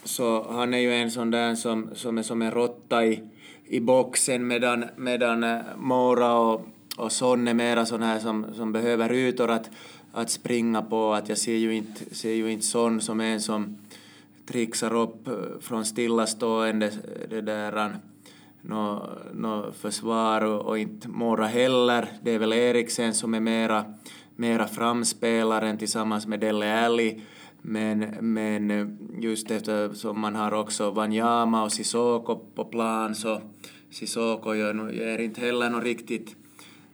så 0.04 0.52
han 0.52 0.74
är 0.74 0.78
ju 0.78 0.94
en 0.94 1.10
sån 1.10 1.30
där 1.30 1.54
som, 1.54 1.90
som 1.94 2.18
är 2.18 2.22
som 2.22 2.42
en 2.42 2.50
råtta 2.50 3.06
i, 3.06 3.22
i 3.64 3.80
boxen 3.80 4.46
medan, 4.46 4.84
medan 4.96 5.44
eh, 5.44 5.58
Mora 5.76 6.34
och, 6.34 6.66
och 6.96 7.12
Son 7.12 7.48
är 7.48 7.54
mera 7.54 7.86
sån 7.86 8.02
här 8.02 8.18
som, 8.18 8.46
som 8.54 8.72
behöver 8.72 9.12
ytor 9.12 9.50
att, 9.50 9.70
att 10.12 10.30
springa 10.30 10.82
på. 10.82 11.12
Att 11.12 11.28
jag 11.28 11.38
ser 11.38 11.56
ju 11.56 11.74
inte, 11.74 12.14
ser 12.14 12.32
ju 12.32 12.52
inte 12.52 12.66
Son 12.66 13.00
som 13.00 13.20
en 13.20 13.40
som 13.40 13.78
trixar 14.46 14.94
upp 14.94 15.28
eh, 15.28 15.34
från 15.60 15.84
stillastående 15.84 16.92
det 17.30 17.40
där 17.40 17.92
något 18.62 19.34
no 19.34 19.72
försvar 19.72 20.44
och, 20.44 20.66
och 20.66 20.78
inte 20.78 21.08
Mora 21.08 21.46
heller. 21.46 22.08
Det 22.22 22.30
är 22.30 22.38
väl 22.38 22.52
Eriksen 22.52 23.14
som 23.14 23.34
är 23.34 23.40
mera, 23.40 23.84
mera 24.36 24.66
framspelaren 24.66 25.78
tillsammans 25.78 26.26
med 26.26 26.40
Dele 26.40 26.84
Alli. 26.86 27.22
Men, 27.62 27.98
men 28.20 28.98
just 29.20 29.50
eftersom 29.50 30.20
man 30.20 30.34
har 30.34 30.54
också 30.54 30.90
Wanyama 30.90 31.62
och 31.62 31.72
Sissoko 31.72 32.36
på 32.54 32.64
plan 32.64 33.14
så 33.14 33.40
Sissoko 33.90 34.54
gör, 34.54 35.00
är 35.00 35.20
inte 35.20 35.40
heller 35.40 35.70
något 35.70 35.84
riktigt 35.84 36.36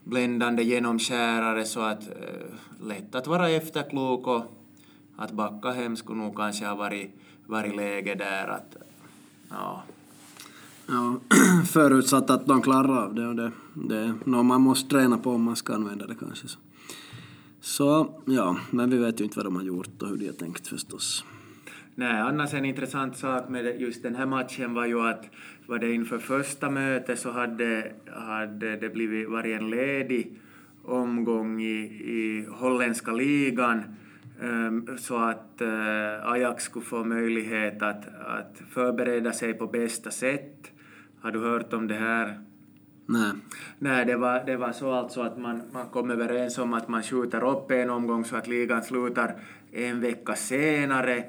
bländande 0.05 0.63
genomskärare 0.63 1.65
så 1.65 1.81
att 1.81 2.09
äh, 2.09 2.87
lätt 2.87 3.15
att 3.15 3.27
vara 3.27 3.49
efterklok 3.51 4.27
och 4.27 4.45
att 5.17 5.33
backa 5.33 5.71
hem 5.71 5.97
skulle 5.97 6.19
nog 6.19 6.37
kanske 6.37 6.67
ha 6.67 6.75
varit, 6.75 7.11
varit 7.47 7.77
läge 7.77 8.15
där 8.15 8.49
att 8.49 8.77
ja. 9.51 9.83
Ja, 10.89 11.21
förutsatt 11.67 12.31
att 12.31 12.47
de 12.47 12.63
klarar 12.63 13.05
av 13.05 13.15
det 13.15 13.27
och 13.27 13.37
det, 13.37 13.53
det 13.75 13.97
är 13.97 14.15
något 14.25 14.47
man 14.47 14.61
måste 14.61 14.91
träna 14.91 15.19
på 15.19 15.31
om 15.31 15.43
man 15.43 15.57
ska 15.57 15.75
använda 15.75 16.07
det 16.07 16.15
kanske. 16.15 16.49
Så. 16.49 16.59
Så 17.61 18.15
ja, 18.25 18.57
men 18.71 18.91
vi 18.91 18.99
vet 18.99 19.21
ju 19.21 19.25
inte 19.25 19.39
vad 19.39 19.47
de 19.47 19.57
har 19.57 19.63
gjort 19.63 20.03
och 20.03 20.09
hur 20.09 20.17
de 20.17 20.27
har 20.27 20.33
tänkt 20.33 20.67
förstås. 20.67 21.25
Nej, 21.95 22.21
annars 22.21 22.55
en 22.55 22.65
intressant 22.65 23.17
sak 23.17 23.49
med 23.49 23.81
just 23.81 24.03
den 24.03 24.15
här 24.15 24.27
matchen 24.27 24.75
var 24.75 24.87
ju 24.87 25.01
att 25.01 25.25
var 25.67 25.79
det 25.79 25.93
inför 25.93 26.19
första 26.19 26.71
mötet 26.71 27.19
så 27.19 27.31
hade, 27.31 27.93
hade 28.07 28.77
det 28.77 28.89
blivit, 28.89 29.29
varit 29.29 29.61
en 29.61 29.71
ledig 29.71 30.41
omgång 30.85 31.61
i, 31.63 31.81
i 32.05 32.47
holländska 32.51 33.13
ligan 33.13 33.83
ehm, 34.43 34.99
så 34.99 35.17
att 35.17 35.61
eh, 35.61 36.31
Ajax 36.31 36.65
skulle 36.65 36.85
få 36.85 37.05
möjlighet 37.05 37.83
att, 37.83 38.09
att 38.27 38.63
förbereda 38.71 39.33
sig 39.33 39.55
på 39.55 39.67
bästa 39.67 40.11
sätt. 40.11 40.73
Har 41.29 41.33
du 41.33 41.41
hört 41.41 41.73
om 41.73 41.89
det 41.89 41.95
här? 41.95 42.39
Nej. 43.07 43.33
Nej, 43.79 44.05
det 44.05 44.17
var, 44.17 44.45
det 44.47 44.57
var 44.57 44.73
så 44.73 44.93
alltså 44.93 45.21
att 45.23 45.39
man, 45.39 45.63
man 45.73 45.87
kom 45.87 46.11
överens 46.11 46.59
om 46.59 46.75
att 46.75 46.89
man 46.89 47.03
skjuter 47.03 47.45
upp 47.45 47.71
en 47.71 47.91
omgång 47.91 48.25
så 48.25 48.37
att 48.37 48.47
ligan 48.47 48.83
slutar 48.83 49.35
en 49.73 50.01
vecka 50.01 50.35
senare. 50.35 51.25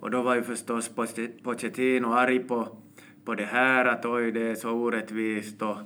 Och 0.00 0.10
då 0.10 0.22
var 0.22 0.34
ju 0.34 0.42
förstås 0.42 0.90
Pochettino 1.42 2.12
arg 2.12 2.38
på, 2.38 2.68
på 3.24 3.34
det 3.34 3.44
här, 3.44 3.84
att 3.84 4.06
oj, 4.06 4.32
det 4.32 4.50
är 4.50 4.54
så 4.54 4.70
orättvist. 4.70 5.62
Och, 5.62 5.76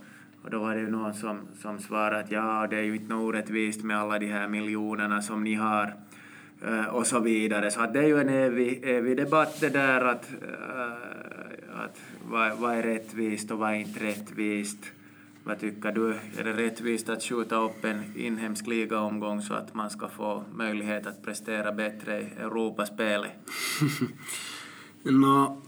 och 0.42 0.50
då 0.50 0.58
var 0.58 0.74
det 0.74 0.80
ju 0.80 0.90
någon 0.90 1.14
som, 1.14 1.38
som 1.62 1.78
svarade 1.78 2.18
att 2.18 2.30
ja, 2.30 2.66
det 2.70 2.76
är 2.76 2.82
ju 2.82 2.94
inte 2.94 3.14
något 3.14 3.28
orättvist 3.28 3.82
med 3.82 3.98
alla 3.98 4.18
de 4.18 4.26
här 4.26 4.48
miljonerna 4.48 5.22
som 5.22 5.44
ni 5.44 5.54
har 5.54 5.94
uh, 6.68 6.86
och 6.86 7.06
så 7.06 7.20
vidare. 7.20 7.70
Så 7.70 7.80
att 7.80 7.92
det 7.92 7.98
är 7.98 8.06
ju 8.06 8.20
en 8.20 8.28
evig, 8.28 8.84
evig 8.84 9.16
debatt 9.16 9.60
det 9.60 9.68
där 9.68 10.04
att, 10.04 10.30
uh, 10.42 11.84
att 11.84 12.00
vad, 12.28 12.58
vad 12.58 12.74
är 12.74 12.82
rättvist 12.82 13.50
och 13.50 13.58
vad 13.58 13.70
är 13.70 13.74
inte 13.74 14.04
rättvist. 14.04 14.78
Vad 15.44 15.60
tycker 15.60 15.92
du? 15.92 16.10
Är 16.38 16.44
det 16.44 16.52
rättvist 16.52 17.08
att 17.08 17.22
skjuta 17.22 17.56
upp 17.56 17.84
en 17.84 18.02
inhemsk 18.16 18.66
ligaomgång 18.66 19.42
så 19.42 19.54
att 19.54 19.74
man 19.74 19.90
ska 19.90 20.08
få 20.08 20.44
möjlighet 20.54 21.06
att 21.06 21.22
prestera 21.22 21.72
bättre 21.72 22.20
i 22.20 22.24
Europaspelet? 22.24 23.30
no, 25.02 25.62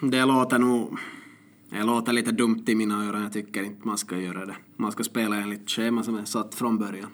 det 0.10 0.24
låter 0.24 0.58
nog... 0.58 0.98
Det 1.70 1.82
låter 1.82 2.12
lite 2.12 2.32
dumt 2.32 2.64
i 2.66 2.74
mina 2.74 3.06
öron. 3.06 3.22
Jag 3.22 3.32
tycker 3.32 3.62
inte 3.62 3.88
man 3.88 3.98
ska 3.98 4.16
göra 4.16 4.46
det. 4.46 4.56
Man 4.76 4.92
ska 4.92 5.04
spela 5.04 5.36
enligt 5.36 5.70
schema 5.70 6.02
som 6.02 6.14
är 6.14 6.24
satt 6.24 6.54
från 6.54 6.78
början. 6.78 7.10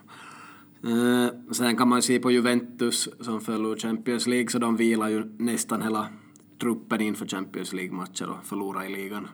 Eh, 0.84 1.52
sen 1.52 1.76
kan 1.76 1.88
man 1.88 2.02
se 2.02 2.18
på 2.18 2.30
Juventus 2.30 3.08
som 3.20 3.40
föll 3.40 3.66
ur 3.66 3.76
Champions 3.76 4.26
League 4.26 4.48
så 4.48 4.58
de 4.58 4.76
vilar 4.76 5.08
ju 5.08 5.24
nästan 5.38 5.82
hela 5.82 6.08
truppen 6.58 7.00
inför 7.00 7.26
Champions 7.26 7.72
League-matcher 7.72 8.28
och 8.28 8.44
förlora 8.44 8.86
i 8.86 8.92
ligan. 8.92 9.28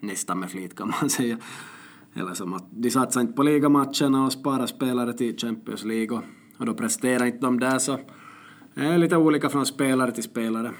Nästan 0.00 0.40
med 0.40 0.50
flit 0.50 0.76
kan 0.76 0.88
man 1.00 1.10
säga. 1.10 1.38
Eller 2.14 2.34
som 2.34 2.52
att 2.52 2.66
de 2.70 2.90
satsar 2.90 3.20
inte 3.20 3.32
på 3.32 3.42
ligamatcherna 3.42 4.24
och 4.24 4.32
sparar 4.32 4.66
spelare 4.66 5.12
till 5.12 5.38
Champions 5.38 5.84
League 5.84 6.18
och, 6.18 6.24
och 6.58 6.66
då 6.66 6.74
presterar 6.74 7.26
inte 7.26 7.38
de 7.38 7.60
där 7.60 7.78
så 7.78 7.98
det 8.74 8.84
är 8.84 8.98
lite 8.98 9.16
olika 9.16 9.48
från 9.48 9.66
spelare 9.66 10.12
till 10.12 10.22
spelare 10.22 10.72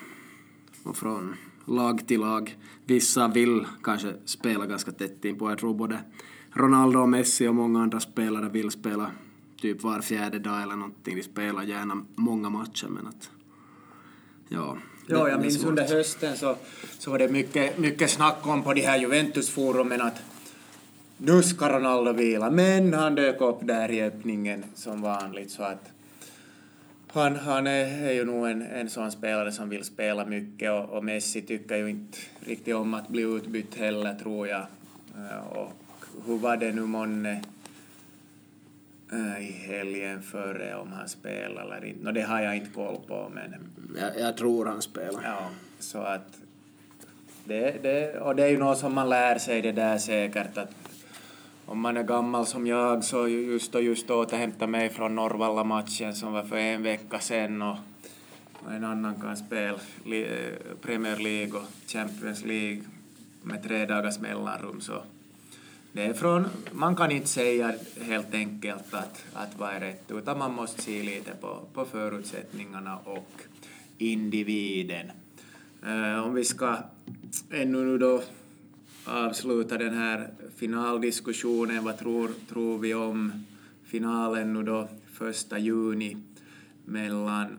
och 0.82 0.96
från 0.96 1.34
lag 1.64 2.06
till 2.06 2.20
lag. 2.20 2.56
Vissa 2.84 3.28
vill 3.28 3.66
kanske 3.82 4.14
spela 4.24 4.66
ganska 4.66 4.92
tätt 4.92 5.24
in 5.24 5.38
på. 5.38 5.50
Jag 5.50 5.58
tror 5.58 5.74
både 5.74 5.98
Ronaldo 6.52 7.00
och 7.00 7.08
Messi 7.08 7.48
och 7.48 7.54
många 7.54 7.82
andra 7.82 8.00
spelare 8.00 8.48
vill 8.48 8.70
spela 8.70 9.10
typ 9.60 9.82
var 9.82 10.00
fjärde 10.00 10.38
dag 10.38 10.62
eller 10.62 10.76
någonting. 10.76 11.16
De 11.16 11.22
spelar 11.22 11.62
gärna 11.62 12.04
många 12.16 12.50
matcher 12.50 12.88
men 12.88 13.06
att 13.06 13.30
ja. 14.48 14.78
Ja, 15.10 15.28
jag 15.28 15.40
minns 15.40 15.64
under 15.64 15.88
hösten 15.88 16.36
så, 16.36 16.56
så 16.98 17.10
var 17.10 17.18
det 17.18 17.28
mycket, 17.28 17.78
mycket 17.78 18.10
snack 18.10 18.46
om 18.46 18.62
på 18.62 18.74
de 18.74 18.80
här 18.80 18.98
Juventus-forumen 18.98 20.00
att 20.00 20.22
nu 21.16 21.42
ska 21.42 21.68
Ronaldo 21.68 22.12
vila, 22.12 22.50
men 22.50 22.94
han 22.94 23.14
dök 23.14 23.40
upp 23.40 23.58
där 23.60 23.90
i 23.90 24.02
öppningen 24.02 24.64
som 24.74 25.02
vanligt 25.02 25.50
så 25.50 25.62
att 25.62 25.90
han, 27.12 27.36
han 27.36 27.66
är, 27.66 28.02
är 28.08 28.12
ju 28.12 28.24
nog 28.24 28.48
en, 28.48 28.62
en 28.62 28.90
sån 28.90 29.12
spelare 29.12 29.52
som 29.52 29.68
vill 29.68 29.84
spela 29.84 30.24
mycket 30.24 30.70
och, 30.70 30.84
och 30.84 31.04
Messi 31.04 31.42
tycker 31.42 31.76
ju 31.76 31.90
inte 31.90 32.18
riktigt 32.40 32.74
om 32.74 32.94
att 32.94 33.08
bli 33.08 33.22
utbytt 33.22 33.74
heller 33.74 34.14
tror 34.14 34.48
jag. 34.48 34.66
Eh, 35.16 35.46
och 35.48 35.72
hur 36.26 36.38
var 36.38 36.56
det 36.56 36.72
nu 36.72 36.80
månne 36.80 37.42
i 39.40 39.52
helgen 39.52 40.22
före 40.22 40.74
om 40.74 40.92
han 40.92 41.08
spelar 41.08 41.62
eller 41.62 41.84
inte? 41.84 42.04
No, 42.04 42.12
det 42.12 42.22
har 42.22 42.40
jag 42.40 42.56
inte 42.56 42.70
koll 42.70 42.96
på 43.06 43.30
men... 43.34 43.54
Jag, 43.98 44.20
jag 44.20 44.36
tror 44.36 44.66
han 44.66 44.82
spelar. 44.82 45.22
Ja, 45.24 45.50
så 45.78 45.98
att 45.98 46.38
det, 47.44 47.82
det, 47.82 48.20
och 48.20 48.36
det 48.36 48.44
är 48.44 48.48
ju 48.48 48.58
något 48.58 48.78
som 48.78 48.94
man 48.94 49.08
lär 49.08 49.38
sig 49.38 49.62
det 49.62 49.72
där 49.72 49.98
säkert 49.98 50.58
att 50.58 50.70
om 51.66 51.80
man 51.80 51.96
är 51.96 52.02
gammal 52.02 52.46
som 52.46 52.66
jag 52.66 53.04
så 53.04 53.28
just 53.28 53.74
och 53.74 53.82
just 53.82 54.10
återhämta 54.10 54.66
mig 54.66 54.90
från 54.90 55.14
Norrvalla-matchen 55.14 56.14
som 56.14 56.32
var 56.32 56.42
för 56.42 56.56
en 56.56 56.82
vecka 56.82 57.18
sedan 57.18 57.62
och, 57.62 57.76
en 58.70 58.84
annan 58.84 59.14
kan 59.20 59.36
spela 59.36 59.78
Premier 60.82 61.16
League 61.16 61.60
och 61.60 61.64
Champions 61.86 62.44
League 62.44 62.82
med 63.42 63.62
tre 63.62 63.86
dagars 63.86 64.18
mellanrum 64.18 64.80
så 64.80 65.02
det 65.92 66.04
är 66.04 66.12
från, 66.12 66.46
man 66.72 66.96
kan 66.96 67.10
inte 67.10 67.28
säga 67.28 67.74
helt 68.00 68.34
enkelt 68.34 68.94
att, 68.94 69.24
att 69.32 69.58
vad 69.58 69.70
är 69.74 69.80
rätt 69.80 70.10
utan 70.10 70.38
man 70.38 70.54
måste 70.54 70.82
se 70.82 71.02
lite 71.02 71.30
på, 71.40 71.60
på 71.74 71.84
förutsättningarna 71.84 72.98
och 73.04 73.42
individen. 73.98 75.10
Uh, 75.86 76.24
om 76.24 76.34
vi 76.34 76.44
ska 76.44 76.76
ännu 77.50 77.84
nu 77.84 77.98
då 77.98 78.22
avsluta 79.08 79.78
den 79.78 79.94
här 79.94 80.30
finaldiskussionen. 80.56 81.84
Vad 81.84 81.98
tror, 81.98 82.30
tror 82.48 82.78
vi 82.78 82.94
om 82.94 83.44
finalen 83.84 84.52
nu 84.52 84.62
då 84.62 84.88
första 85.12 85.58
juni 85.58 86.16
mellan 86.84 87.58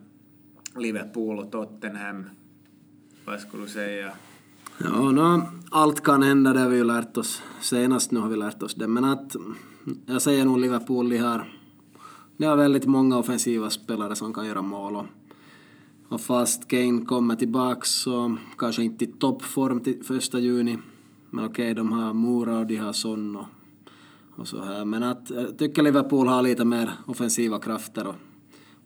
Liverpool 0.75 1.39
och 1.39 1.51
Tottenham? 1.51 2.29
Vad 3.25 3.39
skulle 3.39 3.63
du 3.63 3.69
säga? 3.69 4.11
Ja, 4.83 5.11
no, 5.11 5.41
allt 5.71 6.03
kan 6.03 6.23
hända, 6.23 6.53
det 6.53 6.59
har 6.59 6.69
vi 6.69 6.77
ju 6.77 6.83
lärt 6.83 7.17
oss. 7.17 7.41
Senast 7.61 8.11
nu 8.11 8.19
har 8.19 8.29
vi 8.29 8.35
lärt 8.35 8.63
oss 8.63 8.75
det, 8.75 8.87
men 8.87 9.05
att 9.05 9.35
jag 10.05 10.21
säger 10.21 10.45
nog 10.45 10.59
Liverpool, 10.59 11.09
de 11.09 11.17
har, 11.17 11.53
de 12.37 12.45
har 12.45 12.55
väldigt 12.55 12.85
många 12.85 13.17
offensiva 13.17 13.69
spelare 13.69 14.15
som 14.15 14.33
kan 14.33 14.47
göra 14.47 14.61
mål. 14.61 14.95
Och, 14.95 15.05
och 16.09 16.21
fast 16.21 16.67
Kane 16.67 17.05
kommer 17.05 17.35
tillbaka 17.35 17.81
så 17.83 18.37
kanske 18.57 18.83
inte 18.83 19.05
i 19.05 19.07
toppform 19.07 19.79
till 19.79 20.03
första 20.03 20.39
juni 20.39 20.77
men 21.29 21.45
okej, 21.45 21.71
okay, 21.71 21.73
de 21.73 21.91
har 21.91 22.13
Mora 22.13 22.59
och 22.59 22.67
de 22.67 22.75
har 22.75 22.93
Son 22.93 23.35
och, 23.35 23.45
och 24.35 24.47
så 24.47 24.63
här. 24.63 24.85
Men 24.85 25.03
att, 25.03 25.29
jag 25.29 25.57
tycker 25.57 25.81
Liverpool 25.81 26.27
har 26.27 26.41
lite 26.41 26.65
mer 26.65 26.91
offensiva 27.05 27.59
krafter 27.59 28.07
och, 28.07 28.15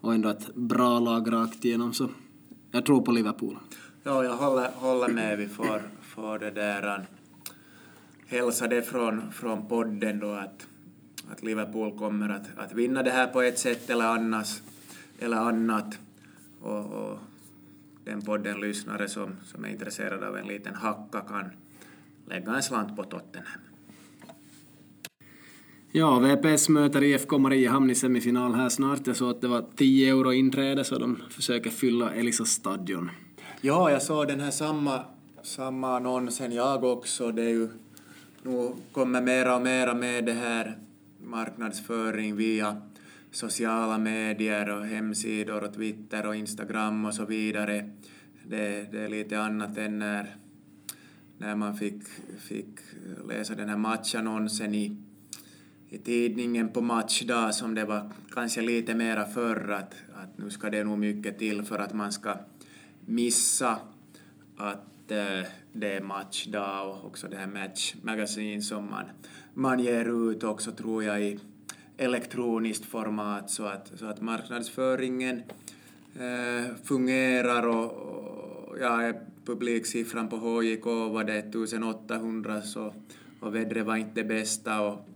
och 0.01 0.13
ändå 0.13 0.29
ett 0.29 0.55
bra 0.55 0.99
lag 0.99 1.33
rakt 1.33 1.65
igenom. 1.65 1.93
Så 1.93 2.09
jag 2.71 2.85
tror 2.85 3.01
på 3.01 3.11
Liverpool. 3.11 3.57
Ja, 4.05 4.23
jag 4.23 4.37
håller, 4.37 4.69
håller 4.75 5.07
med. 5.07 5.37
Vi 5.37 5.47
får, 5.47 5.81
får 6.01 6.39
det 6.39 6.51
där 6.51 7.05
hälsa 8.27 8.67
det 8.67 8.81
från, 8.81 9.31
från 9.31 9.67
podden 9.67 10.19
då 10.19 10.31
att, 10.31 10.67
att 11.31 11.43
Liverpool 11.43 11.97
kommer 11.97 12.29
att, 12.29 12.47
att 12.57 12.73
vinna 12.73 13.03
det 13.03 13.11
här 13.11 13.27
på 13.27 13.41
ett 13.41 13.59
sätt 13.59 13.89
eller, 13.89 14.05
annars, 14.05 14.61
eller 15.19 15.37
annat. 15.37 15.97
Och, 16.61 16.85
och 16.85 17.19
den 18.05 18.21
podden 18.21 18.61
lyssnare 18.61 19.09
som, 19.09 19.35
som 19.45 19.65
är 19.65 19.69
intresserad 19.69 20.23
av 20.23 20.37
en 20.37 20.47
liten 20.47 20.75
hacka 20.75 21.21
kan 21.21 21.45
lägga 22.27 22.55
en 22.55 22.63
slant 22.63 22.95
på 22.95 23.03
Tottenham. 23.03 23.61
Ja, 25.91 26.19
VPS 26.19 26.69
möter 26.69 27.03
IFK 27.03 27.37
Mariehamn 27.37 27.89
i 27.89 27.95
semifinal 27.95 28.53
här 28.53 28.69
snart. 28.69 29.07
Jag 29.07 29.15
såg 29.15 29.29
att 29.29 29.41
det 29.41 29.47
var 29.47 29.65
10 29.75 30.09
euro 30.09 30.33
inträde 30.33 30.83
så 30.83 30.99
de 30.99 31.21
försöker 31.29 31.69
fylla 31.69 32.13
Elisa 32.13 32.45
stadion. 32.45 33.09
Ja, 33.65 33.91
jag 33.91 34.01
såg 34.01 34.27
den 34.27 34.39
här 34.39 34.51
samma, 34.51 35.05
samma 35.43 35.95
annonsen 35.95 36.51
jag 36.51 36.83
också. 36.83 37.31
Det 37.31 37.43
är 37.43 37.49
ju, 37.49 37.69
nu 38.43 38.71
kommer 38.91 39.21
mera 39.21 39.55
och 39.55 39.61
mera 39.61 39.93
med 39.93 40.25
det 40.25 40.33
här 40.33 40.77
marknadsföring 41.23 42.35
via 42.35 42.81
sociala 43.31 43.97
medier 43.97 44.69
och 44.69 44.85
hemsidor 44.85 45.63
och 45.63 45.73
Twitter 45.73 46.25
och 46.25 46.35
Instagram 46.35 47.05
och 47.05 47.13
så 47.13 47.25
vidare. 47.25 47.89
Det, 48.47 48.91
det 48.91 49.01
är 49.01 49.09
lite 49.09 49.41
annat 49.41 49.77
än 49.77 49.99
när 49.99 50.35
när 51.37 51.55
man 51.55 51.75
fick, 51.75 52.03
fick 52.39 52.79
läsa 53.27 53.55
den 53.55 53.69
här 53.69 53.77
matchannonsen 53.77 54.75
i, 54.75 54.97
i 55.89 55.97
tidningen 55.97 56.69
på 56.69 56.81
matchdag 56.81 57.55
som 57.55 57.75
det 57.75 57.85
var 57.85 58.11
kanske 58.31 58.61
lite 58.61 58.95
mera 58.95 59.25
förr 59.25 59.71
att, 59.71 59.95
att 60.13 60.37
nu 60.37 60.49
ska 60.49 60.69
det 60.69 60.83
nog 60.83 60.99
mycket 60.99 61.39
till 61.39 61.63
för 61.63 61.79
att 61.79 61.93
man 61.93 62.11
ska 62.11 62.37
missa 63.05 63.79
att 64.57 65.11
eh, 65.11 65.47
det 65.73 65.93
är 65.93 66.01
matchdag 66.01 66.89
och 66.89 67.05
också 67.05 67.27
det 67.27 67.37
här 67.37 67.47
Match 67.47 67.95
Magazine 68.01 68.61
som 68.61 68.89
man, 68.89 69.05
man 69.53 69.79
ger 69.79 70.31
ut 70.31 70.43
också 70.43 70.71
tror 70.71 71.03
jag 71.03 71.21
i 71.21 71.39
elektroniskt 71.97 72.85
format 72.85 73.49
så 73.49 73.65
att, 73.65 73.91
så 73.95 74.05
att 74.05 74.21
marknadsföringen 74.21 75.43
eh, 76.15 76.75
fungerar 76.83 77.67
och, 77.67 77.91
och 77.91 78.79
ja, 78.79 79.13
publiksiffran 79.45 80.29
på 80.29 80.37
HJK 80.37 80.85
var 80.85 81.23
det 81.23 81.37
1800 81.37 82.61
så, 82.61 82.93
och 83.39 83.55
vädret 83.55 83.85
var 83.85 83.95
inte 83.95 84.21
det 84.21 84.23
bästa 84.23 84.81
och 84.81 85.07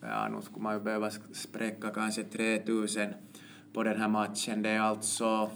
ja, 0.00 0.28
nu 0.28 0.42
skulle 0.42 0.62
man 0.62 0.74
ju 0.74 0.80
behöva 0.80 1.10
spräcka 1.32 1.90
kanske 1.90 2.24
3000 2.24 3.08
på 3.72 3.82
den 3.82 4.00
här 4.00 4.08
matchen. 4.08 4.62
Det 4.62 4.70
är 4.70 4.80
alltså 4.80 5.50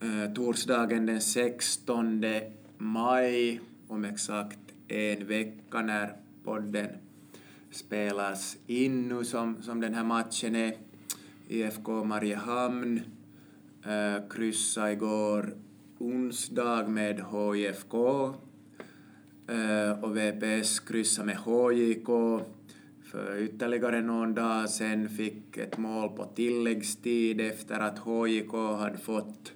eh, 0.00 0.32
torsdagen 0.34 1.06
den 1.06 1.20
16 1.20 2.24
maj, 2.78 3.60
om 3.88 4.04
exakt 4.04 4.58
en 4.88 5.26
vecka 5.26 5.80
när 5.82 6.12
podden 6.44 6.88
spelas 7.70 8.56
in 8.66 9.08
nu 9.08 9.24
som, 9.24 9.62
som 9.62 9.80
den 9.80 9.94
här 9.94 10.04
matchen 10.04 10.56
är. 10.56 10.76
IFK 11.48 12.04
Mariehamn 12.04 13.00
eh, 13.84 14.28
kryssa 14.30 14.92
igår 14.92 15.54
onsdag 15.98 16.88
med 16.88 17.16
HIFK 17.16 17.94
eh, 19.48 20.04
och 20.04 20.16
VPS 20.16 20.80
kryssa 20.80 21.24
med 21.24 21.36
HJK. 21.36 22.08
För 23.02 23.38
ytterligare 23.38 24.00
någon 24.00 24.34
dag 24.34 24.70
sen 24.70 25.08
fick 25.08 25.56
ett 25.56 25.78
mål 25.78 26.08
på 26.08 26.24
tilläggstid 26.24 27.40
efter 27.40 27.78
att 27.78 27.98
HJK 27.98 28.52
hade 28.52 28.98
fått 28.98 29.52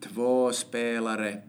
två 0.00 0.52
spelare 0.52 1.42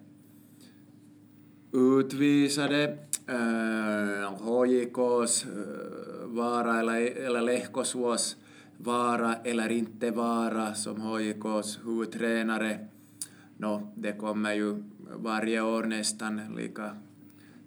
utvisade. 1.72 2.98
Eh, 3.28 4.24
äh, 4.24 4.42
HJKs 4.42 5.46
eh, 5.46 6.26
vara 6.26 6.80
eller, 6.80 7.26
eller 7.26 7.42
Lehkosuos 7.42 8.38
vara 8.78 9.36
eller 9.36 9.72
inte 9.72 10.12
vara 10.12 10.74
som 10.74 11.02
HJKs 11.02 11.80
huvudtränare. 11.86 12.88
No, 13.58 13.92
det 13.96 14.12
kommer 14.12 14.54
ju 14.54 14.84
varje 15.16 15.62
år 15.62 15.84
nästan 15.84 16.42
lika 16.56 16.96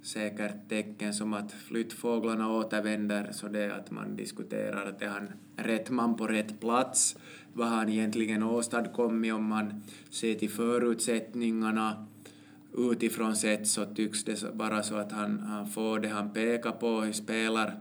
säkert 0.02 0.68
tecken 0.68 1.14
som 1.14 1.34
att 1.34 1.52
flyttfåglarna 1.52 2.52
återvänder, 2.52 3.28
så 3.32 3.48
det 3.48 3.74
att 3.74 3.90
man 3.90 4.16
diskuterar 4.16 4.88
att 4.88 5.02
är 5.02 5.08
han 5.08 5.32
rätt 5.56 5.90
man 5.90 6.16
på 6.16 6.26
rätt 6.26 6.60
plats, 6.60 7.16
vad 7.52 7.68
han 7.68 7.88
egentligen 7.88 8.42
åstadkommit 8.42 9.32
om 9.32 9.44
man 9.44 9.82
ser 10.10 10.34
till 10.34 10.50
förutsättningarna. 10.50 12.06
Utifrån 12.78 13.36
sett 13.36 13.68
så 13.68 13.84
tycks 13.84 14.24
det 14.24 14.44
vara 14.54 14.82
så 14.82 14.96
att 14.96 15.12
han, 15.12 15.38
han 15.38 15.66
får 15.66 15.98
det 15.98 16.08
han 16.08 16.32
pekar 16.32 16.72
på. 16.72 17.06
I 17.06 17.12
spelar, 17.12 17.74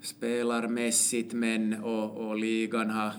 spelarmässigt 0.00 1.32
men 1.32 1.74
och, 1.82 2.28
och 2.28 2.38
ligan 2.38 2.90
har 2.90 3.12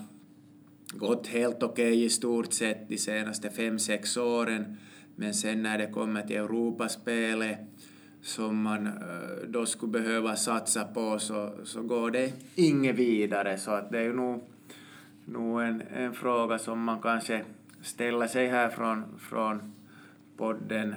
gått 0.92 1.26
helt 1.26 1.62
okej 1.62 1.92
okay 1.92 2.04
i 2.04 2.10
stort 2.10 2.52
sett 2.52 2.88
de 2.88 2.98
senaste 2.98 3.50
fem, 3.50 3.78
sex 3.78 4.16
åren. 4.16 4.76
Men 5.16 5.34
sen 5.34 5.62
när 5.62 5.78
det 5.78 5.86
kommer 5.86 6.22
till 6.22 6.36
Europaspelet 6.36 7.58
som 8.22 8.62
man 8.62 8.86
eh, 8.86 8.92
då 9.48 9.66
skulle 9.66 9.92
behöva 9.92 10.36
satsa 10.36 10.84
på 10.84 11.18
så, 11.18 11.50
så 11.64 11.82
går 11.82 12.10
det 12.10 12.32
inget 12.54 12.96
vidare. 12.96 13.58
Så 13.58 13.70
att 13.70 13.90
det 13.90 13.98
är 13.98 14.02
ju 14.02 14.12
nog, 14.12 14.42
nog 15.32 15.62
en, 15.62 15.82
en 15.94 16.14
fråga 16.14 16.58
som 16.58 16.84
man 16.84 17.00
kanske 17.00 17.44
ställer 17.82 18.26
sig 18.26 18.48
här 18.48 18.68
från, 18.68 19.04
från 19.18 19.72
podden 20.36 20.94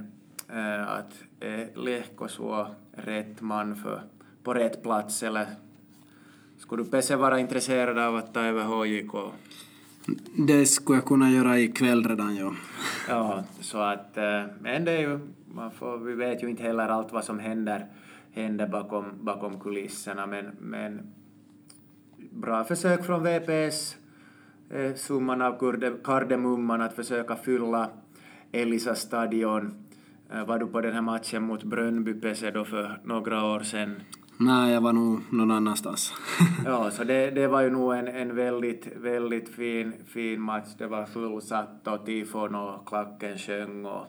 äh, 0.49 0.89
att 0.89 1.13
är 1.39 1.69
Lehko 1.75 2.27
så 2.27 2.67
rätt 2.91 3.41
man 3.41 3.75
för, 3.75 4.01
på 4.43 4.53
rätt 4.53 4.83
plats 4.83 5.23
eller 5.23 5.47
skulle 6.57 6.83
du 6.83 6.89
Pesse 6.89 7.15
vara 7.15 7.39
intresserad 7.39 7.97
av 7.97 8.15
att 8.15 8.33
ta 8.33 8.41
över 8.41 8.63
HJK? 8.63 9.33
Det 10.47 10.65
skulle 10.65 10.97
jag 10.97 11.05
kunna 11.05 11.31
göra 11.31 11.59
ikväll 11.59 12.07
redan, 12.07 12.35
ja. 12.35 12.53
ja, 13.09 13.43
så 13.59 13.77
att, 13.77 14.17
äh, 14.17 14.43
men 14.61 14.85
det 14.85 14.91
är 14.91 15.01
ju 15.01 15.19
man 15.55 15.71
får, 15.71 15.97
vi 15.97 16.13
vet 16.13 16.43
ju 16.43 16.49
inte 16.49 16.63
heller 16.63 16.87
allt 16.89 17.13
vad 17.13 17.23
som 17.23 17.39
händer, 17.39 17.85
händer 18.31 18.67
bakom, 18.67 19.05
bakom 19.21 19.59
kulisserna, 19.59 20.25
men, 20.25 20.45
men 20.59 21.13
bra 22.31 22.63
försök 22.63 23.05
från 23.05 23.23
VPS, 23.23 23.95
eh, 23.95 24.02
summan 24.95 25.41
av 25.41 25.57
kardemumman 26.03 26.81
att 26.81 26.93
försöka 26.93 27.35
fylla 27.35 27.89
Elisa 28.51 28.95
stadion. 28.95 29.73
Eh, 30.33 30.45
var 30.45 30.59
du 30.59 30.67
på 30.67 30.81
den 30.81 30.93
här 30.93 31.01
matchen 31.01 31.43
mot 31.43 31.63
Brönnby 31.63 32.13
Pese 32.13 32.51
då 32.51 32.65
för 32.65 32.99
några 33.03 33.45
år 33.45 33.59
sedan? 33.59 33.95
Nej, 34.37 34.73
jag 34.73 34.81
var 34.81 34.93
nog 34.93 35.19
någon 35.29 35.51
annanstans. 35.51 36.13
ja, 36.65 36.91
så 36.91 37.03
det, 37.03 37.31
det 37.31 37.47
var 37.47 37.61
ju 37.61 37.69
nog 37.69 37.93
en, 37.93 38.07
en 38.07 38.35
väldigt, 38.35 38.87
väldigt 38.95 39.49
fin, 39.49 39.93
fin 40.07 40.41
match. 40.41 40.69
Det 40.77 40.87
var 40.87 41.05
fullsatt 41.05 41.87
och 41.87 42.05
tifon 42.05 42.55
och 42.55 42.87
klacken 42.87 43.37
sjöng 43.37 43.85
och 43.85 44.05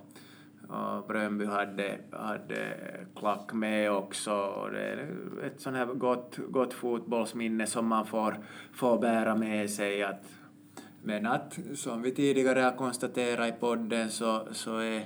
och 0.69 1.07
Brönby 1.09 1.45
hade, 1.45 1.99
hade 2.11 2.77
klack 3.17 3.53
med 3.53 3.93
också. 3.93 4.33
Och 4.33 4.71
det 4.71 4.81
är 4.81 5.09
ett 5.47 5.61
sånt 5.61 5.77
här 5.77 5.87
gott, 5.87 6.39
gott 6.49 6.75
fotbollsminne 6.75 7.67
som 7.67 7.87
man 7.87 8.07
får, 8.07 8.37
får 8.73 8.99
bära 8.99 9.35
med 9.35 9.71
sig. 9.71 10.03
Att, 10.03 10.23
men 11.05 11.27
att, 11.27 11.59
som 11.75 12.03
vi 12.03 12.11
tidigare 12.11 12.61
har 12.61 12.77
konstaterat 12.77 13.49
i 13.49 13.53
podden, 13.61 14.11
så, 14.11 14.49
så 14.53 14.79
är 14.79 15.05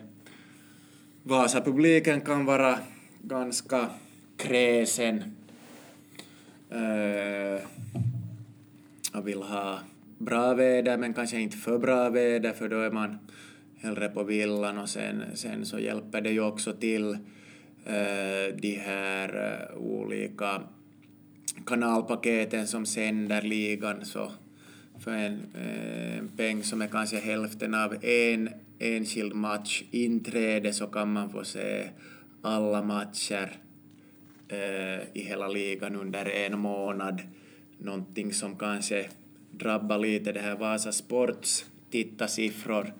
Vasa-publiken 1.22 2.20
kan 2.20 2.44
vara 2.44 2.78
ganska 3.22 3.86
kräsen. 4.36 5.22
Eh, 6.70 7.54
uh, 7.54 7.60
och 9.14 9.28
vill 9.28 9.42
ha 9.42 9.78
bra 10.18 10.54
väder, 10.54 10.96
men 10.96 11.14
kanske 11.14 11.40
inte 11.40 11.56
för 11.56 11.78
bra 11.78 12.10
väder, 12.10 12.52
för 12.52 12.68
då 12.68 12.80
är 12.80 12.90
man 12.90 13.18
hellre 13.80 14.08
på 14.08 14.22
villan 14.22 14.78
och 14.78 14.88
sen, 14.88 15.22
sen 15.34 15.66
så 15.66 15.78
hjälper 15.78 16.20
det 16.20 16.30
ju 16.30 16.40
också 16.40 16.72
till 16.72 17.04
uh, 17.10 18.56
de 18.60 18.74
här 18.74 19.36
uh, 19.36 19.78
olika 19.78 20.62
kanalpaketen 21.66 22.66
som 22.66 22.86
sänder 22.86 23.42
ligan 23.42 24.04
så 24.04 24.32
för 25.00 25.10
en, 25.10 25.46
eh, 25.54 26.18
en 26.18 26.28
peng 26.28 26.62
som 26.62 26.82
är 26.82 26.86
kanske 26.86 27.16
hälften 27.16 27.74
av 27.74 28.04
en 28.04 28.50
enskild 28.78 29.34
match 29.34 29.82
inträde 29.90 30.72
så 30.72 30.86
kan 30.86 31.12
man 31.12 31.30
få 31.30 31.44
se 31.44 31.88
alla 32.42 32.82
matcher 32.82 33.56
eh, 34.48 35.00
i 35.12 35.20
hela 35.20 35.48
ligan 35.48 35.96
under 35.96 36.28
en 36.28 36.58
månad. 36.58 37.22
Någonting 37.78 38.32
som 38.32 38.58
kanske 38.58 39.08
drabbar 39.50 39.98
lite 39.98 40.32
det 40.32 40.40
här 40.40 40.56
Vasa 40.56 40.92
Sports 40.92 41.66
tittarsiffror 41.90 42.92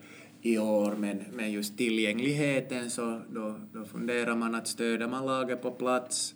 i 0.42 0.58
år, 0.58 0.94
men, 0.96 1.24
men 1.32 1.52
just 1.52 1.76
tillgängligheten 1.76 2.90
så 2.90 3.20
då, 3.30 3.60
då 3.72 3.84
funderar 3.84 4.36
man 4.36 4.54
att 4.54 4.68
stödja 4.68 5.08
man 5.08 5.26
laget 5.26 5.62
på 5.62 5.70
plats 5.70 6.34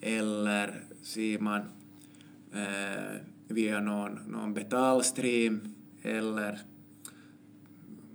eller 0.00 0.82
ser 1.02 1.38
man 1.38 1.60
eh, 2.54 3.20
via 3.52 3.80
någon, 3.80 4.18
någon 4.26 4.54
betalstream 4.54 5.60
eller 6.02 6.58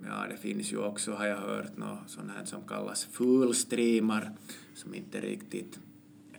ja, 0.06 0.26
det 0.30 0.38
finns 0.38 0.74
ju 0.74 0.78
också, 0.78 1.12
har 1.12 1.26
jag 1.26 1.38
hört, 1.38 1.78
något 1.78 2.00
sånt 2.08 2.32
här 2.38 2.46
som 2.46 2.62
kallas 2.68 3.06
fullstreamar 3.06 4.32
som 4.74 4.94
inte 4.94 5.22
riktigt 5.22 5.80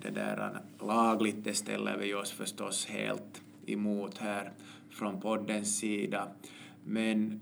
det 0.03 0.11
där 0.11 0.61
lagligt, 0.80 1.44
det 1.44 1.55
ställer 1.55 1.96
vi 1.96 2.14
oss 2.14 2.30
förstås 2.30 2.86
helt 2.86 3.42
emot 3.66 4.18
här 4.18 4.53
från 4.90 5.20
poddens 5.20 5.78
sida. 5.78 6.28
Men 6.84 7.40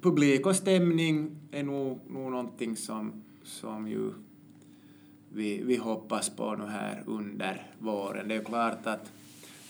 publik 0.00 0.46
och 0.46 0.56
stämning 0.56 1.36
är 1.50 1.62
nog, 1.62 2.00
nog 2.08 2.30
någonting 2.30 2.76
som, 2.76 3.22
som 3.42 3.88
ju 3.88 4.12
vi, 5.34 5.62
vi 5.62 5.76
hoppas 5.76 6.30
på 6.30 6.56
nu 6.56 6.64
här 6.66 7.02
under 7.06 7.66
våren. 7.78 8.28
Det 8.28 8.34
är 8.34 8.38
ju 8.38 8.44
klart 8.44 8.86
att, 8.86 9.12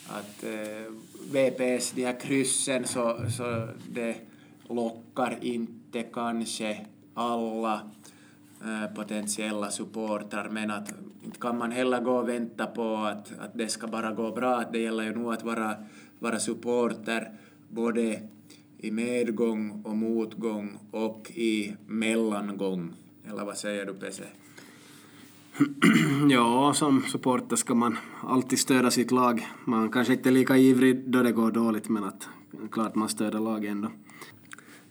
att 0.08 0.44
eh, 0.44 0.92
VPS, 1.30 1.92
de 1.92 2.04
här 2.04 2.20
kryssen, 2.20 2.84
så, 2.84 3.18
så 3.36 3.68
det 3.90 4.16
lockar 4.68 5.38
inte 5.40 6.02
kanske 6.02 6.86
alla 7.14 7.80
eh, 8.64 8.94
potentiella 8.94 9.70
supportrar, 9.70 10.48
men 10.48 10.70
att 10.70 10.92
inte 11.24 11.38
kan 11.38 11.58
man 11.58 11.72
heller 11.72 12.00
gå 12.00 12.12
och 12.12 12.28
vänta 12.28 12.66
på 12.66 12.96
att, 12.96 13.32
att 13.38 13.54
det 13.54 13.68
ska 13.68 13.86
bara 13.86 14.12
gå 14.12 14.30
bra. 14.30 14.64
Det 14.72 14.78
gäller 14.78 15.04
ju 15.04 15.14
nog 15.14 15.32
att 15.32 15.44
vara, 15.44 15.74
vara 16.18 16.38
supporter 16.38 17.30
både 17.68 18.20
i 18.78 18.90
medgång 18.90 19.82
och 19.84 19.96
motgång 19.96 20.78
och 20.90 21.30
i 21.34 21.76
mellangång. 21.86 22.92
Eller 23.28 23.44
vad 23.44 23.56
säger 23.58 23.86
du, 23.86 23.94
Pese? 23.94 24.24
ja, 26.30 26.74
som 26.74 27.02
supporter 27.02 27.56
ska 27.56 27.74
man 27.74 27.98
alltid 28.20 28.58
stödja 28.58 28.90
sitt 28.90 29.10
lag. 29.10 29.48
Man 29.64 29.90
kanske 29.90 30.12
inte 30.12 30.28
är 30.28 30.32
lika 30.32 30.56
ivrig 30.56 31.10
då 31.10 31.22
det 31.22 31.32
går 31.32 31.50
dåligt, 31.50 31.88
men 31.88 32.04
att 32.04 32.28
klart 32.70 32.94
man 32.94 33.08
stöder 33.08 33.40
laget 33.40 33.70
ändå. 33.70 33.88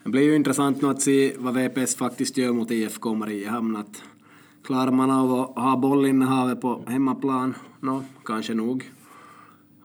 Det 0.04 0.10
blir 0.10 0.22
ju 0.22 0.36
intressant 0.36 0.82
nu 0.82 0.88
att 0.88 1.02
se 1.02 1.36
vad 1.38 1.54
VPS 1.54 1.96
faktiskt 1.96 2.38
gör 2.38 2.54
mot 2.54 2.72
IFK 2.72 3.16
Mariehamn. 3.16 3.76
Att 3.76 4.04
klarar 4.64 4.92
man 4.92 5.12
av 5.12 5.34
att 5.34 5.64
ha 5.64 5.78
bollinnehavet 5.78 6.62
på 6.62 6.84
hemmaplan? 6.88 7.54
Nå, 7.80 8.04
kanske 8.26 8.54
nog. 8.54 8.92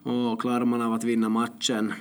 Och 0.03 0.41
klarar 0.41 0.64
man 0.64 0.82
av 0.82 0.93
att 0.93 1.05
vinna 1.05 1.28
matchen? 1.28 1.93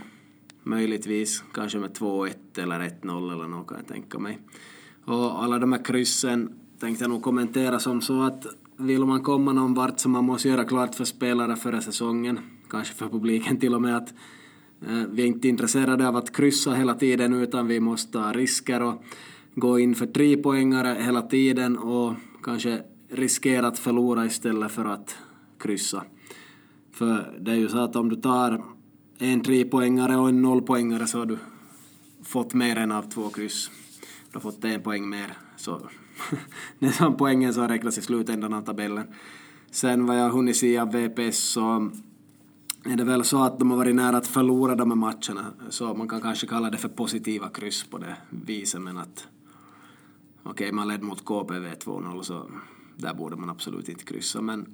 Möjligtvis, 0.63 1.43
kanske 1.53 1.77
med 1.77 1.91
2-1 1.91 2.33
eller 2.57 2.79
1-0 2.79 3.33
eller 3.33 3.47
något 3.47 3.67
kan 3.67 3.77
jag 3.77 3.88
tänka 3.88 4.19
mig. 4.19 4.39
Och 5.05 5.43
alla 5.43 5.59
de 5.59 5.71
här 5.71 5.83
kryssen 5.83 6.49
tänkte 6.79 7.03
jag 7.03 7.09
nog 7.09 7.23
kommentera 7.23 7.79
som 7.79 8.01
så 8.01 8.21
att 8.21 8.45
vill 8.78 9.05
man 9.05 9.21
komma 9.21 9.53
någon 9.53 9.73
vart 9.73 9.99
så 9.99 10.09
man 10.09 10.26
måste 10.26 10.49
göra 10.49 10.63
klart 10.63 10.95
för 10.95 11.05
spelare 11.05 11.55
före 11.55 11.82
säsongen, 11.82 12.39
kanske 12.69 12.95
för 12.95 13.09
publiken 13.09 13.59
till 13.59 13.76
och 13.76 13.82
med 13.82 13.97
att 13.97 14.13
eh, 14.88 15.03
vi 15.11 15.21
är 15.21 15.28
inte 15.28 15.47
intresserade 15.47 16.07
av 16.07 16.15
att 16.15 16.36
kryssa 16.36 16.73
hela 16.73 16.93
tiden 16.93 17.34
utan 17.34 17.67
vi 17.67 17.80
måste 17.80 18.11
ta 18.11 18.34
risker 18.34 18.82
och 18.82 19.03
gå 19.55 19.80
in 19.80 19.95
för 19.95 20.05
trepoängare 20.05 20.97
hela 20.99 21.21
tiden 21.21 21.78
och 21.78 22.13
kanske 22.43 22.84
riskera 23.09 23.67
att 23.67 23.80
förlora 23.80 24.26
istället 24.26 24.71
för 24.71 24.86
att 24.86 25.17
kryssa. 25.59 26.03
För 26.91 27.38
det 27.39 27.51
är 27.51 27.55
ju 27.55 27.69
så 27.69 27.78
att 27.78 27.95
om 27.95 28.09
du 28.09 28.15
tar 28.15 28.63
en 29.17 29.41
trepoängare 29.41 30.15
och 30.15 30.30
en 30.30 30.41
nollpoängare 30.41 31.07
så 31.07 31.19
har 31.19 31.26
du 31.26 31.38
fått 32.23 32.53
mer 32.53 32.76
än 32.76 32.91
av 32.91 33.09
två 33.09 33.30
kryss. 33.30 33.71
Du 34.32 34.36
har 34.38 34.41
fått 34.41 34.63
en 34.63 34.82
poäng 34.82 35.09
mer. 35.09 35.34
Så 35.57 35.82
det 36.80 36.86
är 36.86 36.91
som 36.91 37.18
poängen 37.18 37.53
som 37.53 37.68
räknas 37.68 37.97
i 37.97 38.01
slutändan 38.01 38.53
av 38.53 38.61
tabellen. 38.61 39.07
Sen 39.72 40.05
vad 40.05 40.18
jag 40.18 40.24
har 40.24 40.30
hunnit 40.30 40.57
se 40.57 40.78
av 40.78 40.91
VPS 40.91 41.38
så 41.38 41.89
är 42.86 42.95
det 42.97 43.03
väl 43.03 43.24
så 43.24 43.43
att 43.43 43.59
de 43.59 43.72
har 43.72 43.78
varit 43.78 43.95
nära 43.95 44.18
att 44.18 44.28
förlora 44.28 44.76
de 44.76 44.91
här 44.91 44.95
matcherna. 44.95 45.45
Så 45.70 45.93
man 45.93 46.07
kan 46.07 46.22
kanske 46.22 46.47
kalla 46.47 46.70
det 46.70 46.78
för 46.78 46.89
positiva 46.89 47.49
kryss 47.49 47.84
på 47.84 47.97
det 47.97 48.16
viset 48.30 48.82
men 48.82 48.97
att 48.97 49.28
okej, 50.43 50.51
okay, 50.51 50.72
man 50.72 50.88
ledde 50.88 51.03
mot 51.03 51.26
KPV 51.26 51.74
2-0 51.74 52.22
så 52.22 52.51
där 52.95 53.13
borde 53.13 53.36
man 53.36 53.49
absolut 53.49 53.89
inte 53.89 54.03
kryssa 54.03 54.41
men 54.41 54.66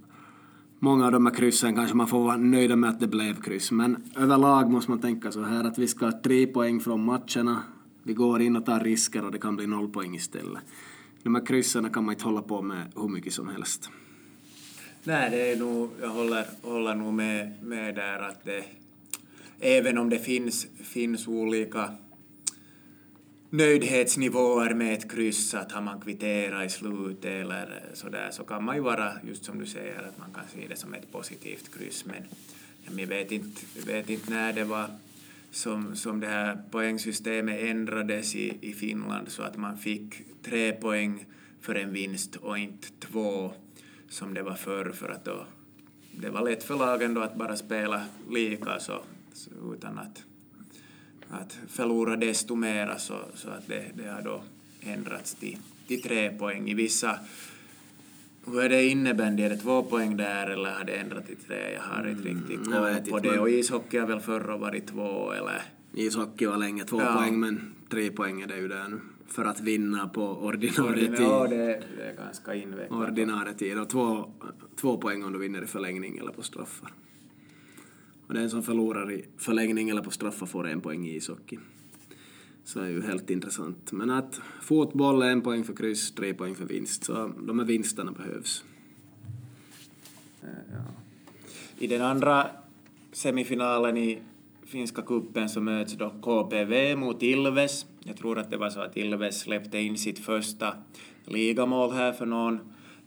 många 0.80 1.06
av 1.06 1.12
de 1.12 1.26
här 1.26 1.34
kryssen 1.34 1.76
kanske 1.76 1.96
man 1.96 2.08
får 2.08 2.24
vara 2.24 2.38
nöjda 2.38 2.76
med 2.76 2.90
att 2.90 3.00
det 3.00 3.08
blev 3.08 3.42
kryss. 3.42 3.72
Men 3.72 4.04
överlag 4.16 4.72
måste 4.72 4.92
man 4.92 5.00
tänka 5.00 5.32
så 5.32 5.44
här 5.44 5.64
att 5.64 5.78
vi 5.78 5.88
ska 5.88 6.06
ha 6.06 6.22
tre 6.24 6.48
poäng 6.48 6.80
från 6.80 7.06
matcherna. 7.06 7.64
Vi 8.04 8.14
går 8.14 8.42
in 8.42 8.56
och 8.56 8.66
tar 8.66 8.80
risker 8.80 9.26
och 9.26 9.32
det 9.32 9.38
kan 9.38 9.56
bli 9.56 9.68
noll 9.68 9.90
poäng 9.90 10.16
istället. 10.16 10.64
De 11.24 11.36
här 11.36 11.46
kryssen 11.46 11.90
kan 11.90 12.04
man 12.04 12.14
inte 12.14 12.26
hålla 12.26 12.42
på 12.42 12.62
med 12.62 12.92
hur 12.96 13.08
mycket 13.08 13.34
som 13.34 13.50
helst. 13.50 13.90
Nej, 15.04 15.30
det 15.30 15.52
är 15.52 15.56
nog, 15.56 15.90
jag 16.02 16.10
håller, 16.10 16.46
håller 16.62 16.96
nog 16.96 17.14
med, 17.14 17.64
med 17.64 17.96
där 17.96 18.20
att 18.20 18.44
det, 18.44 18.64
även 19.60 19.98
om 19.98 20.10
det 20.10 20.20
finns, 20.20 20.68
finns 20.84 21.28
olika 21.28 21.96
nöjdhetsnivåer 23.50 24.74
med 24.74 24.94
ett 24.94 25.12
kryss, 25.12 25.54
att 25.54 25.72
har 25.72 25.82
man 25.82 26.02
kvitterat 26.02 26.66
i 26.66 26.70
slutet 26.70 27.26
eller 27.26 27.84
sådär, 27.94 28.30
så 28.32 28.44
kan 28.44 28.64
man 28.64 28.76
ju 28.76 28.82
vara, 28.82 29.14
just 29.28 29.46
som 29.46 29.60
du 29.60 29.66
säger, 29.66 30.00
att 30.00 30.18
man 30.18 30.34
kan 30.34 30.44
se 30.54 30.68
det 30.68 30.76
som 30.76 30.94
ett 30.94 31.12
positivt 31.12 31.78
kryss. 31.78 32.06
Men 32.06 32.24
jag 33.00 33.08
vet 33.08 33.32
inte, 33.32 33.62
vet 33.86 34.10
inte 34.10 34.32
när 34.32 34.54
det 34.54 34.64
var 34.64 34.90
som, 35.52 35.96
som 35.96 36.20
det 36.20 36.28
här 36.28 36.62
poängsystemet 36.72 37.62
ändrades 37.62 38.36
i, 38.36 38.58
i 38.62 38.74
Finland 38.74 39.30
så 39.30 39.44
att 39.44 39.58
man 39.58 39.78
fick 39.78 40.14
tre 40.44 40.72
poäng 40.72 41.26
för 41.62 41.76
en 41.76 41.94
vinst 41.94 42.36
och 42.36 42.58
inte 42.58 42.88
två 43.00 43.54
som 44.10 44.34
det 44.34 44.44
var 44.44 44.56
förr, 44.56 44.92
för 44.92 45.10
att 45.10 45.26
då 45.26 45.46
det 46.12 46.30
var 46.30 46.42
lätt 46.42 46.64
för 46.64 46.78
lagen 46.78 47.14
då 47.14 47.22
att 47.22 47.36
bara 47.36 47.58
spela 47.58 48.04
lika 48.30 48.80
så, 48.80 49.02
så 49.34 49.52
utan 49.74 50.00
att 50.00 50.24
att 51.32 51.60
förlora 51.68 52.16
desto 52.16 52.56
mera 52.56 53.00
så, 53.00 53.20
så 53.34 53.50
att 53.50 53.68
det, 53.68 53.86
det 53.94 54.08
har 54.08 54.22
då 54.22 54.44
ändrats 54.82 55.36
till, 55.36 55.58
till 55.88 56.02
tre 56.02 56.30
poäng. 56.30 56.70
I 56.70 56.74
vissa 56.74 57.20
hur 58.46 58.62
är 58.62 58.70
det 58.70 58.86
innebandy? 58.86 59.44
Är 59.44 59.50
det 59.50 59.58
två 59.58 59.84
poäng 59.84 60.18
där 60.18 60.48
eller 60.48 60.70
har 60.72 60.84
det 60.84 60.94
ändrat 60.94 61.26
till 61.26 61.36
tre? 61.36 61.74
Jag 61.74 61.82
har 61.82 62.08
inte 62.08 62.30
mm, 62.30 62.42
riktigt 62.42 62.72
koll 62.72 63.12
på 63.12 63.20
det. 63.20 63.40
Och 63.40 63.50
ishockey 63.50 63.98
har 63.98 64.08
väl 64.08 64.20
förr 64.20 64.58
varit 64.58 64.88
två 64.88 65.32
eller? 65.32 65.62
Ishockey 65.94 66.46
var 66.46 66.58
länge 66.58 66.84
två 66.84 67.02
ja. 67.02 67.16
poäng 67.16 67.40
men 67.40 67.74
tre 67.90 68.12
poäng 68.12 68.42
är 68.42 68.48
det 68.48 68.58
ju 68.58 68.68
där 68.68 68.88
nu. 68.90 69.00
För 69.28 69.46
att 69.46 69.62
vinna 69.62 70.08
på 70.08 70.24
ordinarie 70.24 71.08
tid. 71.08 71.20
Ja, 71.20 71.48
det, 71.48 71.84
det 71.98 72.04
är 72.04 72.16
ganska 72.16 72.56
invecklat. 72.56 73.10
Ordinarie 73.10 73.54
tid 73.54 73.80
och 73.80 73.90
två, 73.90 74.32
två 74.76 74.98
poäng 74.98 75.24
om 75.24 75.34
du 75.34 75.40
vinner 75.40 75.62
i 75.62 75.68
förlängning 75.68 76.18
eller 76.18 76.32
på 76.32 76.42
straffar. 76.42 76.94
Och 78.28 78.34
den 78.34 78.50
som 78.50 78.64
förlorar 78.64 79.12
i 79.12 79.26
förlängning 79.38 79.90
eller 79.90 80.02
på 80.02 80.12
straffar 80.12 80.46
får 80.46 80.68
en 80.68 80.82
poäng 80.82 81.06
i 81.06 81.16
ishockey. 81.16 81.60
Så 82.64 82.80
det 82.80 82.86
är 82.86 82.90
ju 82.90 83.02
helt 83.02 83.30
intressant. 83.30 83.92
Men 83.92 84.10
att 84.10 84.42
fotboll 84.62 85.22
är 85.22 85.30
en 85.30 85.42
poäng 85.42 85.64
för 85.64 85.74
kryss, 85.74 86.12
tre 86.12 86.34
poäng 86.34 86.56
för 86.56 86.66
vinst. 86.66 87.04
Så 87.04 87.32
de 87.40 87.60
här 87.60 87.66
vinsterna 87.66 88.12
behövs. 88.12 88.64
Eh, 90.44 90.50
ja. 90.72 90.84
I 91.78 91.88
den 91.88 92.02
andra 92.02 92.48
semifinalen 93.12 93.98
i 93.98 94.22
finska 94.66 95.02
kuppen 95.02 95.50
så 95.50 95.62
möts 95.62 95.94
då 95.94 96.10
KPV 96.10 96.96
mot 96.96 97.24
Ilves. 97.24 97.86
Jag 98.04 98.18
tror 98.18 98.40
att 98.40 98.52
det 98.52 98.58
var 98.58 98.70
så 98.70 98.80
att 98.80 98.98
Ilves 98.98 99.40
släppte 99.40 99.80
in 99.80 99.98
sitt 99.98 100.20
första 100.20 100.74
ligamål 101.26 101.92
här 101.92 102.12
för 102.12 102.26
någon, 102.26 102.60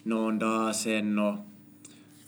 någon 0.02 0.38
dag 0.38 0.76
sedan 0.76 1.18
och 1.18 1.34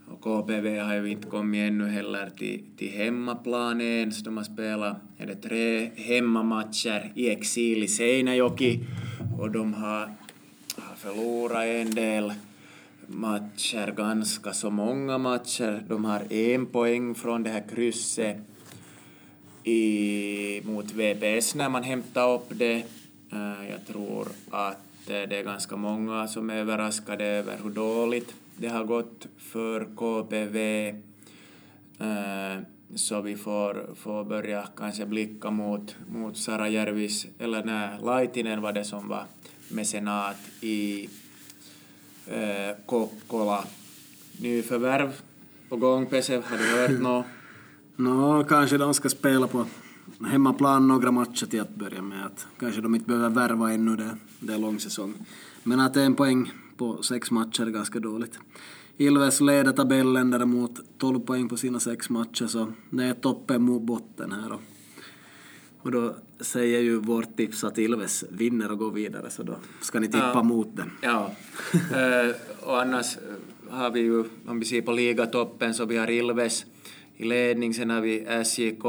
och 0.08 0.20
KPV 0.20 0.78
har 0.78 0.94
ju 0.94 1.10
inte 1.10 1.28
kommit 1.28 1.68
ännu 1.68 1.88
heller 1.88 2.30
till, 2.38 2.62
till 2.76 2.90
hemmaplan 2.90 3.80
ens. 3.80 4.22
De 4.22 4.36
har 4.36 4.44
spelat 4.44 4.96
är 5.18 5.26
det 5.26 5.34
tre 5.34 5.90
hemmamatcher 5.96 7.12
i 7.14 7.30
exil 7.30 7.82
i 7.82 7.88
Seinäjoki 7.88 8.80
och 9.38 9.50
de 9.50 9.74
har, 9.74 10.10
har 10.76 10.96
förlorat 10.96 11.64
en 11.64 11.94
del 11.94 12.32
matcher, 13.06 13.94
ganska 13.96 14.52
så 14.52 14.70
många 14.70 15.18
matcher. 15.18 15.84
De 15.88 16.04
har 16.04 16.32
en 16.32 16.66
poäng 16.66 17.14
från 17.14 17.42
det 17.42 17.50
här 17.50 17.64
krysset 17.74 18.36
i, 19.64 20.60
mot 20.64 20.92
VPS 20.92 21.54
när 21.54 21.68
man 21.68 21.82
hämtar 21.82 22.34
upp 22.34 22.48
det. 22.48 22.82
Eh, 23.32 23.70
jag 23.70 23.86
tror 23.86 24.28
att 24.50 25.10
eh, 25.10 25.28
det 25.28 25.38
är 25.38 25.44
ganska 25.44 25.76
många 25.76 26.28
som 26.28 26.50
är 26.50 26.54
överraskade 26.54 27.24
över 27.24 27.56
hur 27.62 27.70
dåligt 27.70 28.34
det 28.56 28.68
har 28.68 28.84
gått 28.84 29.26
för 29.38 29.88
KPV 29.96 30.88
eh, 31.98 32.62
så 32.94 33.20
vi 33.20 33.36
får, 33.36 33.94
får 33.94 34.24
börja 34.24 34.68
kanske 34.76 35.06
blicka 35.06 35.50
mot, 35.50 35.96
mot 36.08 36.36
Sarajärvis, 36.36 37.26
eller 37.38 37.64
nej, 37.64 37.98
Laitinen 38.02 38.62
var 38.62 38.72
det 38.72 38.84
som 38.84 39.08
var 39.08 39.24
mecenat 39.68 40.36
i 40.60 41.08
eh, 42.26 42.76
Kokkola. 42.86 43.64
Nyförvärv 44.40 45.20
på 45.68 45.76
gång, 45.76 46.06
Pese, 46.06 46.42
har 46.44 46.58
du 46.58 46.64
hört 46.64 47.00
något? 47.00 47.26
Nå, 47.96 48.38
no, 48.38 48.44
kanske 48.44 48.78
de 48.78 48.94
ska 48.94 49.08
spela 49.08 49.46
på 49.46 49.66
hemmaplan 50.26 50.88
några 50.88 51.10
matcher 51.10 51.46
till 51.46 51.60
att 51.60 51.74
börja 51.74 52.02
med. 52.02 52.26
Att 52.26 52.46
kanske 52.58 52.80
de 52.80 52.94
inte 52.94 53.06
behöver 53.06 53.30
värva 53.30 53.72
ännu, 53.72 53.96
det, 53.96 54.16
det 54.40 54.54
är 54.54 54.58
lång 54.58 54.80
säsong. 54.80 55.14
Men 55.62 55.80
att 55.80 55.94
det 55.94 56.00
är 56.00 56.06
en 56.06 56.14
poäng 56.14 56.52
på 56.76 57.02
sex 57.02 57.30
matcher 57.30 57.66
ganska 57.66 58.00
dåligt. 58.00 58.38
Ilves 58.96 59.40
leder 59.40 59.72
tabellen 59.72 60.30
däremot 60.30 60.98
12 60.98 61.20
poäng 61.20 61.48
på 61.48 61.56
sina 61.56 61.80
sex 61.80 62.10
matcher 62.10 62.46
så 62.46 62.72
det 62.90 63.04
är 63.04 63.14
toppen 63.14 63.62
mot 63.62 63.82
botten 63.82 64.32
här. 64.32 64.52
Och, 64.52 64.60
och 65.78 65.90
då 65.90 66.14
säger 66.40 66.80
ju 66.80 66.96
vårt 66.96 67.36
tips 67.36 67.64
att 67.64 67.78
Ilves 67.78 68.24
vinner 68.30 68.72
och 68.72 68.78
går 68.78 68.90
vidare 68.90 69.30
så 69.30 69.42
då 69.42 69.56
ska 69.80 70.00
ni 70.00 70.06
tippa 70.06 70.32
ja. 70.34 70.42
mot 70.42 70.76
den. 70.76 70.90
Ja, 71.02 71.30
uh, 71.74 72.34
och 72.68 72.82
annars 72.82 73.18
har 73.70 73.90
vi 73.90 74.00
ju, 74.00 74.24
om 74.46 74.58
vi 74.58 74.64
ser 74.64 74.82
på 74.82 74.92
ligatoppen 74.92 75.74
så 75.74 75.84
vi 75.84 75.96
har 75.96 76.10
Ilves 76.10 76.66
i 77.16 77.24
ledning, 77.24 77.74
sen 77.74 77.90
har 77.90 78.00
vi 78.00 78.44
SJK 78.44 78.82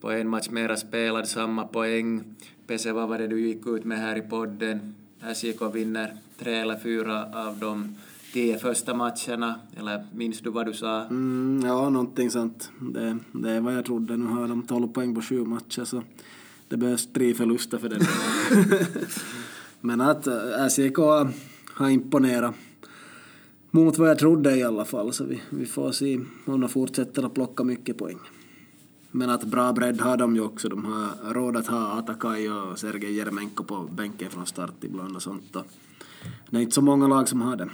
på 0.00 0.10
en 0.10 0.28
match 0.28 0.48
mera 0.48 0.76
spelad, 0.76 1.28
samma 1.28 1.66
poäng. 1.66 2.24
Pese, 2.66 2.92
vad 2.92 3.08
var 3.08 3.18
det 3.18 3.26
du 3.26 3.40
gick 3.40 3.66
ut 3.66 3.84
med 3.84 3.98
här 3.98 4.16
i 4.16 4.22
podden? 4.22 4.94
SJK 5.34 5.74
vinner 5.74 6.16
tre 6.38 6.54
eller 6.54 6.76
fyra 6.76 7.26
av 7.48 7.58
de 7.58 7.96
tio 8.32 8.58
första 8.58 8.94
matcherna, 8.94 9.54
eller 9.76 10.04
minns 10.14 10.40
du 10.40 10.50
vad 10.50 10.66
du 10.66 10.72
sa? 10.72 11.04
Mm, 11.04 11.62
ja, 11.66 11.90
någonting 11.90 12.30
sånt. 12.30 12.70
Det, 12.80 13.18
det 13.32 13.50
är 13.50 13.60
vad 13.60 13.74
jag 13.74 13.84
trodde. 13.84 14.16
Nu 14.16 14.26
har 14.26 14.48
de 14.48 14.62
12 14.62 14.88
poäng 14.88 15.14
på 15.14 15.22
sju 15.22 15.44
matcher, 15.44 15.84
så 15.84 16.02
det 16.68 16.76
behövs 16.76 17.08
tre 17.12 17.34
förluster 17.34 17.78
för 17.78 17.88
det. 17.88 18.06
Men 19.80 20.00
att 20.00 20.26
äh, 20.26 20.68
SJK 20.68 20.98
har 21.74 21.90
imponerat 21.90 22.54
mot 23.70 23.98
vad 23.98 24.10
jag 24.10 24.18
trodde 24.18 24.56
i 24.56 24.62
alla 24.62 24.84
fall, 24.84 25.12
så 25.12 25.24
vi, 25.24 25.42
vi 25.50 25.66
får 25.66 25.92
se 25.92 26.20
om 26.44 26.60
de 26.60 26.68
fortsätter 26.68 27.22
att 27.22 27.34
plocka 27.34 27.64
mycket 27.64 27.98
poäng. 27.98 28.18
Men 29.14 29.30
att 29.30 29.44
bra 29.44 29.72
bredd 29.72 30.00
har 30.00 30.16
de 30.16 30.34
ju 30.34 30.40
också. 30.40 30.68
De 30.68 30.84
har 30.84 31.34
råd 31.34 31.56
att 31.56 31.66
ha 31.66 31.98
Atakai 31.98 32.48
och 32.48 32.78
Sergej 32.78 33.12
Jeremenko 33.12 33.64
på 33.64 33.80
bänken 33.82 34.30
från 34.30 34.46
start 34.46 34.84
ibland 34.84 35.16
och 35.16 35.22
sånt. 35.22 35.56
Och 35.56 35.66
det 36.50 36.56
är 36.56 36.60
inte 36.60 36.74
så 36.74 36.82
många 36.82 37.06
lag 37.06 37.28
som 37.28 37.40
har 37.40 37.56
det. 37.56 37.68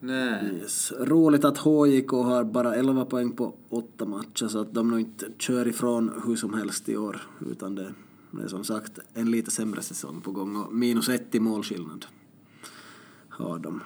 Nej. 0.00 0.54
Yes. 0.54 0.92
Roligt 1.00 1.44
att 1.44 1.58
HJK 1.58 2.10
har 2.10 2.44
bara 2.44 2.74
11 2.74 3.04
poäng 3.04 3.32
på 3.32 3.54
åtta 3.68 4.04
matcher 4.04 4.48
så 4.48 4.60
att 4.60 4.74
de 4.74 4.90
nog 4.90 5.00
inte 5.00 5.26
kör 5.38 5.68
ifrån 5.68 6.22
hur 6.26 6.36
som 6.36 6.54
helst 6.54 6.88
i 6.88 6.96
år 6.96 7.22
utan 7.50 7.74
det, 7.74 7.94
det 8.30 8.42
är 8.42 8.48
som 8.48 8.64
sagt 8.64 8.98
en 9.14 9.30
lite 9.30 9.50
sämre 9.50 9.82
säsong 9.82 10.20
på 10.20 10.30
gång 10.32 10.56
och 10.56 10.74
minus 10.74 11.08
ett 11.08 11.34
i 11.34 11.40
målskillnad 11.40 12.06
har 13.28 13.58
de. 13.58 13.82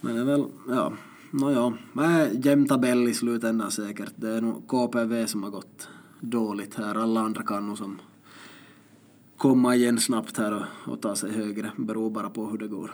Men 0.00 0.14
det 0.14 0.20
är 0.20 0.24
väl, 0.24 0.44
ja, 0.68 0.92
nåja, 1.30 1.72
no 1.92 2.28
jämn 2.32 2.68
tabell 2.68 3.08
i 3.08 3.14
slutändan 3.14 3.70
säkert. 3.70 4.12
Det 4.16 4.28
är 4.28 4.40
nog 4.40 4.66
KPV 4.68 5.26
som 5.26 5.42
har 5.42 5.50
gått 5.50 5.88
dåligt 6.20 6.74
här. 6.74 6.94
Alla 6.94 7.20
andra 7.20 7.42
kan 7.42 7.66
nog 7.66 7.78
som 7.78 7.98
komma 9.36 9.74
igen 9.74 10.00
snabbt 10.00 10.38
här 10.38 10.52
och, 10.52 10.92
och 10.92 11.00
ta 11.00 11.16
sig 11.16 11.32
högre. 11.32 11.72
Beror 11.76 12.10
bara 12.10 12.30
på 12.30 12.46
hur 12.46 12.58
det 12.58 12.68
går. 12.68 12.92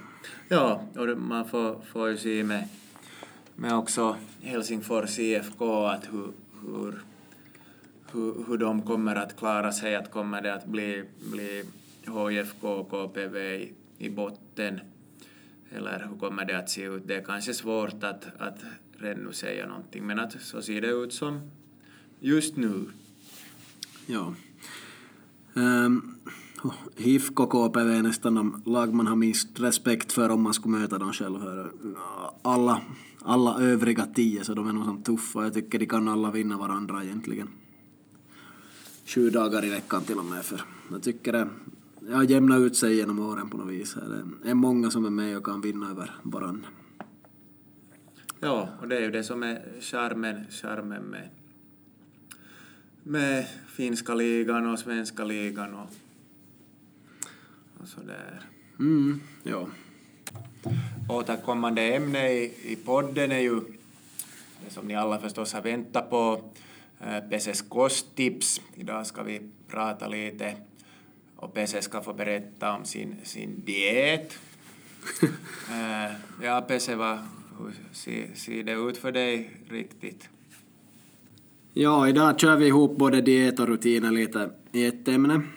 Ja, 0.49 0.83
och 0.97 1.19
man 1.19 1.49
får, 1.49 1.81
får 1.93 2.09
ju 2.09 2.17
se 2.17 2.45
med, 2.45 2.69
med 3.55 3.75
också 3.75 4.17
Helsingfors 4.41 5.19
IFK 5.19 5.87
att 5.87 6.09
hur, 6.13 6.29
hur, 6.63 7.03
hur, 8.13 8.45
hur 8.49 8.59
de 8.59 8.83
kommer 8.83 9.17
att 9.17 9.37
klara 9.37 9.73
sig. 9.73 9.97
Att 9.97 10.11
kommer 10.11 10.43
det 10.43 10.55
att 10.55 10.67
bli, 10.67 11.05
bli 11.33 11.65
HIFK 12.31 12.65
och 12.65 12.91
KPV 12.91 13.39
i, 13.39 13.73
i 13.99 14.11
botten? 14.11 14.81
Eller 15.71 16.09
hur 16.11 16.19
kommer 16.19 16.45
det 16.45 16.59
att 16.59 16.71
se 16.71 16.83
ut? 16.83 17.03
Det 17.07 17.17
är 17.17 17.25
kanske 17.25 17.55
svårt 17.55 18.05
att, 18.05 18.27
att 18.39 18.59
redan 18.99 19.25
nu 19.25 19.33
säga 19.33 19.67
någonting, 19.67 20.07
men 20.07 20.19
att 20.19 20.33
så 20.41 20.63
ser 20.63 20.81
det 20.81 20.89
ut 20.89 21.13
som 21.13 21.51
just 22.21 22.57
nu. 22.57 22.87
Ja. 24.07 24.35
Ehm, 25.55 25.63
um, 25.63 26.73
HIFK 26.97 27.37
KPV 27.37 27.95
är 27.95 28.03
nästan 28.03 28.35
de 28.35 28.63
lag 28.67 28.95
man 28.95 29.07
har 29.07 29.17
minst 29.17 29.61
respekt 29.61 30.13
för 30.13 30.31
om 30.31 30.43
man 30.43 30.55
skulle 30.55 30.79
möta 30.79 30.99
dem 30.99 31.13
själv. 31.13 31.39
Alla, 32.43 32.83
alla 33.23 33.61
övriga 33.61 34.07
tio, 34.07 34.45
så 34.45 34.55
de 34.55 34.69
är 34.69 34.73
nog 34.73 34.85
som 34.85 35.03
tuffa. 35.03 35.43
Jag 35.43 35.55
tycker 35.55 35.79
de 35.79 35.87
kan 35.87 36.09
alla 36.09 36.31
vinna 36.31 36.59
varandra 36.59 37.05
egentligen. 37.05 37.49
Sju 39.07 39.31
dagar 39.31 39.65
i 39.65 39.71
veckan 39.71 40.03
till 40.05 40.19
och 40.19 40.25
med. 40.25 40.45
För 40.45 40.61
jag 40.91 41.03
tycker 41.03 41.33
det 41.33 41.49
har 42.13 42.25
jämnat 42.25 42.61
ut 42.61 42.77
sig 42.77 42.97
genom 42.97 43.19
åren 43.19 43.51
på 43.51 43.57
något 43.57 43.73
vis. 43.73 43.97
Det 44.43 44.51
är 44.51 44.55
många 44.55 44.91
som 44.91 45.05
är 45.05 45.11
med 45.11 45.37
och 45.37 45.45
kan 45.45 45.61
vinna 45.61 45.91
över 45.91 46.11
varandra. 46.23 46.69
Ja, 48.41 48.69
och 48.81 48.89
det 48.89 48.97
är 48.97 49.01
ju 49.01 49.11
det 49.11 49.25
som 49.25 49.43
är 49.43 49.63
charmen, 49.81 50.45
charmen 50.51 51.03
med, 51.03 51.29
med 53.03 53.47
finska 53.67 54.15
ligan 54.15 54.67
och 54.67 54.79
svenska 54.79 55.25
ligan 55.25 55.75
och 55.75 55.91
och 57.87 57.89
sådär. 57.89 58.41
Mm, 58.79 59.21
ja. 59.43 59.69
Återkommande 61.09 61.83
ämne 61.83 62.33
i, 62.33 62.73
i 62.73 62.77
podden 62.77 63.33
är 63.33 63.39
ju 63.39 63.61
det 64.65 64.71
som 64.71 64.89
ni 64.89 64.95
alla 64.95 65.19
förstås 65.19 65.53
har 65.53 65.63
väntat 65.63 66.11
på, 66.11 66.51
äh, 67.01 67.29
Peses 67.31 67.63
kosttips. 67.63 68.61
Idag 68.75 69.07
ska 69.07 69.23
vi 69.23 69.51
prata 69.69 70.09
lite 70.09 70.55
och 71.47 71.55
Pese 71.55 71.83
ska 71.83 72.01
få 72.01 72.13
berätta 72.13 72.73
om 72.73 72.85
sin, 72.85 73.17
sin 73.23 73.63
diet. 73.65 74.39
äh, 75.23 76.15
ja, 76.43 76.61
Pese, 76.69 76.97
vad, 76.97 77.19
hur 77.59 77.73
ser, 77.93 78.35
ser 78.35 78.63
det 78.63 78.73
ut 78.73 78.97
för 78.99 79.13
dig 79.13 79.51
riktigt? 79.69 80.29
Ja, 81.73 82.09
idag 82.09 82.41
kör 82.41 82.57
vi 82.57 82.67
ihop 82.67 82.97
både 82.97 83.21
diet 83.21 83.61
och 83.61 83.67
rutiner 83.69 84.11
lite 84.11 84.51
i 84.73 84.87
ett 84.87 85.09
ämne. 85.09 85.43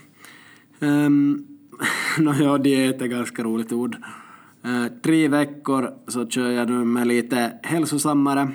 Um, 0.81 1.47
no, 2.17 2.33
ja, 2.33 2.57
diet 2.57 3.01
är 3.01 3.07
ganska 3.07 3.43
roligt 3.43 3.71
ord. 3.71 3.95
Uh, 4.65 4.87
tre 5.03 5.27
veckor 5.27 5.93
så 6.07 6.27
kör 6.29 6.51
jag 6.51 6.69
nu 6.69 6.85
med 6.85 7.07
lite 7.07 7.59
hälsosammare. 7.63 8.51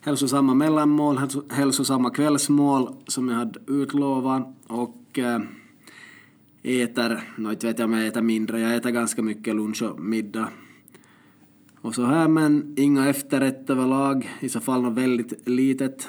Hälsosamma 0.00 0.54
mellanmål, 0.54 1.20
hälsosamma 1.50 2.10
kvällsmål 2.10 2.94
som 3.06 3.28
jag 3.28 3.36
hade 3.36 3.60
utlovat 3.66 4.56
och 4.66 5.18
uh, 5.18 5.38
äter, 6.62 7.20
no, 7.36 7.50
inte 7.50 7.66
vet 7.66 7.78
jag 7.78 7.86
om 7.86 7.92
jag 7.92 8.06
äter 8.06 8.22
mindre, 8.22 8.60
jag 8.60 8.76
äter 8.76 8.90
ganska 8.90 9.22
mycket 9.22 9.56
lunch 9.56 9.82
och 9.82 10.00
middag. 10.00 10.48
Och 11.80 11.94
så 11.94 12.04
här 12.04 12.28
men 12.28 12.74
inga 12.76 13.08
efterrätt 13.08 13.70
överlag, 13.70 14.30
i 14.40 14.48
så 14.48 14.60
fall 14.60 14.82
något 14.82 14.98
väldigt 14.98 15.48
litet. 15.48 16.08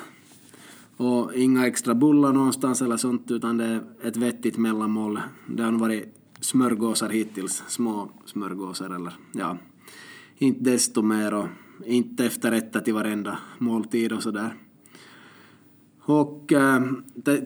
Och 0.97 1.33
inga 1.35 1.67
extra 1.67 1.95
bullar 1.95 2.33
någonstans 2.33 2.81
eller 2.81 2.97
sånt 2.97 3.31
utan 3.31 3.57
det 3.57 3.65
är 3.65 3.81
ett 4.03 4.17
vettigt 4.17 4.57
mellanmål. 4.57 5.19
Det 5.47 5.63
har 5.63 5.71
varit 5.71 6.15
smörgåsar 6.39 7.09
hittills, 7.09 7.63
små 7.67 8.09
smörgåsar 8.25 8.95
eller 8.95 9.13
ja, 9.31 9.57
inte 10.37 10.63
desto 10.63 11.01
mer 11.01 11.33
och 11.33 11.47
inte 11.85 12.25
efterrätter 12.25 12.79
till 12.79 12.93
varenda 12.93 13.39
måltid 13.57 14.11
och 14.11 14.23
sådär. 14.23 14.53
Och 16.05 16.53
eh, 16.53 16.81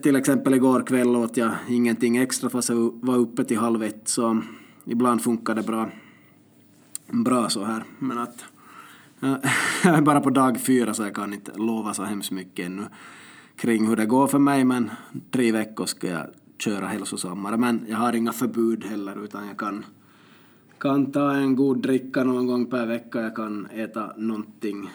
till 0.02 0.16
exempel 0.16 0.54
igår 0.54 0.82
kväll 0.82 1.16
åt 1.16 1.36
jag 1.36 1.52
ingenting 1.68 2.16
extra 2.16 2.50
fast 2.50 2.68
jag 2.68 2.98
var 3.02 3.16
uppe 3.16 3.44
till 3.44 3.58
halv 3.58 3.82
ett 3.82 4.08
så 4.08 4.42
ibland 4.84 5.22
funkar 5.22 5.54
det 5.54 5.62
bra, 5.62 5.90
bra 7.06 7.48
så 7.48 7.64
här. 7.64 7.84
Men 7.98 8.18
att 8.18 8.44
eh, 9.22 9.36
jag 9.84 9.98
är 9.98 10.02
bara 10.02 10.20
på 10.20 10.30
dag 10.30 10.60
fyra 10.60 10.94
så 10.94 11.02
jag 11.02 11.14
kan 11.14 11.34
inte 11.34 11.52
lova 11.56 11.94
så 11.94 12.02
hemskt 12.02 12.30
mycket 12.30 12.66
ännu 12.66 12.86
kring 13.56 13.86
hur 13.86 13.96
det 13.96 14.06
går 14.06 14.26
för 14.26 14.38
mig 14.38 14.64
men 14.64 14.90
tre 15.30 15.52
veckor 15.52 15.86
ska 15.86 16.08
jag 16.08 16.26
köra 16.58 16.86
hälsosammare. 16.86 17.56
Men 17.56 17.86
jag 17.88 17.96
har 17.96 18.12
inga 18.12 18.32
förbud 18.32 18.84
heller 18.84 19.24
utan 19.24 19.46
jag 19.46 19.56
kan, 19.56 19.84
kan 20.78 21.12
ta 21.12 21.34
en 21.34 21.56
god 21.56 21.82
dricka 21.82 22.24
någon 22.24 22.46
gång 22.46 22.66
per 22.66 22.86
vecka. 22.86 23.20
Jag 23.20 23.36
kan 23.36 23.66
äta 23.66 24.12
någonting 24.16 24.90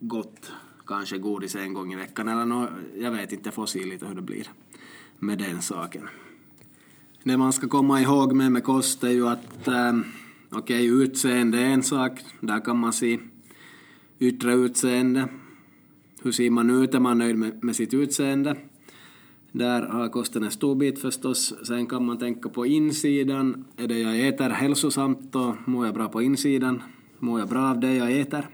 gott, 0.00 0.52
kanske 0.86 1.18
godis 1.18 1.56
en 1.56 1.74
gång 1.74 1.92
i 1.92 1.96
veckan 1.96 2.28
eller 2.28 2.44
något, 2.44 2.70
jag 2.98 3.10
vet 3.10 3.32
inte, 3.32 3.46
jag 3.46 3.54
får 3.54 3.66
se 3.66 3.84
lite 3.84 4.06
hur 4.06 4.14
det 4.14 4.22
blir 4.22 4.48
med 5.18 5.38
den 5.38 5.62
saken. 5.62 6.08
Det 7.22 7.36
man 7.36 7.52
ska 7.52 7.68
komma 7.68 8.00
ihåg 8.00 8.32
med, 8.32 8.52
med 8.52 8.64
kost 8.64 9.04
är 9.04 9.10
ju 9.10 9.28
att 9.28 9.68
äh, 9.68 9.92
okej, 10.50 10.92
okay, 10.92 11.04
utseende 11.04 11.58
är 11.58 11.70
en 11.70 11.82
sak, 11.82 12.20
där 12.40 12.60
kan 12.60 12.78
man 12.78 12.92
se 12.92 13.18
yttre 14.18 14.54
utseende. 14.54 15.28
Hur 16.22 16.32
ser 16.32 16.50
man 16.50 16.70
ut? 16.70 16.94
Är 16.94 17.00
man 17.00 17.18
nöjd 17.18 17.38
med, 17.38 17.64
med 17.64 17.76
sitt 17.76 17.94
utseende? 17.94 18.56
Där 19.52 19.82
har 19.82 20.08
kosten 20.08 20.42
en 20.42 20.50
stor 20.50 20.74
bit 20.74 20.98
förstås. 20.98 21.54
Sen 21.66 21.86
kan 21.86 22.04
man 22.06 22.18
tänka 22.18 22.48
på 22.48 22.66
insidan. 22.66 23.64
Är 23.76 23.88
det 23.88 23.98
jag 23.98 24.28
äter 24.28 24.50
hälsosamt 24.50 25.32
då 25.32 25.56
mår 25.66 25.86
jag 25.86 25.94
bra 25.94 26.08
på 26.08 26.22
insidan. 26.22 26.82
Mår 27.18 27.40
jag 27.40 27.48
bra 27.48 27.70
av 27.70 27.80
det 27.80 27.94
jag 27.94 28.20
äter? 28.20 28.48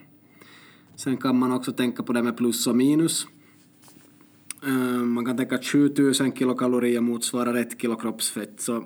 Sen 1.00 1.16
kan 1.16 1.38
man 1.38 1.52
också 1.52 1.72
tänka 1.72 2.02
på 2.02 2.12
det 2.12 2.22
med 2.22 2.36
plus 2.36 2.66
och 2.66 2.76
minus. 2.76 3.26
Eh, 4.62 5.04
man 5.04 5.24
kan 5.24 5.36
tänka 5.36 5.54
att 5.54 5.64
7000 5.64 6.32
kilokalorier 6.32 7.00
motsvarar 7.00 7.54
ett 7.54 7.80
kilo 7.80 7.96
kroppsfett. 7.96 8.60
Så 8.60 8.84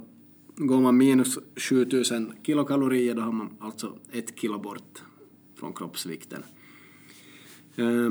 går 0.56 0.80
man 0.80 0.96
minus 0.96 1.38
7000 1.56 2.32
kilokalorier 2.42 3.14
då 3.14 3.22
har 3.22 3.32
man 3.32 3.50
alltså 3.58 3.92
ett 4.12 4.38
kilo 4.40 4.58
bort 4.58 5.02
från 5.56 5.72
kroppsvikten. 5.72 6.42
Eh, 7.76 8.10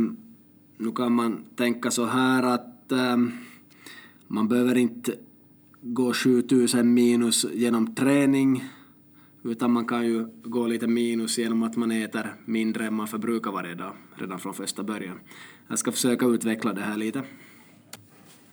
nu 0.77 0.91
kan 0.95 1.11
man 1.11 1.45
tänka 1.55 1.91
så 1.91 2.05
här 2.05 2.43
att 2.43 2.91
eh, 2.91 3.17
man 4.27 4.47
behöver 4.47 4.77
inte 4.77 5.15
gå 5.81 6.13
7000 6.13 6.93
minus 6.93 7.45
genom 7.53 7.95
träning 7.95 8.63
utan 9.43 9.71
man 9.71 9.85
kan 9.85 10.05
ju 10.05 10.27
gå 10.43 10.67
lite 10.67 10.87
minus 10.87 11.37
genom 11.37 11.63
att 11.63 11.75
man 11.75 11.91
äter 11.91 12.35
mindre 12.45 12.87
än 12.87 12.93
man 12.93 13.07
förbrukar 13.07 13.51
varje 13.51 13.75
dag 13.75 13.93
redan 14.15 14.39
från 14.39 14.53
första 14.53 14.83
början. 14.83 15.19
Jag 15.67 15.79
ska 15.79 15.91
försöka 15.91 16.25
utveckla 16.25 16.73
det 16.73 16.81
här 16.81 16.97
lite. 16.97 17.23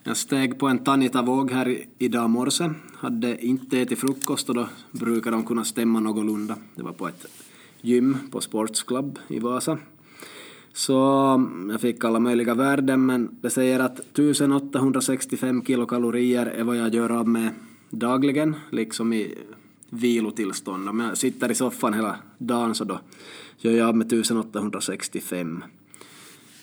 Jag 0.03 0.17
steg 0.17 0.59
på 0.59 0.67
en 0.67 0.83
Tanita-våg 0.83 1.51
här 1.51 1.77
idag 1.97 2.29
morse. 2.29 2.69
Hade 2.95 3.45
inte 3.45 3.79
ätit 3.81 3.99
frukost 3.99 4.49
och 4.49 4.55
då 4.55 4.69
brukar 4.91 5.31
de 5.31 5.43
kunna 5.43 5.63
stämma 5.63 5.99
någorlunda. 5.99 6.55
Det 6.75 6.83
var 6.83 6.93
på 6.93 7.07
ett 7.07 7.25
gym 7.81 8.17
på 8.31 8.41
Sports 8.41 8.83
Club 8.83 9.19
i 9.27 9.39
Vasa. 9.39 9.77
Så 10.73 10.93
jag 11.71 11.81
fick 11.81 12.03
alla 12.03 12.19
möjliga 12.19 12.53
värden 12.53 13.05
men 13.05 13.37
det 13.41 13.49
säger 13.49 13.79
att 13.79 13.99
1865 13.99 15.65
kilokalorier 15.65 16.45
är 16.45 16.63
vad 16.63 16.77
jag 16.77 16.95
gör 16.95 17.09
av 17.09 17.27
med 17.27 17.49
dagligen, 17.89 18.55
liksom 18.69 19.13
i 19.13 19.35
vilotillstånd. 19.91 20.89
Om 20.89 20.99
jag 20.99 21.17
sitter 21.17 21.51
i 21.51 21.55
soffan 21.55 21.93
hela 21.93 22.15
dagen 22.37 22.75
så 22.75 22.83
då 22.83 22.99
gör 23.57 23.71
jag 23.71 23.87
av 23.87 23.95
med 23.95 24.13
1865. 24.13 25.63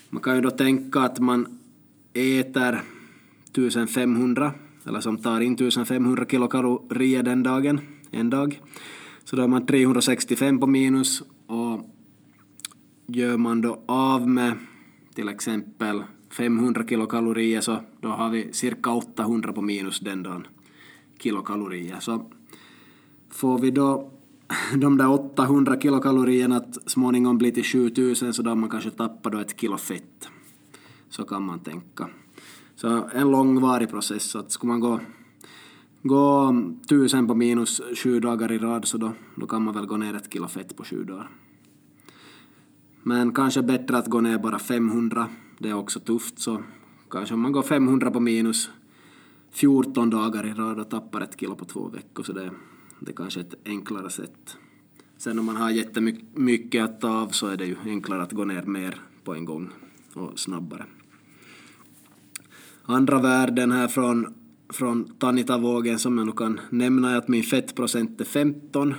Man 0.09 0.21
kan 0.21 0.35
ju 0.35 0.41
då 0.41 0.49
tänka 0.49 0.99
att 0.99 1.19
man 1.19 1.59
äter 2.13 2.83
1500, 3.49 4.51
eller 4.85 5.01
som 5.01 5.17
tar 5.17 5.41
in 5.41 5.53
1500 5.53 6.25
kilokalorier 6.25 7.23
den 7.23 7.43
dagen, 7.43 7.81
en 8.11 8.29
dag. 8.29 8.61
Så 9.23 9.35
då 9.35 9.41
har 9.41 9.47
man 9.47 9.65
365 9.65 10.59
på 10.59 10.67
minus 10.67 11.23
och 11.47 11.89
gör 13.07 13.37
man 13.37 13.61
då 13.61 13.83
av 13.85 14.29
med 14.29 14.53
till 15.13 15.29
exempel 15.29 16.03
500 16.29 16.87
kilokalorier 16.87 17.61
så 17.61 17.77
då 18.01 18.09
har 18.09 18.29
vi 18.29 18.53
cirka 18.53 18.91
800 18.91 19.53
på 19.53 19.61
minus 19.61 19.99
den 19.99 20.23
dagen 20.23 20.47
kilokalorier. 21.19 21.99
Så 21.99 22.31
får 23.29 23.59
vi 23.59 23.71
då 23.71 24.11
de 24.75 24.97
där 24.97 25.09
800 25.09 25.81
kilokalorierna 25.81 26.57
att 26.57 26.91
småningom 26.91 27.37
bli 27.37 27.51
till 27.51 27.63
7000 27.63 28.33
så 28.33 28.41
då 28.41 28.49
har 28.49 28.55
man 28.55 28.69
kanske 28.69 28.89
tappat 28.89 29.31
då 29.31 29.39
ett 29.39 29.59
kilo 29.59 29.77
fett. 29.77 30.29
Så 31.09 31.23
kan 31.23 31.43
man 31.43 31.59
tänka. 31.59 32.07
Så 32.75 33.09
en 33.13 33.31
långvarig 33.31 33.89
process, 33.89 34.23
så 34.23 34.39
att 34.39 34.51
skulle 34.51 34.71
man 34.71 34.79
gå, 34.79 34.99
gå 36.03 36.53
1000 36.85 37.27
på 37.27 37.35
minus 37.35 37.81
sju 37.95 38.19
dagar 38.19 38.51
i 38.51 38.57
rad 38.57 38.87
så 38.87 38.97
då, 38.97 39.11
då 39.35 39.47
kan 39.47 39.63
man 39.63 39.73
väl 39.73 39.85
gå 39.85 39.97
ner 39.97 40.15
ett 40.15 40.33
kilo 40.33 40.47
fett 40.47 40.77
på 40.77 40.83
sju 40.83 41.03
dagar. 41.03 41.29
Men 43.03 43.33
kanske 43.33 43.61
bättre 43.61 43.97
att 43.97 44.07
gå 44.07 44.21
ner 44.21 44.37
bara 44.37 44.59
500, 44.59 45.27
det 45.57 45.69
är 45.69 45.73
också 45.73 45.99
tufft 45.99 46.39
så 46.39 46.61
kanske 47.09 47.33
om 47.33 47.41
man 47.41 47.51
går 47.51 47.61
500 47.61 48.11
på 48.11 48.19
minus 48.19 48.69
14 49.51 50.09
dagar 50.09 50.45
i 50.45 50.53
rad 50.53 50.79
och 50.79 50.89
tappar 50.89 51.21
ett 51.21 51.39
kilo 51.39 51.55
på 51.55 51.65
två 51.65 51.87
veckor 51.87 52.23
så 52.23 52.33
det, 52.33 52.51
det 52.99 53.11
är 53.11 53.15
kanske 53.15 53.39
ett 53.39 53.55
enklare 53.65 54.09
sätt. 54.09 54.57
Sen 55.17 55.39
om 55.39 55.45
man 55.45 55.55
har 55.55 55.69
jättemycket 55.69 56.83
att 56.83 57.01
ta 57.01 57.09
av 57.09 57.29
så 57.29 57.47
är 57.47 57.57
det 57.57 57.65
ju 57.65 57.75
enklare 57.85 58.21
att 58.21 58.31
gå 58.31 58.45
ner 58.45 58.63
mer 58.63 59.01
på 59.23 59.35
en 59.35 59.45
gång 59.45 59.69
och 60.13 60.39
snabbare. 60.39 60.85
Andra 62.83 63.21
värden 63.21 63.71
här 63.71 63.87
från, 63.87 64.33
från 64.69 65.03
Tanitavågen 65.03 65.99
som 65.99 66.17
jag 66.17 66.27
nog 66.27 66.37
kan 66.37 66.59
nämna 66.69 67.11
är 67.11 67.17
att 67.17 67.27
min 67.27 67.43
fettprocent 67.43 68.21
är 68.21 68.25
15. 68.25 68.93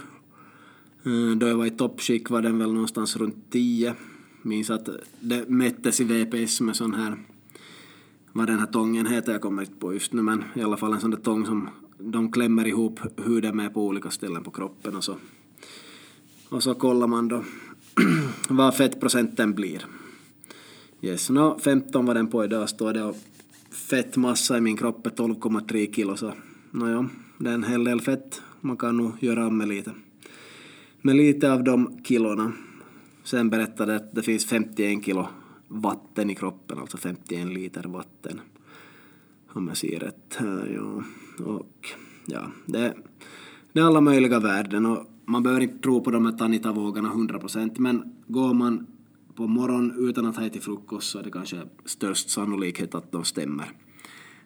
Eh, 1.05 1.37
då 1.37 1.49
jag 1.49 1.57
var 1.57 1.67
i 1.67 1.71
toppskick 1.71 2.31
var 2.31 2.43
den 2.43 2.59
väl 2.59 2.73
någonstans 2.73 3.17
runt 3.17 3.51
10. 3.51 3.95
Minns 4.43 4.71
att 4.71 4.89
det 5.21 5.49
mättes 5.49 6.01
i 6.01 6.05
VPS 6.05 6.61
med 6.61 6.77
sån 6.77 6.95
här, 6.95 7.17
vad 8.33 8.47
den 8.47 8.59
här 8.59 8.67
tången 8.67 9.07
heter, 9.07 9.33
jag 9.33 9.41
kommer 9.41 9.63
inte 9.63 9.75
på 9.75 9.95
just 9.95 10.13
nu, 10.13 10.23
men 10.23 10.45
i 10.55 10.63
alla 10.63 10.77
fall 10.77 10.93
en 10.93 11.01
sån 11.01 11.11
där 11.11 11.19
tång 11.19 11.47
som 11.47 11.69
de 12.01 12.33
klämmer 12.33 12.69
ihop 12.69 13.01
huden 13.17 13.57
med 13.57 13.75
på 13.75 13.87
olika 13.87 14.11
ställen 14.11 14.45
på 14.45 14.51
kroppen 14.51 14.97
och 14.97 15.05
så, 15.05 15.17
och 16.49 16.63
så 16.63 16.75
kollar 16.75 17.07
man 17.07 17.29
då 17.29 17.45
vad 18.49 18.77
fettprocenten 18.77 19.55
blir. 19.55 19.87
Yes, 21.03 21.31
no, 21.31 21.59
15 21.59 22.07
var 22.07 22.15
den 22.15 22.27
på 22.27 22.45
idag 22.45 22.69
står 22.69 22.93
det 22.93 23.03
och 23.03 23.17
fettmassa 23.71 24.59
i 24.59 24.61
min 24.61 24.77
kropp 24.77 25.07
är 25.07 25.11
12,3 25.11 25.95
kilo 25.95 26.17
så 26.17 26.33
nåja, 26.71 27.09
det 27.39 27.51
är 27.51 27.55
en 27.55 27.65
hel 27.65 27.85
del 27.85 28.01
fett. 28.01 28.43
Man 28.61 28.77
kan 28.77 28.97
nog 28.97 29.13
göra 29.21 29.47
av 29.47 29.53
med 29.53 29.69
lite. 29.69 29.93
Med 31.03 31.17
lite 31.17 31.53
av 31.53 31.65
de 31.65 32.01
kilorna. 32.05 32.53
Sen 33.25 33.51
berättade 33.51 33.97
att 33.97 34.15
det 34.15 34.23
finns 34.23 34.47
51 34.47 35.05
kilo 35.05 35.29
vatten 35.69 36.31
i 36.31 36.35
kroppen, 36.35 36.79
alltså 36.79 36.97
51 36.97 37.49
liter 37.49 37.83
vatten. 37.83 38.41
Om 39.53 39.69
jag 39.69 39.77
ser 39.77 40.01
rätt. 40.01 40.39
Ja. 40.75 41.03
Och 41.43 41.87
ja, 42.27 42.47
det, 42.67 42.95
det 43.73 43.81
är 43.81 43.85
alla 43.85 44.01
möjliga 44.01 44.41
värden 44.41 44.87
och 44.87 45.07
man 45.25 45.43
behöver 45.43 45.63
inte 45.63 45.79
tro 45.79 46.01
på 46.01 46.11
de 46.11 46.27
här 46.27 46.33
Tanita-vågarna 46.33 47.09
100% 47.09 47.75
men 47.79 48.13
går 48.27 48.55
man 48.55 48.87
på 49.35 49.47
morgonen 49.47 50.09
utan 50.09 50.27
att 50.27 50.37
ha 50.37 50.47
ätit 50.47 50.65
frukost 50.65 51.11
så 51.11 51.19
är 51.19 51.23
det 51.23 51.31
kanske 51.31 51.63
störst 51.85 52.31
sannolikhet 52.31 52.95
att 52.95 53.13
de 53.13 53.25
stämmer. 53.25 53.73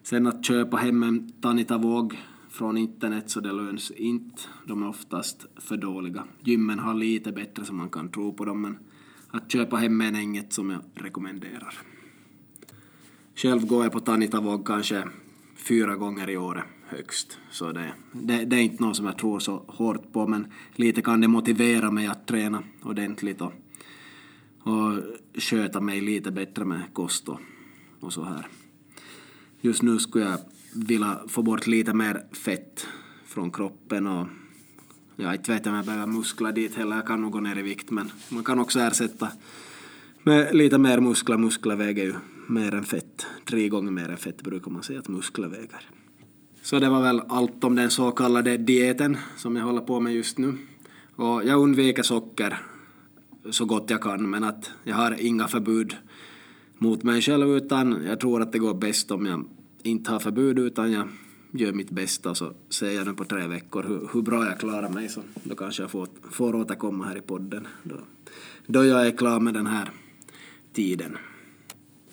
Sen 0.03 0.27
att 0.27 0.45
köpa 0.45 0.77
hem 0.77 1.03
en 1.03 1.31
Tanita-våg 1.41 2.17
från 2.49 2.77
internet 2.77 3.29
så 3.29 3.39
det 3.39 3.51
löns 3.51 3.91
inte. 3.91 4.41
De 4.67 4.83
är 4.83 4.89
oftast 4.89 5.45
för 5.55 5.77
dåliga. 5.77 6.23
Gymmen 6.43 6.79
har 6.79 6.93
lite 6.93 7.31
bättre 7.31 7.65
så 7.65 7.73
man 7.73 7.89
kan 7.89 8.09
tro 8.09 8.33
på 8.33 8.45
dem 8.45 8.61
men 8.61 8.77
att 9.29 9.51
köpa 9.51 9.75
hem 9.75 10.01
en 10.01 10.15
är 10.15 10.21
inget 10.21 10.53
som 10.53 10.69
jag 10.69 10.81
rekommenderar. 10.93 11.73
Själv 13.35 13.67
går 13.67 13.83
jag 13.83 13.91
på 13.91 13.99
Tanita-våg 13.99 14.67
kanske 14.67 15.03
fyra 15.55 15.95
gånger 15.95 16.29
i 16.29 16.37
året 16.37 16.63
högst. 16.87 17.37
Så 17.51 17.71
det, 17.71 17.93
det, 18.11 18.45
det, 18.45 18.55
är 18.55 18.61
inte 18.61 18.83
något 18.83 18.97
som 18.97 19.05
jag 19.05 19.17
tror 19.17 19.39
så 19.39 19.63
hårt 19.67 20.13
på 20.13 20.27
men 20.27 20.47
lite 20.75 21.01
kan 21.01 21.21
det 21.21 21.27
motivera 21.27 21.91
mig 21.91 22.07
att 22.07 22.27
träna 22.27 22.63
ordentligt 22.83 23.41
och 23.41 23.53
och 24.65 24.99
sköta 25.41 25.81
mig 25.81 26.01
lite 26.01 26.31
bättre 26.31 26.65
med 26.65 26.81
kost 26.93 27.29
och, 27.29 27.39
och 27.99 28.13
så 28.13 28.23
här. 28.23 28.47
Just 29.61 29.81
nu 29.81 29.99
skulle 29.99 30.25
jag 30.25 30.39
vilja 30.73 31.19
få 31.27 31.41
bort 31.41 31.67
lite 31.67 31.93
mer 31.93 32.23
fett 32.31 32.87
från 33.25 33.51
kroppen 33.51 34.07
och 34.07 34.27
jag 35.15 35.35
inte 35.35 35.51
vet 35.51 35.67
om 35.67 35.73
jag 35.73 35.85
behöver 35.85 36.07
muskler 36.07 36.51
dit 36.51 36.75
heller, 36.75 36.95
jag 36.95 37.07
kan 37.07 37.21
nog 37.21 37.31
gå 37.31 37.39
ner 37.39 37.57
i 37.57 37.61
vikt 37.61 37.91
men 37.91 38.11
man 38.29 38.43
kan 38.43 38.59
också 38.59 38.79
ersätta 38.79 39.31
med 40.23 40.55
lite 40.55 40.77
mer 40.77 40.99
muskler, 40.99 41.37
muskler 41.37 41.75
väger 41.75 42.03
ju 42.03 42.13
mer 42.47 42.75
än 42.75 42.83
fett, 42.83 43.25
tre 43.45 43.69
gånger 43.69 43.91
mer 43.91 44.09
än 44.09 44.17
fett 44.17 44.41
brukar 44.41 44.71
man 44.71 44.83
säga 44.83 44.99
att 44.99 45.07
muskler 45.07 45.47
väger. 45.47 45.89
Så 46.65 46.79
det 46.79 46.89
var 46.89 47.01
väl 47.01 47.21
allt 47.27 47.63
om 47.63 47.75
den 47.75 47.91
så 47.91 48.11
kallade 48.11 48.57
dieten 48.57 49.17
som 49.37 49.55
jag 49.55 49.63
håller 49.63 49.81
på 49.81 49.99
med 49.99 50.13
just 50.13 50.37
nu. 50.37 50.57
Och 51.15 51.43
jag 51.45 51.61
undviker 51.61 52.03
socker 52.03 52.57
så 53.49 53.65
gott 53.65 53.89
jag 53.89 54.01
kan 54.01 54.29
men 54.29 54.43
att 54.43 54.71
jag 54.83 54.95
har 54.95 55.21
inga 55.21 55.47
förbud 55.47 55.95
mot 56.77 57.03
mig 57.03 57.21
själv 57.21 57.57
utan 57.57 58.03
jag 58.05 58.19
tror 58.19 58.41
att 58.41 58.51
det 58.51 58.59
går 58.59 58.73
bäst 58.73 59.11
om 59.11 59.25
jag 59.25 59.45
inte 59.83 60.11
har 60.11 60.19
förbud 60.19 60.59
utan 60.59 60.91
jag 60.91 61.07
gör 61.51 61.73
mitt 61.73 61.89
bästa 61.89 62.35
så 62.35 62.53
ser 62.69 62.91
jag 62.91 63.07
nu 63.07 63.13
på 63.13 63.25
tre 63.25 63.47
veckor 63.47 63.83
hur, 63.83 64.09
hur 64.13 64.21
bra 64.21 64.45
jag 64.45 64.59
klarar 64.59 64.89
mig 64.89 65.09
så 65.09 65.21
då 65.43 65.55
kanske 65.55 65.83
jag 65.83 65.91
får, 65.91 66.07
får 66.31 66.55
återkomma 66.55 67.05
här 67.05 67.17
i 67.17 67.21
podden 67.21 67.67
då, 67.83 67.95
då 68.67 68.85
jag 68.85 69.07
är 69.07 69.11
klar 69.11 69.39
med 69.39 69.53
den 69.53 69.67
här 69.67 69.89
tiden. 70.73 71.17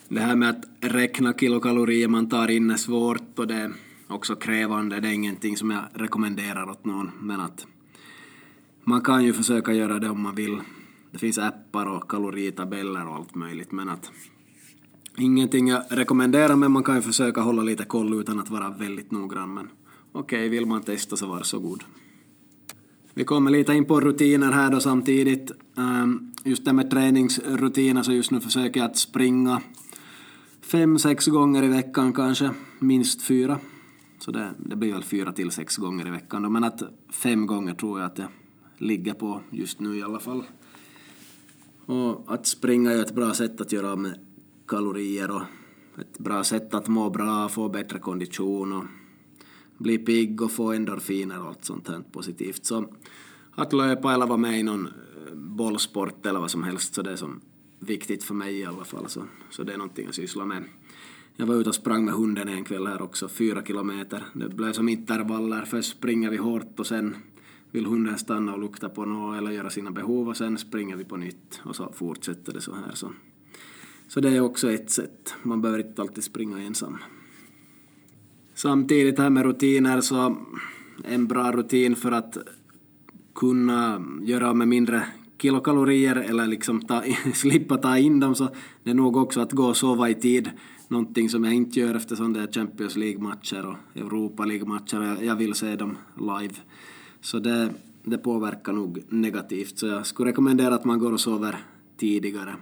Det 0.07 0.19
här 0.19 0.35
med 0.35 0.49
att 0.49 0.65
räkna 0.79 1.33
kilokalorier 1.33 2.07
man 2.07 2.29
tar 2.29 2.51
in 2.51 2.71
är 2.71 2.77
svårt 2.77 3.39
och 3.39 3.47
det 3.47 3.55
är 3.55 3.71
också 4.07 4.35
krävande. 4.35 4.99
Det 4.99 5.07
är 5.07 5.13
ingenting 5.13 5.57
som 5.57 5.71
jag 5.71 5.83
rekommenderar 5.93 6.69
åt 6.69 6.85
någon 6.85 7.11
men 7.19 7.39
att 7.39 7.67
man 8.83 9.01
kan 9.01 9.23
ju 9.23 9.33
försöka 9.33 9.73
göra 9.73 9.99
det 9.99 10.09
om 10.09 10.21
man 10.21 10.35
vill 10.35 10.61
det 11.11 11.19
finns 11.19 11.37
appar 11.37 11.85
och 11.85 12.11
kaloritabeller 12.11 13.07
och 13.07 13.15
allt 13.15 13.35
möjligt 13.35 13.71
men 13.71 13.89
att 13.89 14.11
ingenting 15.17 15.67
jag 15.67 15.83
rekommenderar 15.89 16.55
men 16.55 16.71
man 16.71 16.83
kan 16.83 16.95
ju 16.95 17.01
försöka 17.01 17.41
hålla 17.41 17.63
lite 17.63 17.85
koll 17.85 18.21
utan 18.21 18.39
att 18.39 18.49
vara 18.49 18.69
väldigt 18.69 19.11
noggrann 19.11 19.53
men 19.53 19.69
okej, 20.11 20.39
okay, 20.39 20.49
vill 20.49 20.65
man 20.65 20.81
testa 20.81 21.15
så 21.15 21.27
varsågod. 21.27 21.83
Vi 23.13 23.23
kommer 23.23 23.51
lite 23.51 23.73
in 23.73 23.85
på 23.85 23.99
rutiner 23.99 24.51
här 24.51 24.71
då 24.71 24.79
samtidigt. 24.79 25.51
Ehm, 25.77 26.31
just 26.43 26.65
det 26.65 26.73
med 26.73 26.91
träningsrutiner 26.91 28.03
så 28.03 28.11
just 28.13 28.31
nu 28.31 28.39
försöker 28.39 28.79
jag 28.79 28.89
att 28.89 28.97
springa 28.97 29.61
fem, 30.61 30.99
sex 30.99 31.27
gånger 31.27 31.63
i 31.63 31.67
veckan 31.67 32.13
kanske, 32.13 32.49
minst 32.79 33.21
fyra. 33.21 33.59
Så 34.23 34.31
det, 34.31 34.53
det 34.57 34.75
blir 34.75 34.93
väl 34.93 35.03
fyra 35.03 35.33
till 35.33 35.51
sex 35.51 35.77
gånger 35.77 36.07
i 36.07 36.09
veckan 36.09 36.43
då, 36.43 36.49
men 36.49 36.63
att 36.63 36.83
fem 37.09 37.47
gånger 37.47 37.73
tror 37.73 37.99
jag 37.99 38.05
att 38.05 38.17
jag 38.17 38.27
ligger 38.77 39.13
på 39.13 39.41
just 39.51 39.79
nu 39.79 39.97
i 39.97 40.03
alla 40.03 40.19
fall. 40.19 40.43
Och 41.85 42.33
att 42.33 42.47
springa 42.47 42.91
är 42.91 43.01
ett 43.01 43.15
bra 43.15 43.33
sätt 43.33 43.61
att 43.61 43.71
göra 43.71 43.91
av 43.91 43.99
med 43.99 44.19
kalorier 44.67 45.31
och 45.31 45.41
ett 45.99 46.19
bra 46.19 46.43
sätt 46.43 46.73
att 46.73 46.87
må 46.87 47.09
bra, 47.09 47.49
få 47.49 47.69
bättre 47.69 47.99
kondition 47.99 48.73
och 48.73 48.83
bli 49.77 49.97
pigg 49.97 50.41
och 50.41 50.51
få 50.51 50.71
endorfiner 50.71 51.41
och 51.41 51.47
allt 51.47 51.65
sånt 51.65 51.87
här 51.87 52.03
positivt. 52.11 52.65
Så 52.65 52.85
att 53.55 53.73
löpa 53.73 54.13
eller 54.13 54.27
vara 54.27 54.37
med 54.37 54.59
i 54.59 54.63
någon 54.63 54.87
eh, 54.87 55.33
bollsport 55.33 56.25
eller 56.25 56.39
vad 56.39 56.51
som 56.51 56.63
helst 56.63 56.95
så 56.95 57.01
det 57.01 57.11
är 57.11 57.15
som 57.15 57.41
viktigt 57.79 58.23
för 58.23 58.33
mig 58.33 58.59
i 58.59 58.65
alla 58.65 58.83
fall. 58.83 59.09
Så, 59.09 59.23
så 59.49 59.63
det 59.63 59.73
är 59.73 59.77
någonting 59.77 60.05
jag 60.05 60.15
sysslar 60.15 60.45
med. 60.45 60.63
Jag 61.35 61.45
var 61.45 61.55
ute 61.55 61.69
och 61.69 61.75
sprang 61.75 62.05
med 62.05 62.13
hunden 62.13 62.47
en 62.47 62.63
kväll 62.63 62.87
här 62.87 63.01
också, 63.01 63.27
fyra 63.27 63.63
kilometer. 63.63 64.23
Det 64.33 64.49
blev 64.49 64.73
som 64.73 64.89
intervaller, 64.89 65.65
först 65.65 65.89
springer 65.89 66.29
vi 66.29 66.37
hårt 66.37 66.79
och 66.79 66.87
sen 66.87 67.15
vill 67.71 67.85
hunden 67.85 68.17
stanna 68.17 68.53
och 68.53 68.59
lukta 68.59 68.89
på 68.89 69.05
något 69.05 69.37
eller 69.37 69.51
göra 69.51 69.69
sina 69.69 69.91
behov 69.91 70.29
och 70.29 70.37
sen 70.37 70.57
springer 70.57 70.95
vi 70.95 71.03
på 71.03 71.17
nytt 71.17 71.61
och 71.63 71.75
så 71.75 71.91
fortsätter 71.93 72.53
det 72.53 72.61
så 72.61 72.73
här. 72.73 72.91
Så, 72.93 73.11
så 74.07 74.19
det 74.19 74.29
är 74.29 74.41
också 74.41 74.71
ett 74.71 74.91
sätt, 74.91 75.35
man 75.43 75.61
behöver 75.61 75.87
inte 75.87 76.01
alltid 76.01 76.23
springa 76.23 76.59
ensam. 76.59 76.97
Samtidigt 78.53 79.19
här 79.19 79.29
med 79.29 79.43
rutiner 79.43 80.01
så 80.01 80.37
en 81.03 81.27
bra 81.27 81.51
rutin 81.51 81.95
för 81.95 82.11
att 82.11 82.37
kunna 83.35 84.05
göra 84.21 84.49
av 84.49 84.57
med 84.57 84.67
mindre 84.67 85.05
kilokalorier 85.41 86.15
eller 86.15 86.47
liksom 86.47 86.81
ta, 86.81 87.03
slippa 87.33 87.77
ta 87.77 87.97
in 87.97 88.19
dem 88.19 88.35
så 88.35 88.49
det 88.83 88.89
är 88.89 88.95
nog 88.95 89.17
också 89.17 89.41
att 89.41 89.51
gå 89.51 89.65
och 89.65 89.77
sova 89.77 90.09
i 90.09 90.15
tid. 90.15 90.49
Någonting 90.93 91.29
som 91.29 91.43
jag 91.43 91.53
inte 91.53 91.79
gör 91.79 91.95
eftersom 91.95 92.33
det 92.33 92.39
är 92.39 92.51
Champions 92.51 92.95
League-matcher 92.95 93.65
och 93.65 93.97
Europa 94.01 94.45
League-matcher. 94.45 95.23
Jag 95.23 95.35
vill 95.35 95.53
se 95.53 95.75
dem 95.75 95.97
live. 96.17 96.53
Så 97.21 97.39
det, 97.39 97.69
det 98.03 98.17
påverkar 98.17 98.73
nog 98.73 99.03
negativt. 99.09 99.77
Så 99.77 99.87
jag 99.87 100.05
skulle 100.05 100.29
rekommendera 100.29 100.75
att 100.75 100.85
man 100.85 100.99
går 100.99 101.11
och 101.11 101.19
sover 101.19 101.57
tidigare 101.97 102.55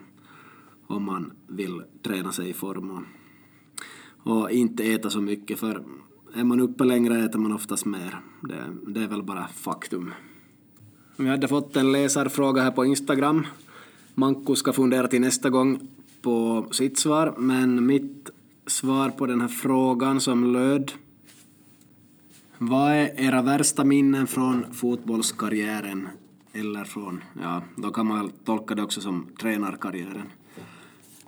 om 0.88 1.03
man 1.03 1.32
vill 1.47 1.82
träna 2.01 2.32
sig 2.32 2.49
i 2.49 2.53
form 2.53 2.91
och, 2.91 3.03
och 4.34 4.51
inte 4.51 4.84
äta 4.84 5.09
så 5.09 5.21
mycket 5.21 5.59
för 5.59 5.84
är 6.34 6.43
man 6.43 6.59
uppe 6.59 6.84
längre 6.84 7.25
äter 7.25 7.39
man 7.39 7.53
oftast 7.53 7.86
mer. 7.86 8.19
Det, 8.41 8.91
det 8.91 9.03
är 9.03 9.07
väl 9.07 9.23
bara 9.23 9.47
faktum. 9.47 10.13
Vi 11.17 11.27
hade 11.27 11.47
fått 11.47 11.75
en 11.75 11.91
läsarfråga 11.91 12.61
här 12.61 12.71
på 12.71 12.86
Instagram. 12.86 13.47
Manko 14.15 14.55
ska 14.55 14.73
fundera 14.73 15.07
till 15.07 15.21
nästa 15.21 15.49
gång 15.49 15.79
på 16.22 16.65
sitt 16.72 16.99
svar, 16.99 17.36
men 17.38 17.86
mitt 17.86 18.30
svar 18.67 19.09
på 19.09 19.26
den 19.26 19.41
här 19.41 19.47
frågan 19.47 20.22
som 20.22 20.53
löd 20.53 20.91
vad 22.57 22.91
är 22.91 23.22
era 23.22 23.41
värsta 23.41 23.84
minnen 23.84 24.28
från 24.28 24.74
fotbollskarriären 24.74 26.07
eller 26.53 26.84
från, 26.84 27.24
ja, 27.41 27.63
då 27.76 27.91
kan 27.91 28.07
man 28.07 28.32
tolka 28.45 28.76
det 28.76 28.84
också 28.84 29.01
som 29.01 29.28
tränarkarriären. 29.39 30.28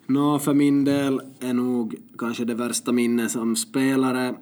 Nå, 0.06 0.39
för 0.39 0.54
min 0.54 0.84
del 0.84 1.22
är 1.39 1.54
nog 1.54 1.96
kanske 2.18 2.46
det 2.46 2.56
värsta 2.56 2.91
minnet 2.91 3.32
som 3.32 3.56
spelare 3.56 4.36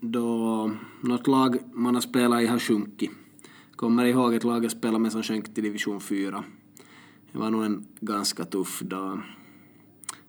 då 0.00 0.70
något 1.00 1.26
lag 1.26 1.58
man 1.72 1.94
har 1.94 2.02
spelat 2.02 2.42
i 2.42 2.46
har 2.46 2.58
sjunkit. 2.58 3.10
Kommer 3.76 4.04
ihåg 4.04 4.34
ett 4.34 4.44
lag 4.44 4.64
jag 4.64 4.70
spelade 4.70 4.98
med 4.98 5.12
som 5.12 5.22
sjönk 5.22 5.54
till 5.54 5.64
division 5.64 6.00
4. 6.00 6.44
Det 7.32 7.38
var 7.38 7.50
nog 7.50 7.64
en 7.64 7.86
ganska 8.00 8.44
tuff 8.44 8.80
dag. 8.80 9.20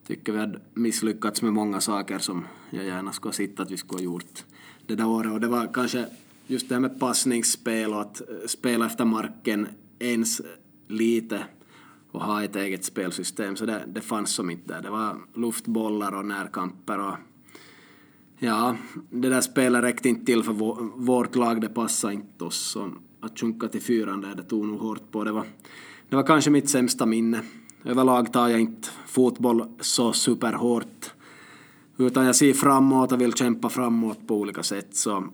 Tycker 0.07 0.31
vi 0.31 0.39
hade 0.39 0.59
misslyckats 0.73 1.41
med 1.41 1.53
många 1.53 1.81
saker 1.81 2.19
som 2.19 2.45
jag 2.69 2.85
gärna 2.85 3.11
skulle 3.11 3.29
ha 3.29 3.33
sett 3.33 3.59
att 3.59 3.71
vi 3.71 3.77
skulle 3.77 3.99
ha 3.99 4.03
gjort 4.03 4.45
det 4.85 4.95
där 4.95 5.07
året. 5.07 5.31
Och 5.31 5.41
det 5.41 5.47
var 5.47 5.73
kanske 5.73 6.05
just 6.47 6.69
det 6.69 6.75
här 6.75 6.79
med 6.79 6.99
passningsspel 6.99 7.93
och 7.93 8.01
att 8.01 8.21
eh, 8.21 8.47
spela 8.47 8.85
efter 8.85 9.05
marken 9.05 9.67
ens 9.99 10.41
lite 10.87 11.45
och 12.11 12.21
ha 12.21 12.43
ett 12.43 12.55
eget 12.55 12.83
spelsystem. 12.83 13.55
Så 13.55 13.65
det, 13.65 13.83
det 13.87 14.01
fanns 14.01 14.29
som 14.29 14.49
inte 14.49 14.73
där. 14.73 14.81
Det 14.81 14.89
var 14.89 15.17
luftbollar 15.33 16.15
och 16.15 16.25
närkamper 16.25 16.99
och 16.99 17.15
ja, 18.39 18.75
det 19.09 19.29
där 19.29 19.41
spelet 19.41 19.83
räckte 19.83 20.09
inte 20.09 20.25
till 20.25 20.43
för 20.43 20.53
vårt 20.97 21.35
lag. 21.35 21.61
Det 21.61 21.69
passade 21.69 22.13
inte 22.13 22.43
oss. 22.43 22.57
Så 22.57 22.91
att 23.21 23.39
sjunka 23.39 23.67
till 23.67 23.81
fyran 23.81 24.21
där, 24.21 24.35
det 24.35 24.43
tog 24.43 24.65
nog 24.65 24.79
hårt 24.79 25.11
på. 25.11 25.23
Det 25.23 25.31
var, 25.31 25.45
det 26.09 26.15
var 26.15 26.23
kanske 26.23 26.49
mitt 26.49 26.69
sämsta 26.69 27.05
minne. 27.05 27.41
Överlag 27.85 28.33
tar 28.33 28.47
jag 28.47 28.59
inte 28.59 28.89
fotboll 29.07 29.65
så 29.79 30.13
superhårt. 30.13 31.11
Utan 31.97 32.25
jag 32.25 32.35
ser 32.35 32.53
framåt 32.53 33.11
och 33.11 33.21
vill 33.21 33.33
kämpa 33.33 33.69
framåt 33.69 34.27
på 34.27 34.35
olika 34.35 34.63
sätt. 34.63 34.95
Så 34.95 35.27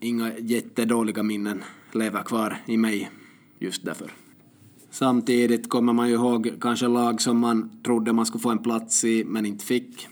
inga 0.00 0.38
jättedåliga 0.38 1.22
minnen 1.22 1.64
lever 1.92 2.22
kvar 2.22 2.56
i 2.66 2.76
mig 2.76 3.10
just 3.58 3.84
därför. 3.84 4.12
Samtidigt 4.90 5.68
kommer 5.68 5.92
man 5.92 6.08
ju 6.08 6.14
ihåg 6.14 6.52
kanske 6.60 6.88
lag 6.88 7.20
som 7.20 7.38
man 7.38 7.70
trodde 7.84 8.12
man 8.12 8.26
skulle 8.26 8.42
få 8.42 8.50
en 8.50 8.58
plats 8.58 9.04
i 9.04 9.24
men 9.24 9.46
inte 9.46 9.64
fick. 9.64 10.08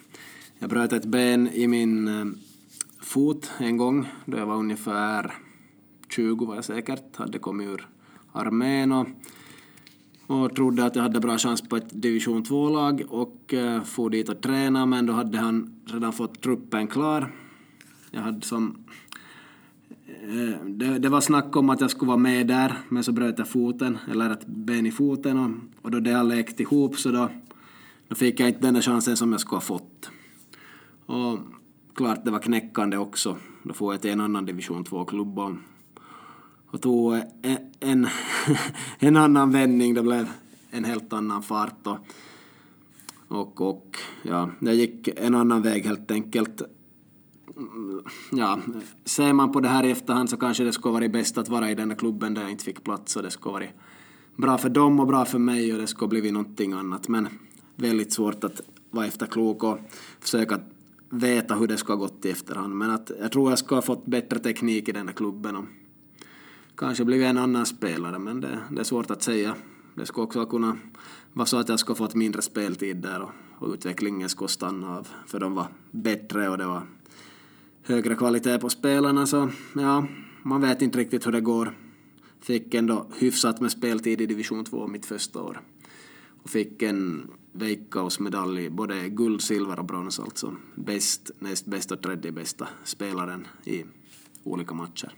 Jag 0.58 0.70
bröt 0.70 0.92
ett 0.92 1.04
ben 1.04 1.48
i 1.48 1.66
min 1.66 2.08
eh, 2.08 2.26
fot 3.02 3.50
en 3.58 3.76
gång 3.76 4.08
då 4.24 4.38
jag 4.38 4.46
var 4.46 4.56
ungefär 4.56 5.34
20 6.08 6.44
var 6.46 6.54
jag 6.54 6.64
säkert, 6.64 7.16
hade 7.16 7.38
kommit 7.38 7.68
ur 7.68 7.88
armén 8.32 8.92
och, 8.92 9.06
och 10.30 10.54
trodde 10.56 10.84
att 10.84 10.96
jag 10.96 11.02
hade 11.02 11.20
bra 11.20 11.38
chans 11.38 11.68
på 11.68 11.76
ett 11.76 12.02
division 12.02 12.44
2-lag 12.44 13.02
och 13.08 13.54
eh, 13.54 13.82
for 13.82 14.10
dit 14.10 14.28
och 14.28 14.40
träna 14.40 14.86
men 14.86 15.06
då 15.06 15.12
hade 15.12 15.38
han 15.38 15.80
redan 15.86 16.12
fått 16.12 16.40
truppen 16.40 16.86
klar. 16.86 17.32
Jag 18.10 18.20
hade 18.20 18.46
som 18.46 18.84
Eh, 20.22 20.64
det, 20.64 20.98
det, 20.98 21.08
var 21.08 21.20
snack 21.20 21.56
om 21.56 21.70
att 21.70 21.80
jag 21.80 21.90
skulle 21.90 22.08
vara 22.08 22.18
med 22.18 22.46
där, 22.46 22.74
men 22.88 23.04
så 23.04 23.12
bröt 23.12 23.38
jag 23.38 23.48
foten, 23.48 23.98
eller 24.10 24.30
ett 24.30 24.46
ben 24.46 24.86
i 24.86 24.90
foten 24.90 25.38
och, 25.38 25.50
och 25.82 25.90
då 25.90 26.00
det 26.00 26.12
har 26.12 26.24
läkt 26.24 26.60
ihop 26.60 26.96
så 26.96 27.10
då, 27.10 27.28
då 28.08 28.14
fick 28.14 28.40
jag 28.40 28.48
inte 28.48 28.60
den 28.60 28.74
där 28.74 28.82
chansen 28.82 29.16
som 29.16 29.32
jag 29.32 29.40
skulle 29.40 29.56
ha 29.56 29.60
fått. 29.60 30.10
Och 31.06 31.38
klart 31.94 32.24
det 32.24 32.30
var 32.30 32.38
knäckande 32.38 32.96
också. 32.96 33.36
Då 33.62 33.74
får 33.74 33.94
jag 33.94 34.02
till 34.02 34.10
en 34.10 34.20
annan 34.20 34.46
division 34.46 34.84
2-klubb 34.84 35.38
och, 36.70 36.82
tog 36.82 37.14
eh, 37.14 37.22
en, 37.80 38.06
en, 38.98 39.16
annan 39.16 39.50
vändning. 39.50 39.94
Det 39.94 40.02
blev 40.02 40.28
en 40.70 40.84
helt 40.84 41.12
annan 41.12 41.42
fart 41.42 41.86
och, 41.86 41.98
och, 43.28 43.60
och 43.60 43.96
ja, 44.22 44.50
jag 44.60 44.74
gick 44.74 45.08
en 45.16 45.34
annan 45.34 45.62
väg 45.62 45.86
helt 45.86 46.10
enkelt 46.10 46.62
mm, 47.56 48.02
ja, 48.32 48.58
ser 49.04 49.32
man 49.32 49.52
på 49.52 49.60
det 49.60 49.68
här 49.68 49.84
i 49.84 49.90
efterhand 49.90 50.30
så 50.30 50.36
kanske 50.36 50.64
det 50.64 50.72
skulle 50.72 50.92
varit 50.92 51.12
bäst 51.12 51.38
att 51.38 51.48
vara 51.48 51.70
i 51.70 51.74
den 51.74 51.88
där 51.88 51.96
klubben 51.96 52.34
där 52.34 52.42
jag 52.42 52.50
inte 52.50 52.64
fick 52.64 52.84
plats 52.84 53.16
och 53.16 53.22
det 53.22 53.30
skulle 53.30 53.52
varit 53.52 53.70
bra 54.36 54.58
för 54.58 54.68
dem 54.68 55.00
och 55.00 55.06
bra 55.06 55.24
för 55.24 55.38
mig 55.38 55.72
och 55.72 55.78
det 55.78 55.86
skulle 55.86 56.08
blivit 56.08 56.32
någonting 56.32 56.72
annat. 56.72 57.08
Men 57.08 57.28
väldigt 57.76 58.12
svårt 58.12 58.44
att 58.44 58.60
vara 58.90 59.06
efterklok 59.06 59.64
och 59.64 59.78
försöka 60.20 60.60
veta 61.10 61.54
hur 61.54 61.66
det 61.66 61.76
skulle 61.76 61.96
ha 61.96 62.06
gått 62.06 62.24
i 62.24 62.30
efterhand. 62.30 62.74
Men 62.74 62.90
att 62.90 63.10
jag 63.20 63.32
tror 63.32 63.50
jag 63.50 63.58
skulle 63.58 63.76
ha 63.76 63.82
fått 63.82 64.06
bättre 64.06 64.38
teknik 64.38 64.88
i 64.88 64.92
den 64.92 65.06
där 65.06 65.12
klubben 65.12 65.56
och 65.56 65.64
kanske 66.80 67.04
blivit 67.04 67.26
en 67.26 67.38
annan 67.38 67.66
spelare, 67.66 68.18
men 68.18 68.40
det, 68.40 68.58
det 68.70 68.80
är 68.80 68.84
svårt 68.84 69.10
att 69.10 69.22
säga. 69.22 69.54
Det 69.94 70.06
skulle 70.06 70.24
också 70.24 70.46
kunna 70.46 70.76
vara 71.32 71.46
så 71.46 71.56
att 71.56 71.68
jag 71.68 71.78
skulle 71.78 71.96
fått 71.96 72.14
mindre 72.14 72.42
speltid 72.42 72.96
där 72.96 73.20
och, 73.20 73.30
och 73.58 73.74
utvecklingen 73.74 74.28
skulle 74.28 74.48
stanna 74.48 74.98
av, 74.98 75.08
för 75.26 75.40
de 75.40 75.54
var 75.54 75.66
bättre 75.90 76.48
och 76.48 76.58
det 76.58 76.66
var 76.66 76.82
högre 77.82 78.14
kvalitet 78.14 78.58
på 78.58 78.68
spelarna 78.68 79.26
så 79.26 79.50
ja, 79.74 80.06
man 80.42 80.60
vet 80.60 80.82
inte 80.82 80.98
riktigt 80.98 81.26
hur 81.26 81.32
det 81.32 81.40
går. 81.40 81.76
Fick 82.40 82.74
ändå 82.74 83.06
hyfsat 83.18 83.60
med 83.60 83.72
speltid 83.72 84.20
i 84.20 84.26
division 84.26 84.64
2 84.64 84.86
mitt 84.86 85.06
första 85.06 85.42
år. 85.42 85.60
Och 86.42 86.50
fick 86.50 86.82
en 86.82 87.30
Veikkausmedalj, 87.52 88.70
både 88.70 89.08
guld, 89.08 89.42
silver 89.42 89.78
och 89.78 89.84
brons 89.84 90.20
alltså. 90.20 90.56
Bäst, 90.74 91.30
näst 91.38 91.66
bäst 91.66 91.92
och 91.92 92.02
tredje 92.02 92.32
bästa 92.32 92.68
spelaren 92.84 93.46
i 93.64 93.84
olika 94.44 94.74
matcher. 94.74 95.12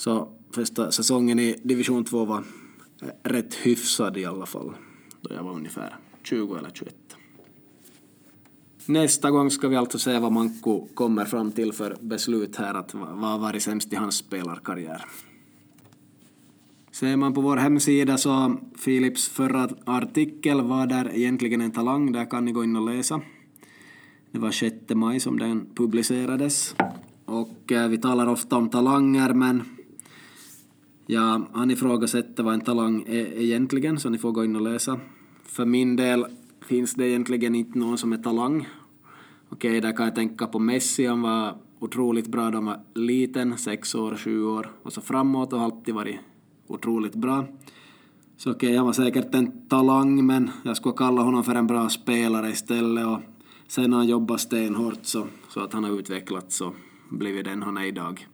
Så 0.00 0.28
första 0.50 0.92
säsongen 0.92 1.38
i 1.38 1.60
division 1.62 2.04
2 2.04 2.24
var 2.24 2.44
eh, 3.02 3.08
rätt 3.22 3.54
hyfsad 3.54 4.16
i 4.16 4.24
alla 4.24 4.46
fall. 4.46 4.72
Då 5.20 5.34
jag 5.34 5.42
var 5.42 5.52
ungefär 5.52 5.96
20 6.22 6.56
eller 6.56 6.70
21. 6.70 6.94
Nästa 8.86 9.30
gång 9.30 9.50
ska 9.50 9.68
vi 9.68 9.76
alltså 9.76 9.98
se 9.98 10.18
vad 10.18 10.32
Manko 10.32 10.86
kommer 10.94 11.24
fram 11.24 11.52
till 11.52 11.72
för 11.72 11.96
beslut 12.00 12.56
här, 12.56 12.74
att 12.74 12.94
vad 12.94 13.30
har 13.30 13.38
varit 13.38 13.62
sämst 13.62 13.92
i 13.92 13.96
hans 13.96 14.16
spelarkarriär. 14.16 15.04
Ser 16.90 17.16
man 17.16 17.34
på 17.34 17.40
vår 17.40 17.56
hemsida 17.56 18.18
så 18.18 18.56
Philips 18.84 19.28
förra 19.28 19.68
artikel 19.84 20.60
var 20.60 20.86
där 20.86 21.14
egentligen 21.14 21.60
en 21.60 21.70
talang, 21.70 22.12
där 22.12 22.30
kan 22.30 22.44
ni 22.44 22.52
gå 22.52 22.64
in 22.64 22.76
och 22.76 22.94
läsa. 22.94 23.20
Det 24.30 24.38
var 24.38 24.50
6 24.50 24.76
maj 24.88 25.20
som 25.20 25.38
den 25.38 25.66
publicerades. 25.74 26.74
Och 27.24 27.72
eh, 27.72 27.88
vi 27.88 27.98
talar 27.98 28.26
ofta 28.26 28.56
om 28.56 28.70
talanger 28.70 29.34
men 29.34 29.62
ja, 31.12 31.40
han 31.52 31.70
ifrågasätter 31.70 32.42
vad 32.42 32.54
en 32.54 32.60
talang 32.60 33.04
är 33.06 33.40
egentligen 33.40 34.00
så 34.00 34.10
ni 34.10 34.18
får 34.18 34.32
gå 34.32 34.44
in 34.44 34.56
och 34.56 34.62
läsa. 34.62 35.00
För 35.44 35.64
min 35.64 35.96
del 35.96 36.26
finns 36.66 36.94
det 36.94 37.08
egentligen 37.08 37.54
inte 37.54 37.78
någon 37.78 37.98
som 37.98 38.12
är 38.12 38.16
talang. 38.16 38.68
Okej, 39.48 39.70
okay, 39.70 39.80
där 39.80 39.96
kan 39.96 40.06
jag 40.06 40.14
tänka 40.14 40.46
på 40.46 40.58
Messi, 40.58 41.06
han 41.06 41.22
var 41.22 41.56
otroligt 41.78 42.26
bra 42.26 42.50
då 42.50 42.56
han 42.56 42.64
var 42.64 42.80
liten, 42.94 43.58
sex 43.58 43.94
år, 43.94 44.16
sju 44.16 44.44
år 44.44 44.70
och 44.82 44.92
så 44.92 45.00
framåt 45.00 45.52
och 45.52 45.58
har 45.58 45.66
alltid 45.66 45.94
varit 45.94 46.16
otroligt 46.66 47.14
bra. 47.14 47.46
Så 48.36 48.50
okej, 48.50 48.68
okay, 48.68 48.76
han 48.76 48.86
var 48.86 48.92
säkert 48.92 49.34
en 49.34 49.68
talang 49.68 50.26
men 50.26 50.50
jag 50.62 50.76
skulle 50.76 50.94
kalla 50.96 51.22
honom 51.22 51.44
för 51.44 51.54
en 51.54 51.66
bra 51.66 51.88
spelare 51.88 52.50
istället 52.50 53.06
och 53.06 53.20
sen 53.68 53.92
har 53.92 53.98
han 53.98 54.08
jobbat 54.08 54.40
stenhårt 54.40 54.98
så, 55.02 55.26
så 55.48 55.60
att 55.60 55.72
han 55.72 55.84
har 55.84 55.98
utvecklats 55.98 56.60
och 56.60 56.74
blivit 57.08 57.44
den 57.44 57.62
han 57.62 57.76
är 57.76 57.84
idag. 57.84 58.26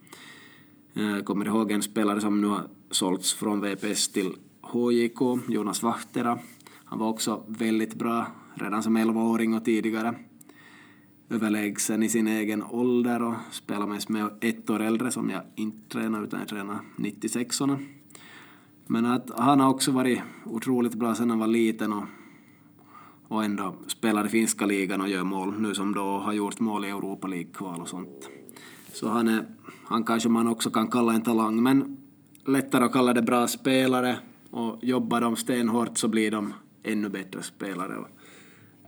Jag 0.99 1.25
kommer 1.25 1.45
ihåg 1.45 1.71
en 1.71 1.81
spelare 1.81 2.21
som 2.21 2.41
nu 2.41 2.47
har 2.47 2.67
sålts 2.91 3.33
från 3.33 3.61
VPS 3.61 4.07
till 4.07 4.33
HJK, 4.61 5.21
Jonas 5.47 5.83
Vahtera. 5.83 6.39
Han 6.85 6.99
var 6.99 7.09
också 7.09 7.43
väldigt 7.47 7.95
bra 7.95 8.27
redan 8.55 8.83
som 8.83 8.97
11-åring 8.97 9.53
och 9.53 9.65
tidigare 9.65 10.15
överlägsen 11.29 12.03
i 12.03 12.09
sin 12.09 12.27
egen 12.27 12.63
ålder 12.63 13.21
och 13.23 13.33
spelade 13.51 13.91
mest 13.91 14.09
med 14.09 14.29
ett 14.41 14.69
år 14.69 14.81
äldre 14.81 15.11
som 15.11 15.29
jag 15.29 15.41
inte 15.55 15.89
tränar 15.89 16.23
utan 16.23 16.39
jag 16.39 16.49
tränar 16.49 16.79
96orna. 16.95 17.77
Men 18.87 19.05
att 19.05 19.31
han 19.37 19.59
har 19.59 19.69
också 19.69 19.91
varit 19.91 20.19
otroligt 20.45 20.95
bra 20.95 21.15
sedan 21.15 21.29
han 21.29 21.39
var 21.39 21.47
liten 21.47 21.93
och, 21.93 22.03
och 23.27 23.43
ändå 23.43 23.75
spelar 23.87 24.25
i 24.25 24.29
finska 24.29 24.65
ligan 24.65 25.01
och 25.01 25.09
gör 25.09 25.23
mål 25.23 25.53
nu 25.59 25.73
som 25.73 25.93
då 25.93 26.19
har 26.19 26.33
gjort 26.33 26.59
mål 26.59 26.85
i 26.85 26.89
Europa 26.89 27.27
League-kval 27.27 27.81
och 27.81 27.87
sånt. 27.87 28.29
Så 28.99 29.07
han, 29.07 29.27
är, 29.27 29.45
han 29.83 30.03
kanske 30.03 30.29
man 30.29 30.47
också 30.47 30.69
kan 30.69 30.87
kalla 30.87 31.13
en 31.13 31.21
talang 31.21 31.63
men 31.63 31.97
lättare 32.45 32.85
att 32.85 32.91
kalla 32.91 33.13
det 33.13 33.21
bra 33.21 33.47
spelare 33.47 34.19
och 34.51 34.79
jobbar 34.81 35.21
de 35.21 35.35
stenhårt 35.35 35.97
så 35.97 36.07
blir 36.07 36.31
de 36.31 36.53
ännu 36.83 37.09
bättre 37.09 37.43
spelare. 37.43 37.95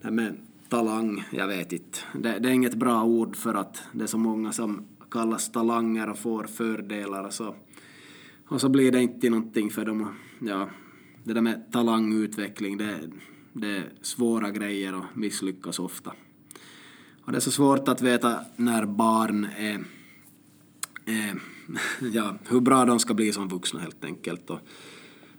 Det 0.02 0.12
med 0.12 0.38
talang, 0.70 1.24
jag 1.32 1.48
vet 1.48 1.74
inte. 1.74 2.00
Det, 2.14 2.40
det, 2.40 2.50
är 2.50 2.54
inget 2.54 2.76
bra 2.76 3.04
ord 3.04 3.36
för 3.36 3.54
att 3.54 3.84
det 3.92 4.04
är 4.04 4.08
så 4.08 4.18
många 4.18 4.52
som 4.52 4.86
kallas 5.12 5.52
talanger 5.52 6.10
och 6.10 6.20
får 6.20 6.44
fördelar 6.44 7.24
och 7.24 7.34
så, 7.34 7.56
och 8.48 8.62
så 8.62 8.70
blir 8.70 8.92
det 8.92 9.02
inte 9.02 9.30
någonting 9.30 9.70
för 9.70 9.86
dem. 9.86 10.08
Ja, 10.40 10.70
det 11.24 11.34
där 11.34 11.42
med 11.42 11.72
talangutveckling, 11.72 12.78
det, 12.78 13.00
det 13.54 13.78
är 13.78 13.90
svåra 14.02 14.52
grejer 14.52 14.96
och 14.96 15.06
misslyckas 15.14 15.80
ofta. 15.80 16.12
Och 17.22 17.32
det 17.32 17.38
är 17.38 17.42
så 17.42 17.52
svårt 17.52 17.88
att 17.88 18.02
veta 18.02 18.40
när 18.56 18.86
barn 18.86 19.48
är, 19.58 19.84
eh, 21.10 21.36
ja, 22.14 22.38
hur 22.50 22.60
bra 22.60 22.86
de 22.86 23.00
ska 23.00 23.14
bli 23.14 23.34
som 23.34 23.48
vuxna 23.48 23.80
helt 23.80 24.06
enkelt. 24.06 24.50
Och 24.50 24.60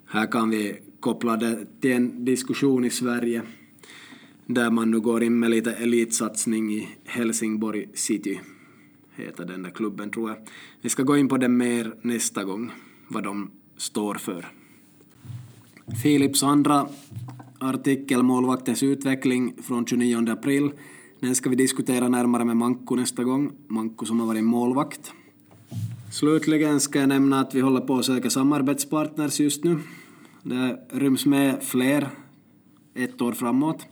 här 0.06 0.26
kan 0.26 0.50
vi 0.50 0.78
koppla 1.00 1.36
det 1.36 1.66
till 1.80 1.92
en 1.92 2.24
diskussion 2.24 2.84
i 2.84 2.90
Sverige 2.90 3.42
där 4.46 4.70
man 4.70 4.90
nu 4.90 5.00
går 5.00 5.22
in 5.22 5.38
med 5.38 5.50
lite 5.50 5.72
elitsatsning 5.72 6.72
i 6.72 6.88
Helsingborg 7.04 7.88
City, 7.94 8.40
heter 9.16 9.44
den 9.44 9.62
där 9.62 9.70
klubben 9.70 10.10
tror 10.10 10.30
jag. 10.30 10.38
Vi 10.80 10.88
ska 10.88 11.02
gå 11.02 11.16
in 11.16 11.28
på 11.28 11.36
det 11.36 11.48
mer 11.48 11.94
nästa 12.02 12.44
gång, 12.44 12.72
vad 13.08 13.24
de 13.24 13.50
står 13.76 14.14
för. 14.14 14.46
Philips 16.02 16.42
andra 16.42 16.88
artikel 17.58 18.22
Målvaktens 18.22 18.82
utveckling 18.82 19.54
från 19.62 19.86
29 19.86 20.30
april. 20.30 20.70
Den 21.20 21.34
ska 21.34 21.50
vi 21.50 21.56
diskutera 21.56 22.08
närmare 22.08 22.44
med 22.44 22.56
Manko 22.56 22.96
nästa 22.96 23.24
gång. 23.24 23.52
Manko 23.68 24.06
som 24.06 24.20
har 24.20 24.26
varit 24.26 24.44
målvakt. 24.44 25.12
Slutligen 26.12 26.80
ska 26.80 26.98
jag 26.98 27.08
nämna 27.08 27.40
att 27.40 27.54
vi 27.54 27.60
håller 27.60 27.80
på 27.80 27.96
att 27.96 28.04
söka 28.04 28.30
samarbetspartners 28.30 29.40
just 29.40 29.64
nu. 29.64 29.78
Det 30.42 30.80
ryms 30.92 31.26
med 31.26 31.62
fler 31.62 32.08
ett 32.94 33.22
år 33.22 33.32
framåt. 33.32 33.86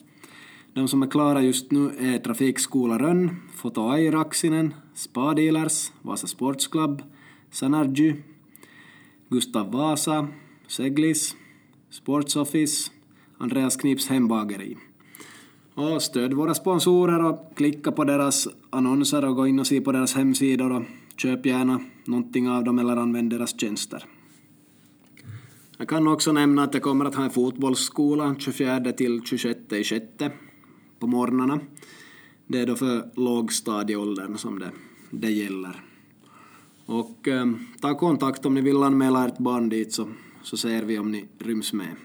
De 0.72 0.89
som 0.89 1.03
är 1.03 1.07
klara 1.07 1.43
just 1.43 1.70
nu 1.70 1.91
är 2.01 2.18
Trafikskola 2.18 2.99
Rönn, 2.99 3.37
Foto 3.55 3.89
Airaksinen, 3.89 4.74
Spa 4.95 5.35
Dealers, 5.35 5.93
Vasa 6.03 6.26
Sports 6.26 6.66
Club, 6.66 7.03
Sanergy, 7.51 8.14
Gustav 9.29 9.72
Vasa, 9.72 10.29
Seglis, 10.66 11.37
Sports 11.91 12.37
Office, 12.37 12.91
Andreas 13.39 13.76
Knips 13.76 14.09
hembageri. 14.09 14.76
Och 15.74 16.03
stöd 16.03 16.33
våra 16.33 16.55
sponsorer 16.55 17.24
och 17.24 17.53
klicka 17.57 17.93
på 17.93 18.05
deras 18.05 18.49
annonser 18.70 19.24
och 19.24 19.37
gå 19.37 19.47
in 19.47 19.59
och 19.59 19.66
se 19.66 19.81
på 19.81 19.93
deras 19.93 20.14
hemsidor 20.14 20.72
och 20.72 20.83
köp 21.21 21.47
gärna 21.47 21.81
någonting 22.05 22.49
av 22.49 22.64
dem 22.64 22.79
eller 22.79 22.97
använd 22.97 23.31
deras 23.31 23.61
tjänster. 23.61 24.05
Jag 25.79 25.89
kan 25.89 26.09
också 26.09 26.33
nämna 26.33 26.62
att 26.62 26.75
jag 26.75 26.83
kommer 26.83 27.05
att 27.05 27.14
ha 27.14 27.25
en 27.25 27.31
fotbollsskola 27.31 28.35
24 28.39 28.93
till 28.93 29.23
26 29.25 29.73
i 29.73 29.85
sjätte 29.85 30.31
på 30.99 31.07
morgnarna. 31.07 31.61
Det 32.47 32.61
är 32.61 32.66
då 32.66 32.77
för 32.77 33.11
lågstadieåldern 33.14 34.39
som 34.39 34.59
det, 34.59 34.71
det 35.11 35.31
gäller. 35.31 35.83
Och 36.87 37.29
eh, 37.29 37.47
ta 37.81 37.95
kontakt 37.95 38.47
om 38.47 38.55
ni 38.55 38.61
vill 38.61 38.83
anmäla 38.83 39.27
ert 39.27 39.39
barn 39.39 39.69
dit 39.69 39.93
så, 39.93 40.09
så 40.43 40.57
ser 40.57 40.83
vi 40.83 40.99
om 40.99 41.12
ni 41.12 41.25
ryms 41.39 41.73
med. 41.73 41.97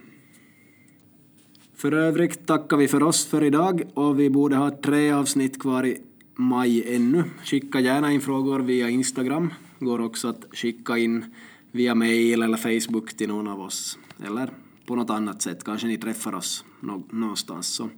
För 1.76 1.92
övrigt 1.92 2.48
tackar 2.48 2.78
vi 2.78 2.88
för 2.88 3.04
oss 3.04 3.26
för 3.26 3.44
idag 3.44 3.84
och 3.94 4.20
vi 4.20 4.30
borde 4.30 4.56
ha 4.56 4.78
tre 4.84 5.12
avsnitt 5.12 5.62
kvar 5.62 5.86
i 5.86 6.02
maj 6.36 6.96
ännu. 6.96 7.24
Skicka 7.44 7.80
gärna 7.80 8.12
in 8.12 8.22
frågor 8.22 8.60
via 8.60 8.90
Instagram. 8.90 9.54
Går 9.80 10.02
också 10.02 10.28
att 10.28 10.46
skicka 10.52 10.98
in 10.98 11.26
via 11.72 11.96
mail 11.96 12.42
eller 12.42 12.58
Facebook 12.58 13.14
till 13.14 13.28
någon 13.28 13.48
av 13.48 13.62
oss. 13.62 14.00
Eller 14.26 14.50
på 14.86 14.96
något 14.96 15.10
annat 15.10 15.42
sätt, 15.42 15.64
kanske 15.64 15.88
ni 15.88 15.98
träffar 15.98 16.36
oss 16.36 16.66
någonstans. 17.10 17.68
Så 17.68 17.90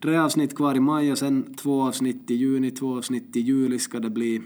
tre 0.00 0.16
avsnitt 0.16 0.56
kvar 0.56 0.74
i 0.74 0.80
maj 0.80 1.12
och 1.12 1.18
sen 1.18 1.54
två 1.54 1.82
avsnitt 1.82 2.30
i 2.30 2.34
juni, 2.34 2.70
två 2.70 2.96
avsnitt 2.96 3.36
i 3.36 3.40
juli 3.40 3.78
ska 3.78 4.00
det 4.00 4.10
bli. 4.10 4.42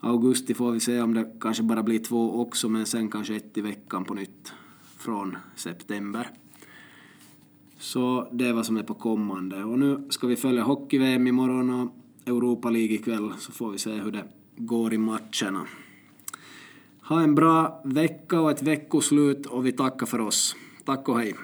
Augusti 0.00 0.54
får 0.54 0.72
vi 0.72 0.80
se 0.80 1.00
om 1.00 1.14
det 1.14 1.32
kanske 1.40 1.62
bara 1.62 1.82
blir 1.82 1.98
två 1.98 2.40
också, 2.40 2.68
men 2.68 2.86
sen 2.86 3.10
kanske 3.10 3.36
ett 3.36 3.58
i 3.58 3.60
veckan 3.60 4.04
på 4.04 4.14
nytt 4.14 4.52
från 4.98 5.36
september. 5.56 6.30
Så 7.78 8.28
det 8.32 8.46
är 8.46 8.52
vad 8.52 8.66
som 8.66 8.76
är 8.76 8.82
på 8.82 8.94
kommande. 8.94 9.64
Och 9.64 9.78
nu 9.78 10.06
ska 10.10 10.26
vi 10.26 10.36
följa 10.36 10.62
hockey-VM 10.62 11.26
imorgon 11.26 11.70
och 11.70 11.97
Europa 12.28 12.70
League 12.70 12.94
ikväll, 12.94 13.32
så 13.38 13.52
får 13.52 13.70
vi 13.70 13.78
se 13.78 13.90
hur 13.90 14.12
det 14.12 14.24
går 14.56 14.94
i 14.94 14.98
matcherna. 14.98 15.66
Ha 17.02 17.20
en 17.20 17.34
bra 17.34 17.82
vecka 17.84 18.40
och 18.40 18.50
ett 18.50 18.62
veckoslut 18.62 19.46
och 19.46 19.66
vi 19.66 19.72
tackar 19.72 20.06
för 20.06 20.20
oss. 20.20 20.56
Tack 20.84 21.08
och 21.08 21.18
hej. 21.18 21.34